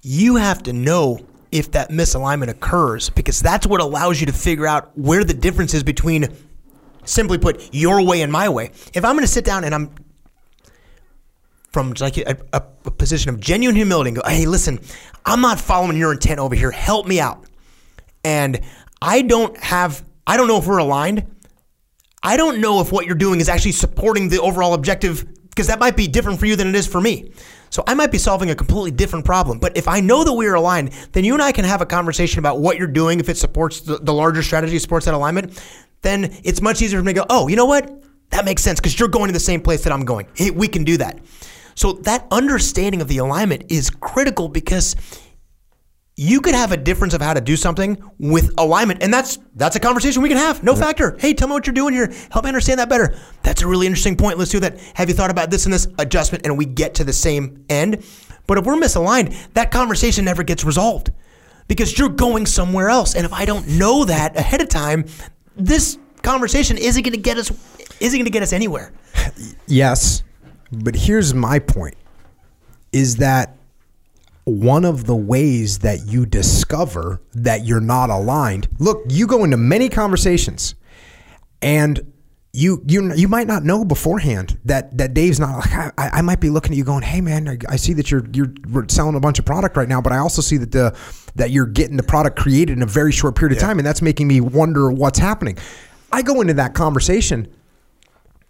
You 0.00 0.36
have 0.36 0.62
to 0.62 0.72
know 0.72 1.20
if 1.52 1.72
that 1.72 1.90
misalignment 1.90 2.48
occurs 2.48 3.10
because 3.10 3.40
that's 3.40 3.66
what 3.66 3.82
allows 3.82 4.18
you 4.18 4.26
to 4.26 4.32
figure 4.32 4.66
out 4.66 4.96
where 4.96 5.24
the 5.24 5.34
difference 5.34 5.74
is 5.74 5.82
between 5.82 6.34
simply 7.04 7.36
put 7.36 7.68
your 7.74 8.02
way 8.02 8.22
and 8.22 8.32
my 8.32 8.48
way. 8.48 8.70
If 8.94 9.04
i'm 9.04 9.14
going 9.14 9.26
to 9.26 9.32
sit 9.32 9.44
down 9.44 9.64
and 9.64 9.74
i'm 9.74 9.90
from 11.72 11.92
like 12.00 12.16
a, 12.18 12.36
a, 12.52 12.62
a, 12.84 12.90
position 12.90 13.28
of 13.30 13.40
genuine 13.40 13.76
humility 13.76 14.08
and 14.08 14.16
go 14.16 14.22
hey 14.28 14.46
listen 14.46 14.80
i'm 15.26 15.40
not 15.40 15.60
following 15.60 15.96
your 15.96 16.12
intent 16.12 16.40
over 16.40 16.54
here. 16.54 16.70
Help 16.70 17.06
me 17.06 17.20
out. 17.20 17.44
And 18.24 18.60
i 19.02 19.22
don't 19.22 19.56
have 19.58 20.02
i 20.26 20.36
don't 20.36 20.48
know 20.48 20.56
if 20.56 20.66
we're 20.66 20.78
aligned. 20.78 21.26
I 22.22 22.36
don't 22.36 22.60
know 22.60 22.80
if 22.80 22.92
what 22.92 23.06
you're 23.06 23.14
doing 23.14 23.40
is 23.40 23.48
actually 23.48 23.72
supporting 23.72 24.28
the 24.28 24.40
overall 24.40 24.74
objective 24.74 25.26
because 25.50 25.66
that 25.66 25.78
might 25.78 25.96
be 25.96 26.06
different 26.06 26.40
for 26.40 26.46
you 26.46 26.56
than 26.56 26.68
it 26.68 26.74
is 26.74 26.86
for 26.86 27.00
me 27.00 27.30
so 27.70 27.84
I 27.86 27.94
might 27.94 28.10
be 28.10 28.18
solving 28.18 28.50
a 28.50 28.54
completely 28.54 28.90
different 28.90 29.24
problem. 29.24 29.58
But 29.58 29.76
if 29.76 29.86
I 29.86 30.00
know 30.00 30.24
that 30.24 30.32
we 30.32 30.46
are 30.48 30.54
aligned, 30.54 30.90
then 31.12 31.24
you 31.24 31.34
and 31.34 31.42
I 31.42 31.52
can 31.52 31.64
have 31.64 31.80
a 31.80 31.86
conversation 31.86 32.40
about 32.40 32.58
what 32.58 32.76
you're 32.76 32.88
doing. 32.88 33.20
If 33.20 33.28
it 33.28 33.36
supports 33.36 33.80
the, 33.80 33.98
the 33.98 34.12
larger 34.12 34.42
strategy, 34.42 34.78
supports 34.80 35.06
that 35.06 35.14
alignment, 35.14 35.62
then 36.02 36.36
it's 36.42 36.60
much 36.60 36.82
easier 36.82 36.98
for 36.98 37.04
me 37.04 37.12
to 37.14 37.20
go, 37.20 37.26
oh, 37.30 37.46
you 37.46 37.56
know 37.56 37.66
what? 37.66 38.02
That 38.30 38.44
makes 38.44 38.62
sense 38.62 38.80
because 38.80 38.98
you're 38.98 39.08
going 39.08 39.28
to 39.28 39.32
the 39.32 39.40
same 39.40 39.60
place 39.60 39.84
that 39.84 39.92
I'm 39.92 40.04
going. 40.04 40.26
Hey, 40.34 40.50
we 40.50 40.66
can 40.66 40.84
do 40.84 40.96
that. 40.98 41.20
So 41.76 41.92
that 41.92 42.26
understanding 42.30 43.00
of 43.00 43.08
the 43.08 43.18
alignment 43.18 43.64
is 43.68 43.88
critical 43.88 44.48
because 44.48 44.96
you 46.20 46.42
could 46.42 46.54
have 46.54 46.70
a 46.70 46.76
difference 46.76 47.14
of 47.14 47.22
how 47.22 47.32
to 47.32 47.40
do 47.40 47.56
something 47.56 47.96
with 48.18 48.52
alignment 48.58 49.02
and 49.02 49.10
that's 49.10 49.38
that's 49.54 49.74
a 49.76 49.80
conversation 49.80 50.20
we 50.20 50.28
can 50.28 50.36
have. 50.36 50.62
No 50.62 50.76
factor. 50.76 51.16
Hey 51.18 51.32
tell 51.32 51.48
me 51.48 51.54
what 51.54 51.66
you're 51.66 51.72
doing 51.72 51.94
here. 51.94 52.12
Help 52.30 52.44
me 52.44 52.50
understand 52.50 52.78
that 52.78 52.90
better. 52.90 53.16
That's 53.42 53.62
a 53.62 53.66
really 53.66 53.86
interesting 53.86 54.16
point 54.16 54.36
let's 54.36 54.50
do 54.50 54.60
that 54.60 54.78
have 54.92 55.08
you 55.08 55.14
thought 55.14 55.30
about 55.30 55.50
this 55.50 55.64
and 55.64 55.72
this 55.72 55.88
adjustment 55.98 56.44
and 56.44 56.58
we 56.58 56.66
get 56.66 56.96
to 56.96 57.04
the 57.04 57.12
same 57.14 57.64
end? 57.70 58.04
But 58.46 58.58
if 58.58 58.66
we're 58.66 58.74
misaligned 58.74 59.34
that 59.54 59.70
conversation 59.70 60.26
never 60.26 60.42
gets 60.42 60.62
resolved 60.62 61.10
because 61.68 61.98
you're 61.98 62.10
going 62.10 62.44
somewhere 62.44 62.90
else. 62.90 63.14
And 63.14 63.24
if 63.24 63.32
i 63.32 63.46
don't 63.46 63.66
know 63.66 64.04
that 64.04 64.36
ahead 64.36 64.60
of 64.60 64.68
time 64.68 65.06
this 65.56 65.98
conversation 66.20 66.76
isn't 66.76 67.02
going 67.02 67.14
to 67.14 67.18
get 67.18 67.38
us 67.38 67.50
isn't 67.98 68.18
going 68.18 68.26
to 68.26 68.30
get 68.30 68.42
us 68.42 68.52
anywhere. 68.52 68.92
Yes 69.66 70.22
but 70.70 70.94
here's 70.94 71.32
my 71.32 71.60
point 71.60 71.96
is 72.92 73.16
that 73.16 73.56
one 74.50 74.84
of 74.84 75.06
the 75.06 75.16
ways 75.16 75.80
that 75.80 76.06
you 76.06 76.26
discover 76.26 77.20
that 77.32 77.64
you're 77.64 77.80
not 77.80 78.10
aligned. 78.10 78.68
Look, 78.78 79.02
you 79.08 79.26
go 79.26 79.44
into 79.44 79.56
many 79.56 79.88
conversations 79.88 80.74
and 81.62 82.12
you 82.52 82.82
you 82.86 83.14
you 83.14 83.28
might 83.28 83.46
not 83.46 83.62
know 83.62 83.84
beforehand 83.84 84.58
that 84.64 84.96
that 84.98 85.14
Dave's 85.14 85.38
not 85.38 85.58
like 85.58 85.72
I, 85.72 86.18
I 86.18 86.22
might 86.22 86.40
be 86.40 86.50
looking 86.50 86.72
at 86.72 86.78
you 86.78 86.84
going 86.84 87.02
hey 87.02 87.20
man 87.20 87.48
I, 87.48 87.58
I, 87.68 87.76
see 87.76 87.92
that 87.92 88.10
you're 88.10 88.24
you're 88.32 88.52
selling 88.88 89.14
a 89.14 89.20
bunch 89.20 89.38
of 89.38 89.44
product 89.44 89.76
right 89.76 89.88
now 89.88 90.00
but 90.00 90.12
I 90.12 90.18
also 90.18 90.42
see 90.42 90.56
that 90.56 90.72
the 90.72 90.96
that 91.36 91.52
you're 91.52 91.66
getting 91.66 91.96
the 91.96 92.02
product 92.02 92.36
created 92.36 92.76
in 92.76 92.82
a 92.82 92.86
very 92.86 93.12
short 93.12 93.36
period 93.36 93.56
of 93.56 93.62
yeah. 93.62 93.68
time 93.68 93.78
and 93.78 93.86
that's 93.86 94.02
making 94.02 94.26
me 94.26 94.40
wonder 94.40 94.90
what's 94.90 95.18
happening 95.18 95.58
I 96.10 96.22
go 96.22 96.40
into 96.40 96.54
that 96.54 96.74
conversation 96.74 97.46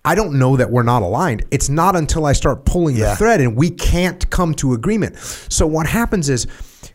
I 0.04 0.14
don't 0.14 0.38
know 0.38 0.56
that 0.56 0.70
we're 0.70 0.82
not 0.82 1.02
aligned. 1.02 1.44
It's 1.50 1.68
not 1.68 1.94
until 1.94 2.24
I 2.24 2.32
start 2.32 2.64
pulling 2.64 2.96
Yeah. 2.96 3.10
the 3.10 3.16
thread 3.16 3.40
and 3.40 3.54
we 3.56 3.68
can't 3.70 4.28
come 4.30 4.54
to 4.54 4.72
agreement. 4.72 5.16
So 5.48 5.66
what 5.66 5.86
happens 5.86 6.28
is 6.30 6.46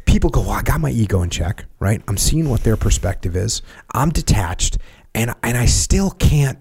people 0.05 0.29
go, 0.31 0.41
"Well, 0.41 0.51
I 0.51 0.61
got 0.63 0.81
my 0.81 0.89
ego 0.89 1.21
in 1.21 1.29
check, 1.29 1.65
right? 1.79 2.01
I'm 2.07 2.17
seeing 2.17 2.49
what 2.49 2.63
their 2.63 2.75
perspective 2.77 3.35
is. 3.35 3.61
I'm 3.93 4.09
detached, 4.09 4.79
and 5.13 5.33
and 5.43 5.55
I 5.57 5.65
still 5.67 6.11
can't 6.11 6.57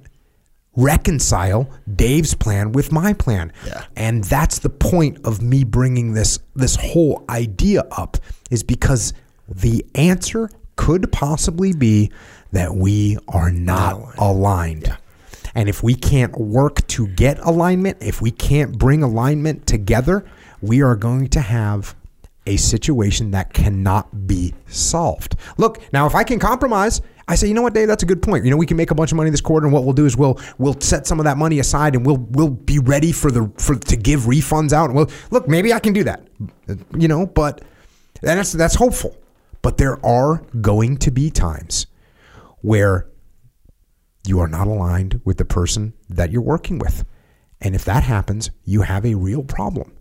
reconcile 0.76 1.70
Dave's 1.94 2.34
plan 2.34 2.72
with 2.72 2.90
my 2.92 3.12
plan. 3.12 3.52
Yeah. 3.66 3.84
And 3.96 4.24
that's 4.24 4.58
the 4.58 4.70
point 4.70 5.18
of 5.24 5.40
me 5.40 5.64
bringing 5.64 6.14
this 6.14 6.38
this 6.56 6.76
whole 6.76 7.24
idea 7.28 7.84
up 7.92 8.16
is 8.50 8.62
because 8.62 9.12
the 9.48 9.84
answer 9.94 10.50
could 10.76 11.10
possibly 11.12 11.72
be 11.72 12.10
that 12.52 12.74
we 12.74 13.16
are 13.28 13.50
not 13.50 14.14
aligned. 14.18 14.96
And 15.54 15.68
if 15.68 15.82
we 15.82 15.94
can't 15.94 16.38
work 16.38 16.86
to 16.88 17.06
get 17.06 17.38
alignment, 17.40 17.98
if 18.00 18.20
we 18.20 18.30
can't 18.30 18.76
bring 18.76 19.02
alignment 19.02 19.66
together, 19.66 20.24
we 20.60 20.82
are 20.82 20.96
going 20.96 21.28
to 21.28 21.40
have 21.40 21.94
a 22.46 22.56
situation 22.56 23.30
that 23.30 23.52
cannot 23.52 24.26
be 24.26 24.54
solved. 24.66 25.36
Look, 25.56 25.80
now 25.92 26.06
if 26.06 26.14
I 26.14 26.24
can 26.24 26.38
compromise, 26.38 27.00
I 27.26 27.36
say, 27.36 27.48
you 27.48 27.54
know 27.54 27.62
what, 27.62 27.72
Dave, 27.72 27.88
that's 27.88 28.02
a 28.02 28.06
good 28.06 28.22
point. 28.22 28.44
You 28.44 28.50
know, 28.50 28.56
we 28.56 28.66
can 28.66 28.76
make 28.76 28.90
a 28.90 28.94
bunch 28.94 29.12
of 29.12 29.16
money 29.16 29.30
this 29.30 29.40
quarter, 29.40 29.66
and 29.66 29.72
what 29.72 29.84
we'll 29.84 29.94
do 29.94 30.04
is 30.04 30.16
we'll 30.16 30.38
we'll 30.58 30.78
set 30.80 31.06
some 31.06 31.18
of 31.18 31.24
that 31.24 31.38
money 31.38 31.58
aside, 31.58 31.94
and 31.94 32.04
we'll 32.04 32.18
we'll 32.30 32.50
be 32.50 32.78
ready 32.78 33.12
for 33.12 33.30
the 33.30 33.50
for 33.56 33.76
to 33.76 33.96
give 33.96 34.22
refunds 34.22 34.72
out. 34.72 34.90
And 34.90 34.94
well, 34.94 35.10
look, 35.30 35.48
maybe 35.48 35.72
I 35.72 35.78
can 35.78 35.94
do 35.94 36.04
that. 36.04 36.26
You 36.98 37.08
know, 37.08 37.24
but 37.24 37.62
that's 38.20 38.52
that's 38.52 38.74
hopeful. 38.74 39.16
But 39.62 39.78
there 39.78 40.04
are 40.04 40.42
going 40.60 40.98
to 40.98 41.10
be 41.10 41.30
times 41.30 41.86
where 42.60 43.06
you 44.26 44.40
are 44.40 44.48
not 44.48 44.66
aligned 44.66 45.20
with 45.24 45.38
the 45.38 45.44
person 45.44 45.92
that 46.08 46.30
you're 46.32 46.42
working 46.42 46.78
with. 46.78 47.04
And 47.60 47.74
if 47.74 47.84
that 47.84 48.02
happens, 48.02 48.50
you 48.64 48.82
have 48.82 49.04
a 49.06 49.14
real 49.14 49.42
problem. 49.42 49.92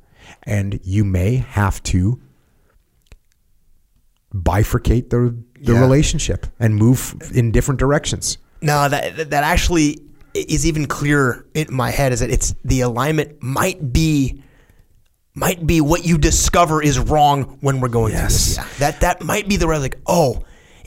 And 0.44 0.80
you 0.84 1.04
may 1.04 1.36
have 1.38 1.82
to 1.84 2.22
bifurcate 4.34 5.10
the, 5.10 5.36
the 5.62 5.74
Yeah. 5.74 5.80
relationship 5.80 6.48
and 6.60 6.76
move 6.76 7.16
in 7.34 7.52
different 7.52 7.80
directions. 7.80 8.38
No, 8.62 8.88
that 8.90 9.30
that 9.30 9.44
actually 9.44 10.00
is 10.34 10.66
even 10.66 10.88
clearer 10.88 11.46
in 11.54 11.68
my 11.70 11.92
head. 11.92 12.14
Is 12.14 12.22
that 12.22 12.30
it's 12.32 12.56
the 12.64 12.82
alignment 12.82 13.44
might 13.44 13.92
be 13.94 14.42
might 15.36 15.66
be 15.68 15.82
what 15.82 16.06
you 16.06 16.18
discover 16.18 16.82
is 16.82 16.98
wrong 16.98 17.58
when 17.62 17.82
we're 17.82 17.90
going 17.90 18.14
through 18.14 18.24
this. 18.24 18.56
Yeah, 18.56 18.66
that 18.80 19.02
that 19.02 19.24
might 19.24 19.48
be 19.50 19.58
the 19.58 19.68
right. 19.68 19.82
Like, 19.82 20.00
oh, 20.08 20.44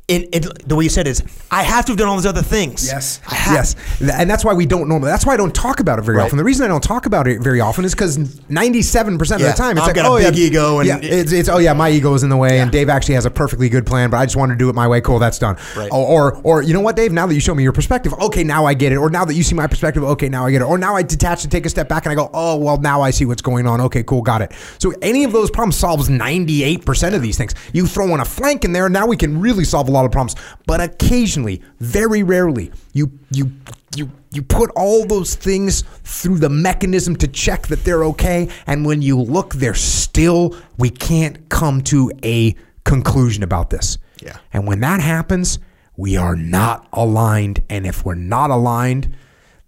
and, 0.09 0.27
and 0.33 0.45
the 0.67 0.77
way 0.77 0.85
you 0.85 0.91
said 0.91 1.09
is, 1.09 1.23
I 1.51 1.63
have 1.65 1.85
to 1.87 1.93
have 1.93 1.99
done 1.99 2.09
all 2.09 2.17
these 2.17 2.27
other 2.27 2.43
things. 2.43 2.87
Yes. 2.87 3.21
Yes. 3.31 3.75
And 4.01 4.31
that's 4.31 4.45
why 4.45 4.55
we 4.55 4.65
don't 4.65 4.89
normally, 4.89 5.11
that's 5.11 5.27
why 5.27 5.35
I 5.35 5.37
don't 5.37 5.55
talk 5.55 5.81
about 5.81 5.99
it 5.99 6.03
very 6.03 6.19
Right. 6.19 6.25
often. 6.27 6.39
The 6.39 6.45
reason 6.45 6.65
I 6.65 6.69
don't 6.69 6.83
talk 6.83 7.07
about 7.07 7.27
it 7.27 7.41
very 7.43 7.61
often 7.61 7.85
is 7.85 7.93
because 7.93 8.17
97% 8.49 9.37
of 9.37 9.41
Yeah. 9.41 9.51
the 9.51 9.57
time 9.57 9.77
it's 9.77 9.81
I've 9.83 9.87
like, 9.89 9.97
got 9.97 10.07
a 10.07 10.09
oh, 10.09 10.19
big 10.19 10.37
yeah, 10.37 10.47
ego 10.47 10.79
and- 10.79 10.89
yeah, 10.89 10.99
it's, 11.03 11.33
it's, 11.33 11.49
oh, 11.49 11.59
yeah, 11.59 11.73
my 11.73 11.91
ego 11.91 12.15
is 12.15 12.23
in 12.23 12.29
the 12.31 12.37
way 12.37 12.61
and 12.61 12.71
Dave 12.71 12.89
actually 12.89 13.15
has 13.15 13.27
a 13.27 13.31
perfectly 13.31 13.69
good 13.69 13.85
plan, 13.85 14.11
but 14.11 14.19
I 14.19 14.27
just 14.27 14.37
wanted 14.37 14.55
to 14.55 14.59
do 14.59 14.69
it 14.69 14.75
my 14.75 14.87
way. 14.87 15.01
Cool, 15.01 15.19
that's 15.19 15.39
done. 15.41 15.57
Right. 15.77 15.91
Or, 15.91 16.33
or, 16.35 16.41
or, 16.45 16.63
you 16.63 16.73
know 16.73 16.81
what, 16.81 16.95
Dave, 16.97 17.13
now 17.13 17.27
that 17.27 17.35
you 17.35 17.41
show 17.41 17.55
me 17.55 17.63
your 17.65 17.73
perspective, 17.73 18.13
okay, 18.15 18.45
now 18.45 18.65
I 18.65 18.75
get 18.75 18.93
it. 18.93 18.97
Or 18.97 19.11
now 19.11 19.25
that 19.25 19.35
you 19.35 19.43
see 19.43 19.55
my 19.57 19.67
perspective, 19.67 20.05
okay, 20.05 20.29
now 20.29 20.47
I 20.47 20.51
get 20.53 20.63
it. 20.63 20.67
Or 20.67 20.79
now 20.79 20.95
I 20.95 21.03
detach 21.03 21.43
and 21.43 21.51
take 21.51 21.67
a 21.67 21.69
step 21.69 21.89
back 21.89 22.07
and 22.07 22.13
I 22.13 22.15
go, 22.15 22.31
oh, 22.33 22.57
well, 22.57 22.79
now 22.79 23.01
I 23.03 23.11
see 23.11 23.25
what's 23.25 23.43
going 23.43 23.67
on. 23.67 23.81
Okay, 23.81 24.05
cool, 24.05 24.23
got 24.23 24.41
it. 24.41 24.53
So 24.79 24.93
any 25.03 25.25
of 25.25 25.33
those 25.33 25.51
problems 25.51 25.77
solves 25.77 26.09
98% 26.09 27.15
of 27.15 27.23
these 27.23 27.37
things. 27.37 27.55
You 27.73 27.87
throw 27.87 28.15
in 28.15 28.21
a 28.21 28.25
flank 28.25 28.65
in 28.65 28.73
there, 28.73 28.89
now 28.89 29.07
we 29.07 29.17
can 29.17 29.41
really 29.41 29.65
solve 29.65 29.89
a 29.89 29.96
lot 29.97 30.05
of 30.05 30.13
problems. 30.13 30.37
But 30.67 30.81
occasionally, 30.81 31.63
very 31.81 32.23
rarely, 32.23 32.73
you 32.93 33.11
you 33.31 33.51
you 33.97 34.11
you 34.31 34.43
put 34.43 34.71
all 34.77 35.07
those 35.07 35.35
things 35.35 35.83
through 36.05 36.39
the 36.39 36.51
mechanism 36.51 37.17
to 37.17 37.29
check 37.29 37.67
that 37.69 37.85
they're 37.85 38.05
okay, 38.05 38.49
and 38.67 38.85
when 38.85 39.03
you 39.03 39.21
look, 39.21 39.55
they're 39.55 39.75
still 39.75 40.57
we 40.79 40.91
can't 40.91 41.49
come 41.49 41.83
to 41.83 42.13
a 42.23 42.55
conclusion 42.85 43.43
about 43.43 43.71
this. 43.71 43.99
Yeah. 44.23 44.39
And 44.53 44.67
when 44.67 44.81
that 44.81 45.01
happens, 45.01 45.59
we 45.97 46.17
are 46.17 46.37
not 46.37 46.89
aligned. 46.93 47.63
And 47.69 47.87
if 47.87 48.05
we're 48.05 48.15
not 48.15 48.51
aligned, 48.51 49.15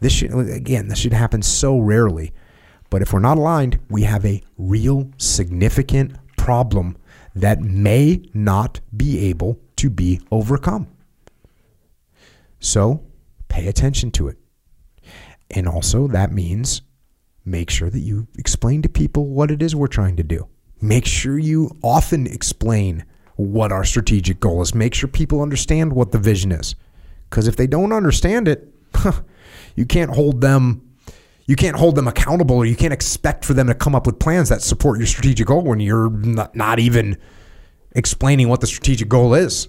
this 0.00 0.12
should 0.12 0.32
again, 0.32 0.88
this 0.88 0.98
should 0.98 1.12
happen 1.12 1.42
so 1.42 1.78
rarely. 1.78 2.32
But 2.90 3.02
if 3.02 3.12
we're 3.12 3.20
not 3.20 3.36
aligned, 3.36 3.78
we 3.90 4.02
have 4.04 4.24
a 4.24 4.42
real 4.56 5.10
significant 5.18 6.16
problem 6.36 6.96
that 7.34 7.60
may 7.60 8.22
not 8.32 8.80
be 8.96 9.28
able 9.28 9.60
to 9.78 9.90
be 9.90 10.20
overcome. 10.30 10.88
So 12.60 13.04
pay 13.48 13.66
attention 13.66 14.10
to 14.12 14.28
it. 14.28 14.36
And 15.50 15.66
also, 15.66 16.08
that 16.08 16.32
means 16.32 16.82
make 17.44 17.70
sure 17.70 17.88
that 17.88 18.00
you 18.00 18.26
explain 18.36 18.82
to 18.82 18.88
people 18.88 19.26
what 19.26 19.50
it 19.50 19.62
is 19.62 19.74
we're 19.74 19.86
trying 19.86 20.16
to 20.16 20.22
do. 20.22 20.46
Make 20.80 21.06
sure 21.06 21.38
you 21.38 21.76
often 21.82 22.26
explain 22.26 23.04
what 23.36 23.72
our 23.72 23.84
strategic 23.84 24.40
goal 24.40 24.60
is. 24.62 24.74
Make 24.74 24.94
sure 24.94 25.08
people 25.08 25.40
understand 25.40 25.92
what 25.92 26.12
the 26.12 26.18
vision 26.18 26.52
is. 26.52 26.74
Because 27.30 27.48
if 27.48 27.56
they 27.56 27.66
don't 27.66 27.92
understand 27.92 28.48
it, 28.48 28.68
you 29.76 29.86
can't 29.86 30.14
hold 30.14 30.40
them. 30.40 30.82
You 31.46 31.56
can't 31.56 31.76
hold 31.76 31.94
them 31.94 32.06
accountable, 32.06 32.56
or 32.56 32.66
you 32.66 32.76
can't 32.76 32.92
expect 32.92 33.44
for 33.44 33.54
them 33.54 33.68
to 33.68 33.74
come 33.74 33.94
up 33.94 34.06
with 34.06 34.18
plans 34.18 34.50
that 34.50 34.60
support 34.60 34.98
your 34.98 35.06
strategic 35.06 35.46
goal 35.46 35.62
when 35.62 35.80
you're 35.80 36.10
not, 36.10 36.54
not 36.54 36.78
even 36.78 37.16
explaining 37.98 38.48
what 38.48 38.60
the 38.60 38.66
strategic 38.66 39.08
goal 39.08 39.34
is, 39.34 39.68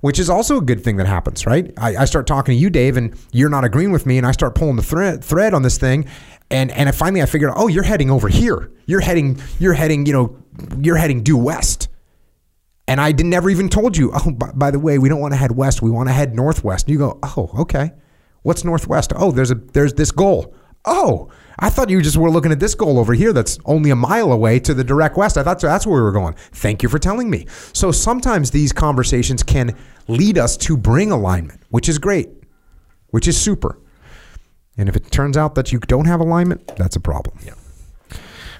which 0.00 0.18
is 0.18 0.28
also 0.28 0.58
a 0.58 0.60
good 0.60 0.82
thing 0.82 0.96
that 0.96 1.06
happens, 1.06 1.46
right? 1.46 1.72
I, 1.78 1.96
I 1.96 2.04
start 2.04 2.26
talking 2.26 2.54
to 2.54 2.60
you, 2.60 2.68
Dave, 2.68 2.96
and 2.96 3.16
you're 3.32 3.48
not 3.48 3.64
agreeing 3.64 3.92
with 3.92 4.04
me, 4.04 4.18
and 4.18 4.26
I 4.26 4.32
start 4.32 4.54
pulling 4.54 4.76
the 4.76 4.82
thread 4.82 5.24
thread 5.24 5.54
on 5.54 5.62
this 5.62 5.78
thing, 5.78 6.06
and 6.50 6.70
and 6.72 6.88
I 6.88 6.92
finally 6.92 7.22
I 7.22 7.26
figure 7.26 7.48
out, 7.48 7.56
oh, 7.58 7.68
you're 7.68 7.84
heading 7.84 8.10
over 8.10 8.28
here. 8.28 8.70
You're 8.86 9.00
heading, 9.00 9.40
you're 9.58 9.74
heading, 9.74 10.04
you 10.06 10.12
know, 10.12 10.36
you're 10.80 10.96
heading 10.96 11.22
due 11.22 11.38
west. 11.38 11.88
And 12.86 13.02
I 13.02 13.12
didn't 13.12 13.30
never 13.30 13.50
even 13.50 13.68
told 13.68 13.96
you, 13.96 14.10
oh, 14.14 14.30
by, 14.32 14.50
by 14.52 14.70
the 14.70 14.78
way, 14.78 14.98
we 14.98 15.08
don't 15.08 15.20
want 15.20 15.32
to 15.32 15.38
head 15.38 15.52
west. 15.52 15.82
We 15.82 15.90
want 15.90 16.08
to 16.08 16.12
head 16.12 16.34
northwest. 16.34 16.86
And 16.86 16.92
you 16.92 16.98
go, 16.98 17.18
oh, 17.22 17.50
okay. 17.60 17.92
What's 18.42 18.64
northwest? 18.64 19.12
Oh, 19.14 19.30
there's 19.30 19.50
a 19.50 19.56
there's 19.56 19.94
this 19.94 20.10
goal. 20.10 20.54
Oh, 20.84 21.30
I 21.58 21.70
thought 21.70 21.90
you 21.90 22.00
just 22.00 22.16
were 22.16 22.30
looking 22.30 22.52
at 22.52 22.60
this 22.60 22.74
goal 22.74 22.98
over 22.98 23.14
here 23.14 23.32
that's 23.32 23.58
only 23.64 23.90
a 23.90 23.96
mile 23.96 24.30
away 24.30 24.60
to 24.60 24.74
the 24.74 24.84
direct 24.84 25.16
west. 25.16 25.36
I 25.36 25.42
thought 25.42 25.60
that's 25.60 25.86
where 25.86 25.96
we 25.96 26.02
were 26.02 26.12
going. 26.12 26.34
Thank 26.52 26.82
you 26.82 26.88
for 26.88 26.98
telling 26.98 27.28
me. 27.30 27.46
So 27.72 27.90
sometimes 27.90 28.52
these 28.52 28.72
conversations 28.72 29.42
can 29.42 29.76
lead 30.06 30.38
us 30.38 30.56
to 30.58 30.76
bring 30.76 31.10
alignment, 31.10 31.60
which 31.70 31.88
is 31.88 31.98
great, 31.98 32.28
which 33.08 33.26
is 33.26 33.40
super. 33.40 33.78
And 34.76 34.88
if 34.88 34.94
it 34.94 35.10
turns 35.10 35.36
out 35.36 35.56
that 35.56 35.72
you 35.72 35.80
don't 35.80 36.06
have 36.06 36.20
alignment, 36.20 36.76
that's 36.76 36.94
a 36.94 37.00
problem. 37.00 37.36
Yeah. 37.44 37.54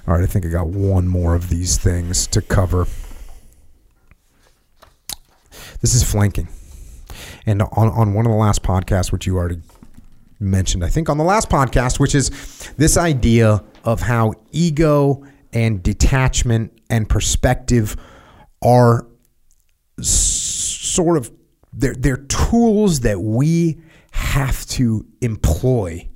All 0.05 0.15
right, 0.15 0.23
I 0.23 0.27
think 0.27 0.45
I 0.45 0.49
got 0.49 0.67
one 0.67 1.07
more 1.07 1.35
of 1.35 1.49
these 1.49 1.77
things 1.77 2.27
to 2.27 2.41
cover. 2.41 2.87
This 5.81 5.93
is 5.93 6.03
flanking. 6.03 6.49
And 7.45 7.61
on, 7.61 7.87
on 7.89 8.13
one 8.13 8.25
of 8.25 8.31
the 8.31 8.37
last 8.37 8.63
podcasts, 8.63 9.11
which 9.11 9.25
you 9.25 9.37
already 9.37 9.61
mentioned, 10.39 10.83
I 10.83 10.89
think 10.89 11.09
on 11.09 11.17
the 11.17 11.23
last 11.23 11.49
podcast, 11.49 11.99
which 11.99 12.15
is 12.15 12.29
this 12.77 12.97
idea 12.97 13.63
of 13.83 14.01
how 14.01 14.33
ego 14.51 15.23
and 15.53 15.81
detachment 15.81 16.79
and 16.89 17.07
perspective 17.07 17.95
are 18.61 19.07
sort 20.01 21.17
of 21.17 21.31
they're, 21.71 21.95
they're 21.95 22.17
tools 22.17 23.01
that 23.01 23.21
we 23.21 23.79
have 24.11 24.65
to 24.65 25.05
employ 25.21 26.08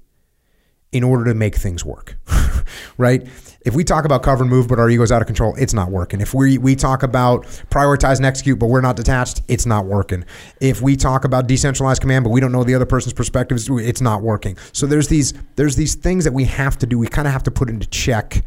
in 0.93 1.03
order 1.03 1.25
to 1.25 1.33
make 1.33 1.55
things 1.55 1.83
work, 1.83 2.15
right? 2.97 3.27
If 3.65 3.75
we 3.75 3.83
talk 3.83 4.05
about 4.05 4.23
cover 4.23 4.43
and 4.43 4.49
move, 4.49 4.67
but 4.67 4.77
our 4.77 4.89
ego's 4.89 5.11
out 5.11 5.21
of 5.21 5.25
control, 5.25 5.55
it's 5.57 5.73
not 5.73 5.89
working. 5.89 6.21
If 6.21 6.33
we 6.33 6.57
we 6.57 6.75
talk 6.75 7.01
about 7.01 7.45
prioritize 7.69 8.17
and 8.17 8.25
execute, 8.25 8.59
but 8.59 8.67
we're 8.67 8.81
not 8.81 8.95
detached, 8.95 9.41
it's 9.47 9.65
not 9.65 9.85
working. 9.85 10.23
If 10.61 10.81
we 10.81 10.95
talk 10.95 11.25
about 11.25 11.47
decentralized 11.47 12.01
command, 12.01 12.23
but 12.23 12.29
we 12.29 12.39
don't 12.39 12.51
know 12.51 12.63
the 12.63 12.75
other 12.75 12.85
person's 12.85 13.13
perspectives, 13.13 13.67
it's 13.69 14.01
not 14.01 14.21
working. 14.21 14.57
So 14.71 14.85
there's 14.85 15.07
these 15.07 15.33
there's 15.55 15.75
these 15.75 15.95
things 15.95 16.25
that 16.25 16.33
we 16.33 16.45
have 16.45 16.77
to 16.79 16.85
do. 16.85 16.99
We 16.99 17.07
kind 17.07 17.27
of 17.27 17.33
have 17.33 17.43
to 17.43 17.51
put 17.51 17.69
into 17.69 17.87
check. 17.87 18.43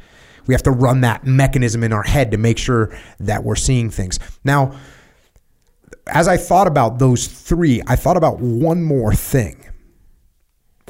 We 0.46 0.54
have 0.54 0.62
to 0.62 0.70
run 0.70 1.00
that 1.00 1.26
mechanism 1.26 1.82
in 1.82 1.92
our 1.92 2.04
head 2.04 2.30
to 2.30 2.36
make 2.36 2.58
sure 2.58 2.96
that 3.18 3.42
we're 3.42 3.56
seeing 3.56 3.90
things. 3.90 4.20
Now, 4.44 4.76
as 6.06 6.28
I 6.28 6.36
thought 6.36 6.68
about 6.68 7.00
those 7.00 7.26
three, 7.26 7.82
I 7.88 7.96
thought 7.96 8.16
about 8.16 8.38
one 8.38 8.84
more 8.84 9.12
thing 9.12 9.66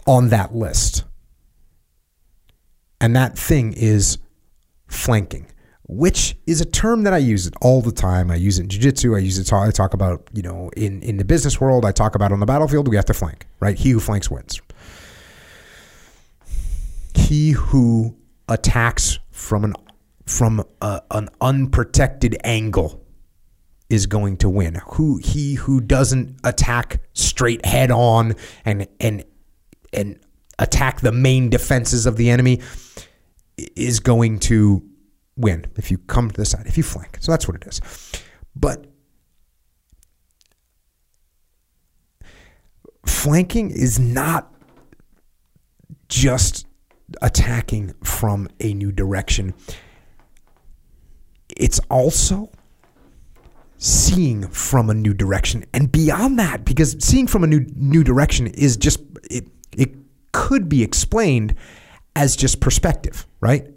on 0.07 0.29
that 0.29 0.55
list. 0.55 1.05
And 3.01 3.15
that 3.17 3.39
thing 3.39 3.73
is 3.75 4.19
flanking, 4.89 5.47
which 5.89 6.37
is 6.47 6.61
a 6.61 6.65
term 6.65 7.03
that 7.03 7.13
I 7.13 7.19
use 7.19 7.47
it 7.47 7.55
all 7.61 7.83
the 7.83 7.93
time. 7.93 8.31
I 8.31 8.37
use 8.37 8.59
it 8.59 8.63
in 8.63 8.69
jiu-jitsu. 8.69 9.15
I 9.15 9.19
use 9.19 9.39
it. 9.39 9.53
I 9.53 9.71
talk 9.71 9.95
about, 9.95 10.29
you 10.33 10.43
know, 10.43 10.71
in, 10.77 11.03
in 11.03 11.17
the 11.17 11.25
business 11.25 11.61
world, 11.61 11.85
I 11.85 11.93
talk 11.93 12.15
about 12.15 12.33
on 12.33 12.41
the 12.41 12.47
battlefield, 12.47 12.89
we 12.89 12.97
have 12.97 13.05
to 13.07 13.15
flank, 13.15 13.47
right? 13.61 13.77
He 13.77 13.91
who 13.91 14.01
flanks 14.01 14.31
wins. 14.31 14.61
He 17.15 17.51
who 17.51 18.17
attacks 18.49 19.19
from 19.31 19.65
an 19.65 19.75
from 20.27 20.65
a, 20.83 21.03
an 21.13 21.29
unprotected 21.41 22.37
angle 22.43 23.05
is 23.89 24.07
going 24.07 24.37
to 24.39 24.49
win. 24.49 24.81
Who 24.93 25.19
he 25.19 25.55
who 25.55 25.81
doesn't 25.81 26.37
attack 26.45 27.01
straight 27.13 27.65
head 27.65 27.91
on 27.91 28.35
and 28.65 28.89
and 29.01 29.25
and 29.93 30.19
attack 30.59 31.01
the 31.01 31.13
main 31.13 31.49
defenses 31.49 32.07
of 32.07 32.17
the 32.17 32.31
enemy 32.31 32.61
is 33.57 34.01
going 34.01 34.39
to 34.39 34.83
win 35.37 35.67
if 35.77 35.91
you 35.91 35.99
come 35.99 36.31
to 36.31 36.37
the 36.37 36.45
side, 36.45 36.67
if 36.67 36.77
you 36.77 36.83
flank. 36.83 37.19
So 37.21 37.33
that's 37.33 37.47
what 37.47 37.57
it 37.57 37.67
is. 37.67 37.81
But 38.55 38.87
flanking 43.05 43.71
is 43.71 43.99
not 43.99 44.53
just 46.09 46.67
attacking 47.23 47.95
from 48.03 48.49
a 48.61 48.75
new 48.75 48.93
direction. 48.93 49.55
It's 51.57 51.81
also 51.91 52.51
seeing 53.79 54.49
from 54.49 54.89
a 54.89 54.95
new 54.95 55.13
direction 55.13 55.65
and 55.75 55.93
beyond 55.93 56.39
that 56.39 56.65
because 56.65 56.97
seeing 56.99 57.27
from 57.27 57.45
a 57.45 57.47
new 57.47 57.61
new 57.75 58.03
direction 58.03 58.47
is 58.47 58.75
just 58.75 59.01
it 59.31 59.47
it 59.77 59.95
could 60.33 60.67
be 60.67 60.83
explained 60.83 61.55
as 62.17 62.35
just 62.35 62.61
perspective, 62.61 63.27
right? 63.41 63.69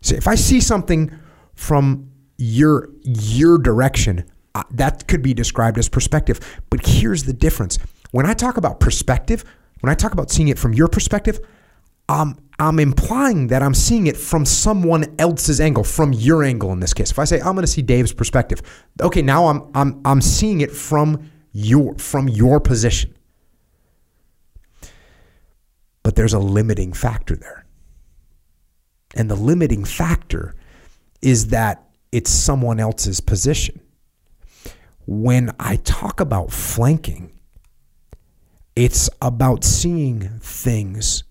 So 0.00 0.14
if 0.14 0.26
I 0.26 0.36
see 0.36 0.60
something 0.60 1.10
from 1.54 2.10
your 2.38 2.88
your 3.02 3.58
direction, 3.58 4.24
uh, 4.54 4.62
that 4.70 5.06
could 5.08 5.22
be 5.22 5.34
described 5.34 5.76
as 5.76 5.88
perspective. 5.88 6.40
But 6.70 6.86
here's 6.86 7.24
the 7.24 7.32
difference. 7.32 7.78
When 8.12 8.24
I 8.24 8.32
talk 8.32 8.56
about 8.56 8.80
perspective, 8.80 9.44
when 9.80 9.90
I 9.90 9.94
talk 9.94 10.12
about 10.12 10.30
seeing 10.30 10.48
it 10.48 10.58
from 10.58 10.72
your 10.72 10.88
perspective, 10.88 11.40
um, 12.08 12.38
I'm 12.58 12.78
implying 12.78 13.48
that 13.48 13.62
I'm 13.62 13.74
seeing 13.74 14.06
it 14.06 14.16
from 14.16 14.46
someone 14.46 15.12
else's 15.18 15.60
angle, 15.60 15.82
from 15.82 16.12
your 16.12 16.44
angle 16.44 16.72
in 16.72 16.78
this 16.78 16.94
case. 16.94 17.10
If 17.10 17.18
I 17.18 17.24
say 17.24 17.40
I'm 17.40 17.54
going 17.54 17.66
to 17.66 17.66
see 17.66 17.82
Dave's 17.82 18.12
perspective, 18.12 18.62
okay, 19.00 19.22
now 19.22 19.48
I'm 19.48 19.70
I'm 19.74 20.00
I'm 20.04 20.20
seeing 20.20 20.60
it 20.60 20.70
from 20.70 21.30
your 21.52 21.96
from 21.98 22.28
your 22.28 22.60
position. 22.60 23.16
But 26.04 26.14
there's 26.14 26.34
a 26.34 26.38
limiting 26.38 26.92
factor 26.92 27.34
there. 27.34 27.63
And 29.14 29.30
the 29.30 29.36
limiting 29.36 29.84
factor 29.84 30.54
is 31.22 31.48
that 31.48 31.88
it's 32.12 32.30
someone 32.30 32.80
else's 32.80 33.20
position. 33.20 33.80
When 35.06 35.52
I 35.58 35.76
talk 35.76 36.20
about 36.20 36.50
flanking, 36.52 37.32
it's 38.76 39.08
about 39.22 39.64
seeing 39.64 40.38
things 40.40 41.24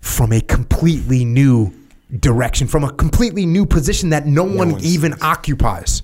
from 0.00 0.32
a 0.32 0.40
completely 0.40 1.24
new 1.24 1.72
direction, 2.18 2.66
from 2.66 2.84
a 2.84 2.92
completely 2.92 3.46
new 3.46 3.64
position 3.66 4.10
that 4.10 4.26
no, 4.26 4.42
one 4.42 4.72
one's- 4.72 4.84
even 4.84 5.14
occupies. 5.22 6.02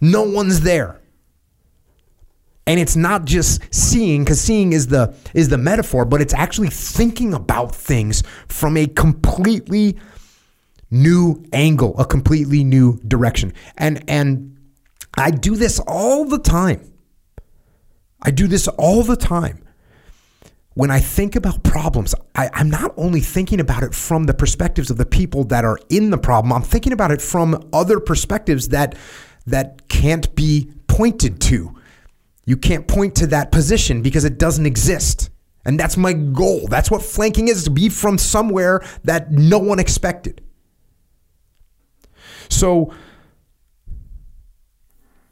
No 0.00 0.22
one's 0.22 0.60
there. 0.60 1.00
And 2.66 2.80
it's 2.80 2.96
not 2.96 3.26
just 3.26 3.62
seeing, 3.74 4.24
because 4.24 4.40
seeing 4.40 4.72
is 4.72 4.86
the 4.86 5.14
is 5.34 5.50
the 5.50 5.58
metaphor, 5.58 6.04
but 6.04 6.22
it's 6.22 6.32
actually 6.32 6.70
thinking 6.70 7.34
about 7.34 7.74
things 7.74 8.22
from 8.48 8.76
a 8.76 8.86
completely 8.86 9.98
new 10.90 11.44
angle, 11.52 11.98
a 11.98 12.06
completely 12.06 12.64
new 12.64 12.98
direction. 13.06 13.52
And 13.76 14.02
and 14.08 14.56
I 15.16 15.30
do 15.30 15.56
this 15.56 15.78
all 15.80 16.24
the 16.24 16.38
time. 16.38 16.92
I 18.22 18.30
do 18.30 18.46
this 18.46 18.66
all 18.68 19.02
the 19.02 19.16
time. 19.16 19.60
When 20.72 20.90
I 20.90 20.98
think 20.98 21.36
about 21.36 21.62
problems, 21.62 22.14
I, 22.34 22.50
I'm 22.52 22.68
not 22.68 22.94
only 22.96 23.20
thinking 23.20 23.60
about 23.60 23.84
it 23.84 23.94
from 23.94 24.24
the 24.24 24.34
perspectives 24.34 24.90
of 24.90 24.96
the 24.96 25.06
people 25.06 25.44
that 25.44 25.64
are 25.64 25.78
in 25.88 26.10
the 26.10 26.18
problem, 26.18 26.52
I'm 26.52 26.62
thinking 26.62 26.92
about 26.92 27.12
it 27.12 27.22
from 27.22 27.68
other 27.72 28.00
perspectives 28.00 28.68
that 28.68 28.96
that 29.46 29.88
can't 29.88 30.34
be 30.34 30.72
pointed 30.88 31.40
to. 31.42 31.76
You 32.46 32.56
can't 32.56 32.86
point 32.86 33.14
to 33.16 33.26
that 33.28 33.52
position 33.52 34.02
because 34.02 34.24
it 34.24 34.38
doesn't 34.38 34.66
exist. 34.66 35.30
And 35.64 35.80
that's 35.80 35.96
my 35.96 36.12
goal. 36.12 36.66
That's 36.68 36.90
what 36.90 37.02
flanking 37.02 37.48
is 37.48 37.64
to 37.64 37.70
be 37.70 37.88
from 37.88 38.18
somewhere 38.18 38.84
that 39.04 39.32
no 39.32 39.58
one 39.58 39.78
expected. 39.78 40.42
So 42.50 42.92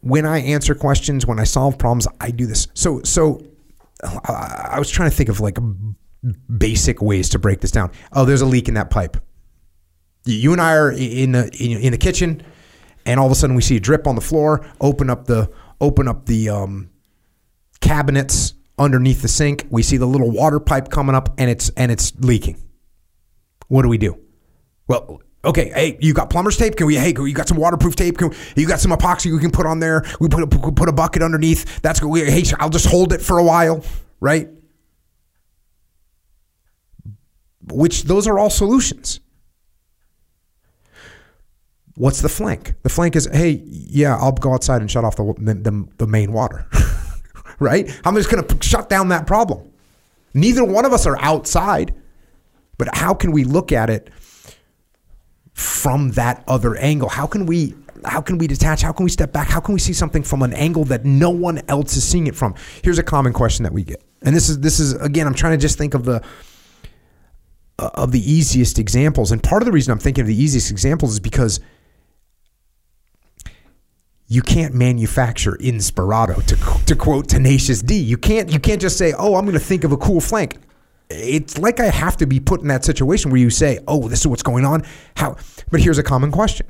when 0.01 0.25
I 0.25 0.39
answer 0.39 0.75
questions, 0.75 1.27
when 1.27 1.39
I 1.39 1.45
solve 1.45 1.79
problems, 1.79 2.09
I 2.21 2.31
do 2.31 2.47
this. 2.47 2.69
So 2.75 3.03
so 3.03 3.43
I 4.03 4.77
was 4.79 4.91
trying 4.91 5.11
to 5.11 5.17
think 5.17 5.29
of 5.29 5.41
like 5.41 5.59
basic 6.57 7.03
ways 7.03 7.29
to 7.31 7.39
break 7.39 7.61
this 7.61 7.71
down. 7.71 7.91
Oh, 8.13 8.25
there's 8.25 8.41
a 8.41 8.47
leak 8.47 8.69
in 8.69 8.75
that 8.75 8.91
pipe. 8.91 9.17
You 10.25 10.53
and 10.53 10.61
I 10.61 10.75
are 10.77 10.93
in 10.93 11.33
the 11.33 11.51
in 11.59 11.93
the 11.93 11.99
kitchen, 11.99 12.43
and 13.05 13.21
all 13.21 13.27
of 13.27 13.33
a 13.33 13.35
sudden 13.35 13.55
we 13.55 13.63
see 13.63 13.77
a 13.77 13.81
drip 13.81 14.07
on 14.07 14.15
the 14.15 14.21
floor. 14.21 14.67
Open 14.81 15.11
up 15.11 15.27
the 15.27 15.51
open 15.81 16.09
up 16.09 16.27
the 16.27 16.49
um, 16.49 16.91
cabinets 17.83 18.55
underneath 18.79 19.21
the 19.21 19.29
sink. 19.29 19.67
We 19.69 19.83
see 19.83 19.99
the 19.99 20.07
little 20.07 20.31
water 20.31 20.59
pipe 20.59 20.89
coming 20.89 21.15
up, 21.15 21.35
and 21.37 21.51
it's 21.51 21.69
and 21.71 21.93
it's 21.93 22.15
leaking. 22.19 22.57
What 23.69 23.83
do 23.83 23.89
we 23.89 23.99
do? 23.99 24.19
Well, 24.89 25.21
okay, 25.45 25.71
hey, 25.71 25.99
you 26.01 26.15
got 26.15 26.31
plumber's 26.31 26.57
tape? 26.57 26.77
Can 26.77 26.87
we? 26.87 26.97
Hey, 26.97 27.15
you 27.17 27.35
got 27.35 27.49
some 27.49 27.57
waterproof 27.57 27.97
tape? 27.97 28.19
Can 28.19 28.31
we, 28.31 28.37
you 28.57 28.67
got 28.67 28.81
some 28.81 28.91
epoxy 28.91 29.33
we 29.33 29.39
can 29.39 29.51
put 29.51 29.67
on 29.67 29.81
there? 29.81 30.05
We 30.21 30.29
put 30.29 30.43
a, 30.43 30.47
put 30.47 30.89
a 30.89 30.93
bucket 30.93 31.23
underneath. 31.23 31.83
That's 31.83 32.01
good. 32.01 32.09
We, 32.09 32.31
hey, 32.31 32.45
I'll 32.59 32.71
just 32.71 32.87
hold 32.87 33.13
it 33.13 33.21
for 33.21 33.39
a 33.39 33.45
while, 33.45 33.85
right? 34.21 34.49
Which 37.71 38.05
those 38.05 38.27
are 38.27 38.39
all 38.39 38.51
solutions. 38.51 39.21
What's 41.95 42.23
the 42.23 42.29
flank? 42.29 42.75
The 42.83 42.89
flank 42.89 43.17
is, 43.17 43.29
hey, 43.31 43.63
yeah, 43.65 44.17
I'll 44.17 44.33
go 44.33 44.55
outside 44.55 44.81
and 44.81 44.91
shut 44.91 45.05
off 45.05 45.17
the 45.17 45.35
the, 45.39 45.89
the 45.99 46.07
main 46.07 46.33
water, 46.33 46.67
right? 47.63 47.89
I'm 48.05 48.15
just 48.15 48.31
going 48.31 48.47
to 48.47 48.63
shut 48.63 48.89
down 48.89 49.09
that 49.09 49.27
problem. 49.27 49.71
Neither 50.35 50.65
one 50.65 50.85
of 50.85 50.93
us 50.93 51.07
are 51.07 51.19
outside, 51.21 51.95
but 52.79 52.95
how 52.97 53.15
can 53.15 53.33
we 53.33 53.45
look 53.45 53.73
at 53.73 53.91
it 53.91 54.11
from 55.53 56.11
that 56.13 56.43
other 56.49 56.77
angle? 56.77 57.09
How 57.09 57.27
can 57.27 57.47
we 57.47 57.75
how 58.05 58.21
can 58.21 58.39
we 58.39 58.47
detach? 58.47 58.83
How 58.83 58.93
can 58.93 59.05
we 59.05 59.11
step 59.11 59.33
back? 59.33 59.49
How 59.49 59.61
can 59.61 59.75
we 59.75 59.81
see 59.81 59.93
something 59.93 60.23
from 60.23 60.43
an 60.43 60.53
angle 60.55 60.85
that 60.87 61.05
no 61.05 61.31
one 61.31 61.63
else 61.69 61.97
is 61.97 62.05
seeing 62.05 62.27
it 62.27 62.35
from? 62.35 62.55
Here's 62.83 62.99
a 62.99 63.03
common 63.03 63.33
question 63.33 63.63
that 63.63 63.73
we 63.73 63.85
get, 63.85 64.03
and 64.23 64.35
this 64.35 64.49
is 64.49 64.61
this 64.61 64.81
is 64.81 64.95
again, 64.95 65.27
I'm 65.27 65.35
trying 65.35 65.53
to 65.53 65.63
just 65.63 65.79
think 65.79 65.95
of 65.95 66.05
the 66.05 66.23
uh, 67.79 67.91
of 67.95 68.13
the 68.13 68.33
easiest 68.33 68.79
examples, 68.79 69.31
and 69.31 69.43
part 69.43 69.63
of 69.63 69.67
the 69.67 69.73
reason 69.73 69.93
I'm 69.93 69.99
thinking 69.99 70.23
of 70.23 70.29
the 70.29 70.43
easiest 70.43 70.71
examples 70.71 71.13
is 71.13 71.21
because 71.21 71.61
you 74.33 74.41
can't 74.41 74.73
manufacture 74.73 75.59
inspirado 75.61 76.43
to, 76.47 76.87
to 76.87 76.97
quote 76.97 77.29
tenacious 77.29 77.83
d 77.83 77.95
you 77.95 78.17
can't 78.17 78.51
you 78.51 78.59
can't 78.59 78.81
just 78.81 78.97
say 78.97 79.13
oh 79.19 79.35
i'm 79.35 79.45
going 79.45 79.53
to 79.53 79.61
think 79.61 79.85
of 79.85 79.93
a 79.93 79.97
cool 79.99 80.21
flank. 80.21 80.57
It's 81.11 81.59
like 81.59 81.81
i 81.81 81.87
have 81.87 82.17
to 82.17 82.27
be 82.27 82.41
put 82.41 82.63
in 82.63 82.69
that 82.69 82.83
situation 82.83 83.31
where 83.31 83.41
you 83.41 83.51
say 83.51 83.81
oh 83.87 84.09
this 84.09 84.21
is 84.21 84.27
what's 84.27 84.43
going 84.43 84.65
on. 84.65 84.85
How 85.17 85.37
but 85.71 85.81
here's 85.81 85.99
a 85.99 86.03
common 86.03 86.33
question 86.33 86.67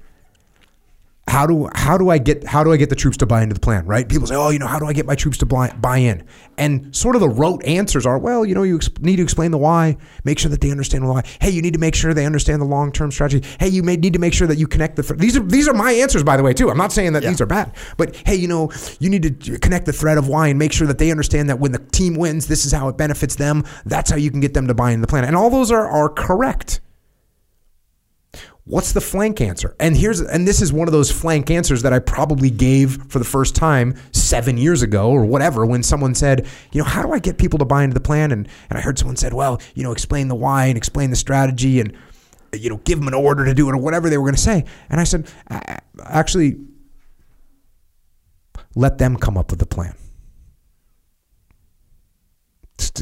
how 1.29 1.47
do 1.47 1.69
how 1.75 1.97
do 1.97 2.11
I 2.11 2.19
get 2.19 2.45
how 2.45 2.65
do 2.65 2.73
I 2.73 2.77
get 2.77 2.91
the 2.91 2.97
troops 2.97 3.17
to 3.19 3.27
buy 3.27 3.43
into 3.43 3.55
the 3.55 3.61
plan? 3.61 3.87
Right? 3.87 4.09
People 4.09 4.27
say, 4.27 4.35
"Oh, 4.35 4.51
you 4.51 4.59
know, 4.59 4.67
how 4.67 4.81
do 4.81 4.87
I 4.87 4.93
get 4.93 5.07
my 5.07 5.15
troops 5.15 5.39
to 5.39 5.47
buy, 5.47 5.71
buy 5.81 5.99
in?" 5.99 6.25
And 6.59 6.95
sort 6.95 7.15
of 7.15 7.21
the 7.21 7.29
rote 7.29 7.65
answers 7.65 8.05
are, 8.05 8.19
"Well, 8.19 8.45
you 8.45 8.57
know, 8.57 8.65
you 8.65 8.77
ex- 8.77 8.91
need 9.01 9.17
to 9.17 9.23
explain 9.23 9.53
the 9.53 9.59
why, 9.59 9.97
make 10.25 10.41
sure 10.41 10.51
that 10.51 10.61
they 10.61 10.73
understand 10.73 11.05
the 11.05 11.09
why. 11.09 11.23
Hey, 11.41 11.51
you 11.51 11.63
need 11.63 11.75
to 11.75 11.79
make 11.79 11.95
sure 11.95 12.13
they 12.13 12.27
understand 12.27 12.61
the 12.61 12.67
long 12.67 12.91
term 12.91 13.13
strategy. 13.13 13.47
Hey, 13.61 13.69
you 13.69 13.85
may 13.85 13.97
need 13.97 14.15
to 14.15 14.19
make 14.19 14.35
sure 14.35 14.49
that 14.49 14.59
you 14.59 14.67
connect 14.67 14.97
the. 14.97 15.05
Th- 15.05 15.19
these 15.19 15.37
are 15.37 15.43
these 15.43 15.69
are 15.69 15.75
my 15.75 15.93
answers, 15.93 16.25
by 16.25 16.37
the 16.37 16.43
way, 16.43 16.53
too. 16.53 16.71
I'm 16.71 16.77
not 16.77 16.93
saying 16.93 17.13
that 17.13 17.23
these 17.23 17.41
are 17.41 17.47
bad, 17.47 17.73
but 17.97 18.17
hey, 18.27 18.35
you 18.35 18.49
know, 18.49 18.73
you 18.99 19.09
need 19.09 19.41
to 19.43 19.59
connect 19.59 19.87
the 19.87 19.93
thread 19.93 20.19
of 20.19 20.27
why 20.27 20.49
and 20.49 20.59
make 20.59 20.73
sure 20.73 20.89
that 20.89 20.99
they 20.99 21.13
understand 21.13 21.49
that 21.49 21.61
when 21.61 21.71
the 21.71 21.79
team 21.79 22.15
wins, 22.15 22.49
this 22.49 22.67
is 22.67 22.73
how 22.73 22.89
it 22.89 22.97
benefits 22.97 23.37
them. 23.37 23.65
That's 23.87 24.11
how 24.11 24.17
you 24.17 24.31
can 24.33 24.41
get 24.41 24.55
them 24.55 24.67
to 24.67 24.75
buy 24.75 24.91
into 24.91 25.03
the 25.03 25.07
plan. 25.07 25.25
And 25.25 25.37
all 25.37 25.51
those 25.51 25.71
are 25.71 25.89
are 25.89 26.09
correct. 26.09 26.81
What's 28.65 28.93
the 28.93 29.01
flank 29.01 29.41
answer? 29.41 29.75
And 29.81 29.97
here's 29.97 30.21
and 30.21 30.47
this 30.47 30.63
is 30.63 30.73
one 30.73 30.87
of 30.87 30.93
those 30.93 31.11
flank 31.11 31.51
answers 31.51 31.83
that 31.83 31.93
I 31.93 31.99
probably 31.99 32.49
gave 32.49 33.03
for 33.09 33.19
the 33.19 33.25
first 33.25 33.57
time 33.57 33.97
seven 34.13 34.57
years 34.57 34.83
ago 34.83 35.11
or 35.11 35.25
whatever 35.25 35.67
when 35.67 35.83
someone 35.83 36.15
said, 36.15 36.47
you 36.71 36.81
know, 36.81 36.89
how 36.89 37.03
do 37.03 37.13
I 37.13 37.19
get 37.19 37.39
people 37.39 37.59
to 37.59 37.65
buy 37.65 37.83
into 37.83 37.95
the 37.95 38.01
plan? 38.01 38.31
And 38.31 38.47
and 38.71 38.79
I 38.79 38.81
heard 38.81 38.99
someone 38.99 39.17
said, 39.17 39.35
well, 39.35 39.61
you 39.75 39.83
know, 39.83 39.91
explain 39.91 40.29
the 40.29 40.37
why 40.37 40.67
and 40.67 40.77
explain 40.77 41.11
the 41.11 41.17
strategy 41.17 41.81
and 41.81 41.97
you 42.55 42.71
know, 42.71 42.77
give 42.85 42.99
them 42.99 43.09
an 43.09 43.15
order 43.15 43.45
to 43.45 43.55
do 43.55 43.69
it 43.69 43.73
or 43.73 43.79
whatever 43.79 44.11
they 44.11 44.19
were 44.19 44.25
going 44.25 44.35
to 44.35 44.41
say. 44.41 44.65
And 44.91 45.01
I 45.01 45.05
said, 45.05 45.27
actually, 46.05 46.57
let 48.75 48.99
them 48.99 49.17
come 49.17 49.37
up 49.37 49.51
with 49.51 49.59
the 49.59 49.67
plan. 49.67 49.95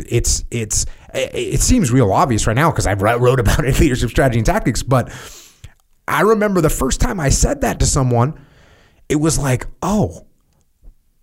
It's 0.07 0.45
it's 0.51 0.87
it 1.15 1.61
seems 1.61 1.91
real 1.91 2.13
obvious 2.13 2.47
right 2.47 2.57
now 2.57 2.71
because 2.71 2.87
I 2.87 2.95
wrote 2.95 3.41
about 3.41 3.65
it 3.65 3.79
leadership 3.81 4.11
strategy 4.11 4.39
and 4.39 4.47
tactics, 4.47 4.83
but 4.83 5.11
I 6.11 6.23
remember 6.23 6.61
the 6.61 6.71
first 6.71 7.01
time 7.01 7.21
I 7.21 7.29
said 7.29 7.61
that 7.63 7.81
to 7.81 7.87
someone, 7.87 8.39
it 9.09 9.17
was 9.17 9.39
like, 9.39 9.67
oh, 9.83 10.27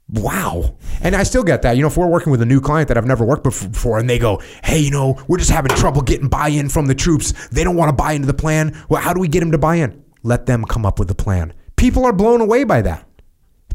wow. 0.10 0.78
And 1.02 1.16
I 1.16 1.24
still 1.24 1.44
get 1.44 1.62
that. 1.64 1.76
You 1.76 1.82
know, 1.82 1.90
if 1.90 1.98
we're 1.98 2.08
working 2.08 2.32
with 2.32 2.42
a 2.42 2.46
new 2.46 2.62
client 2.62 2.88
that 2.88 2.98
I've 2.98 3.06
never 3.06 3.26
worked 3.26 3.46
bef- 3.46 3.72
before 3.72 4.00
and 4.00 4.10
they 4.10 4.18
go, 4.20 4.42
hey, 4.64 4.80
you 4.80 4.92
know, 4.92 5.22
we're 5.28 5.38
just 5.38 5.52
having 5.52 5.76
trouble 5.76 6.02
getting 6.02 6.30
buy 6.30 6.48
in 6.48 6.70
from 6.70 6.88
the 6.88 6.96
troops. 6.96 7.34
They 7.50 7.64
don't 7.64 7.76
want 7.76 7.90
to 7.90 7.96
buy 7.96 8.14
into 8.14 8.28
the 8.28 8.34
plan. 8.34 8.82
Well, 8.90 9.02
how 9.02 9.14
do 9.14 9.20
we 9.20 9.28
get 9.28 9.42
them 9.42 9.52
to 9.52 9.58
buy 9.58 9.76
in? 9.76 10.04
Let 10.24 10.46
them 10.46 10.64
come 10.64 10.86
up 10.86 11.00
with 11.00 11.12
a 11.12 11.16
plan. 11.16 11.54
People 11.76 12.06
are 12.06 12.14
blown 12.14 12.40
away 12.42 12.64
by 12.64 12.82
that. 12.82 13.06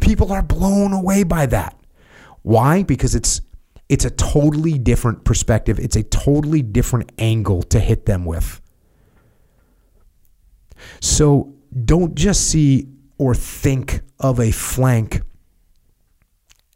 People 0.01 0.33
are 0.33 0.43
blown 0.43 0.93
away 0.93 1.23
by 1.23 1.47
that. 1.47 1.79
Why? 2.43 2.83
Because 2.83 3.15
it's 3.15 3.43
It's 3.89 4.07
a 4.07 4.11
totally 4.11 4.79
different 4.79 5.25
perspective. 5.25 5.79
It's 5.79 5.97
a 5.97 6.03
totally 6.03 6.63
different 6.63 7.13
angle 7.19 7.63
to 7.65 7.79
hit 7.79 8.07
them 8.07 8.25
with. 8.25 8.62
So 11.01 11.55
don't 11.85 12.15
just 12.15 12.49
see 12.49 12.89
or 13.19 13.35
think 13.35 14.01
of 14.19 14.41
a 14.41 14.51
flank 14.51 15.23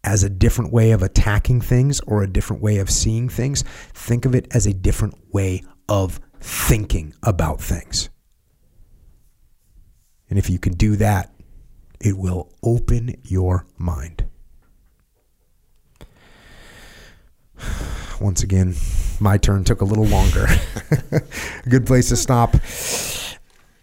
as 0.04 0.22
a 0.22 0.30
different 0.30 0.72
way 0.72 0.92
of 0.92 1.02
attacking 1.02 1.60
things 1.60 2.00
or 2.06 2.22
a 2.22 2.28
different 2.28 2.62
way 2.62 2.78
of 2.78 2.88
seeing 2.88 3.28
things. 3.28 3.62
Think 3.92 4.24
of 4.24 4.34
it 4.34 4.46
as 4.52 4.66
a 4.66 4.72
different 4.72 5.14
way 5.34 5.62
of 5.88 6.20
thinking 6.40 7.12
about 7.22 7.60
things. 7.60 8.08
And 10.30 10.38
if 10.38 10.48
you 10.48 10.58
can 10.58 10.74
do 10.74 10.96
that, 10.96 11.32
it 12.00 12.16
will 12.16 12.52
open 12.62 13.16
your 13.24 13.66
mind. 13.78 14.24
Once 18.20 18.42
again, 18.42 18.74
my 19.20 19.38
turn 19.38 19.64
took 19.64 19.80
a 19.80 19.84
little 19.84 20.06
longer. 20.06 20.46
good 21.68 21.86
place 21.86 22.08
to 22.10 22.16
stop. 22.16 22.54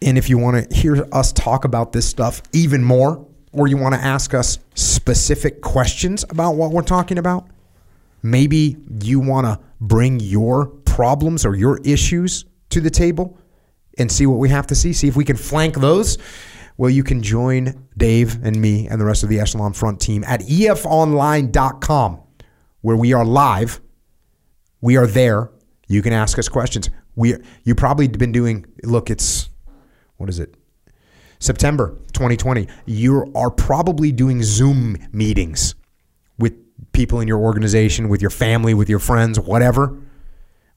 And 0.03 0.17
if 0.17 0.29
you 0.29 0.37
want 0.37 0.69
to 0.69 0.75
hear 0.75 1.07
us 1.11 1.31
talk 1.31 1.63
about 1.63 1.93
this 1.93 2.07
stuff 2.07 2.41
even 2.51 2.83
more, 2.83 3.25
or 3.53 3.67
you 3.67 3.77
want 3.77 3.95
to 3.95 4.01
ask 4.01 4.33
us 4.33 4.59
specific 4.75 5.61
questions 5.61 6.25
about 6.29 6.55
what 6.55 6.71
we're 6.71 6.81
talking 6.81 7.17
about, 7.17 7.47
maybe 8.21 8.75
you 9.01 9.19
want 9.19 9.45
to 9.45 9.59
bring 9.79 10.19
your 10.19 10.65
problems 10.65 11.45
or 11.45 11.55
your 11.55 11.79
issues 11.85 12.45
to 12.69 12.81
the 12.81 12.89
table 12.89 13.37
and 13.97 14.11
see 14.11 14.25
what 14.25 14.39
we 14.39 14.49
have 14.49 14.67
to 14.67 14.75
see, 14.75 14.91
see 14.91 15.07
if 15.07 15.15
we 15.15 15.23
can 15.23 15.37
flank 15.37 15.75
those. 15.75 16.17
Well, 16.77 16.89
you 16.89 17.03
can 17.03 17.21
join 17.21 17.87
Dave 17.95 18.43
and 18.43 18.59
me 18.59 18.87
and 18.87 18.99
the 18.99 19.05
rest 19.05 19.23
of 19.23 19.29
the 19.29 19.39
Echelon 19.39 19.73
Front 19.73 20.01
team 20.01 20.23
at 20.25 20.41
efonline.com, 20.41 22.19
where 22.81 22.95
we 22.95 23.13
are 23.13 23.23
live. 23.23 23.79
We 24.81 24.97
are 24.97 25.07
there. 25.07 25.51
You 25.87 26.01
can 26.01 26.11
ask 26.11 26.39
us 26.39 26.49
questions. 26.49 26.89
We 27.15 27.35
you 27.63 27.75
probably 27.75 28.07
been 28.07 28.31
doing. 28.31 28.65
Look, 28.83 29.11
it's 29.11 29.49
what 30.23 30.29
is 30.29 30.39
it? 30.39 30.55
September 31.39 31.97
2020. 32.13 32.69
You 32.85 33.29
are 33.35 33.51
probably 33.51 34.13
doing 34.13 34.41
Zoom 34.41 34.95
meetings 35.11 35.75
with 36.39 36.53
people 36.93 37.19
in 37.19 37.27
your 37.27 37.39
organization, 37.39 38.07
with 38.07 38.21
your 38.21 38.29
family, 38.29 38.73
with 38.73 38.87
your 38.87 38.99
friends, 38.99 39.37
whatever. 39.37 39.99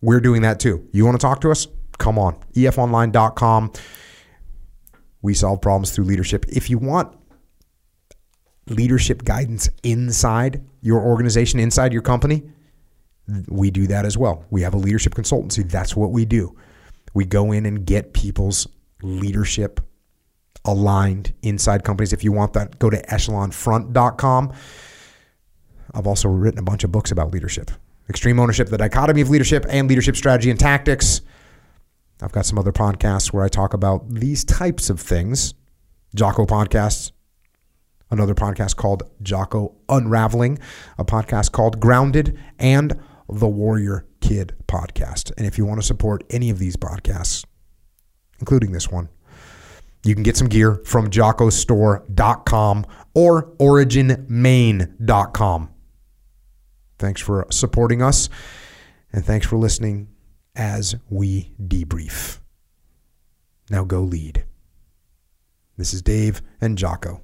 We're 0.03 0.19
doing 0.19 0.43
that 0.43 0.59
too. 0.59 0.89
You 0.91 1.05
want 1.05 1.15
to 1.15 1.25
talk 1.25 1.41
to 1.43 1.53
us? 1.53 1.69
Come 1.99 2.19
on. 2.19 2.37
efonline.com. 2.55 3.73
We 5.23 5.33
solve 5.33 5.61
problems 5.61 5.93
through 5.93 6.07
leadership. 6.07 6.45
If 6.49 6.69
you 6.69 6.79
want 6.79 7.17
leadership 8.69 9.23
guidance 9.23 9.69
inside 9.85 10.65
your 10.81 11.01
organization, 11.01 11.61
inside 11.61 11.93
your 11.93 12.03
company, 12.03 12.43
we 13.47 13.71
do 13.71 13.87
that 13.87 14.05
as 14.05 14.19
well. 14.19 14.45
We 14.51 14.63
have 14.63 14.75
a 14.75 14.79
leadership 14.79 15.15
consultancy. 15.15 15.71
That's 15.71 15.95
what 15.95 16.11
we 16.11 16.25
do. 16.25 16.57
We 17.15 17.25
go 17.25 17.53
in 17.53 17.65
and 17.65 17.87
get 17.87 18.13
people's 18.13 18.67
leadership 19.07 19.81
aligned 20.65 21.33
inside 21.43 21.85
companies. 21.85 22.13
If 22.13 22.25
you 22.25 22.33
want 22.33 22.53
that, 22.55 22.79
go 22.79 22.91
to 22.91 23.01
echelonfront.com. 23.03 24.53
I've 25.95 26.07
also 26.07 26.29
written 26.29 26.59
a 26.59 26.63
bunch 26.63 26.85
of 26.85 26.93
books 26.93 27.11
about 27.11 27.33
leadership 27.33 27.71
extreme 28.09 28.39
ownership, 28.39 28.69
the 28.69 28.79
dichotomy 28.79 29.21
of 29.21 29.31
leadership, 29.31 29.67
and 29.69 29.89
leadership 29.89 30.17
strategy 30.17 30.51
and 30.51 30.61
tactics. 30.61 31.23
I've 32.23 32.33
got 32.33 32.47
some 32.47 32.59
other 32.59 32.73
podcasts 32.73 33.33
where 33.33 33.45
I 33.45 33.49
talk 33.49 33.75
about 33.75 34.09
these 34.09 34.45
types 34.45 34.91
of 34.91 35.01
things. 35.01 35.55
Jocko 36.15 36.47
podcasts, 36.47 37.13
another 38.11 38.35
podcast 38.35 38.77
called 38.77 39.03
Jocko 39.23 39.75
Unraveling, 39.89 40.59
a 40.99 41.05
podcast 41.05 41.53
called 41.53 41.79
Grounded, 41.81 42.39
and 42.59 42.99
the 43.29 43.49
Warrior 43.49 44.07
Kid 44.21 44.55
podcast. 44.67 45.33
And 45.37 45.47
if 45.47 45.59
you 45.59 45.67
want 45.67 45.81
to 45.81 45.87
support 45.87 46.25
any 46.31 46.49
of 46.49 46.59
these 46.59 46.77
podcasts, 46.77 47.45
including 48.41 48.73
this 48.73 48.91
one, 48.91 49.09
you 50.05 50.15
can 50.15 50.23
get 50.23 50.37
some 50.37 50.49
gear 50.49 50.77
from 50.85 51.11
jockostore.com 51.11 52.87
or 53.15 53.53
originmaine.com. 53.57 55.71
Thanks 56.99 57.21
for 57.21 57.47
supporting 57.51 58.03
us, 58.03 58.29
and 59.13 59.25
thanks 59.25 59.47
for 59.47 59.57
listening 59.57 60.09
as 60.55 60.95
we 61.11 61.53
debrief. 61.63 62.41
Now 63.71 63.85
go 63.85 64.01
lead. 64.01 64.45
This 65.77 65.93
is 65.93 66.03
Dave 66.03 66.41
and 66.61 66.79
Jocko. 66.79 67.23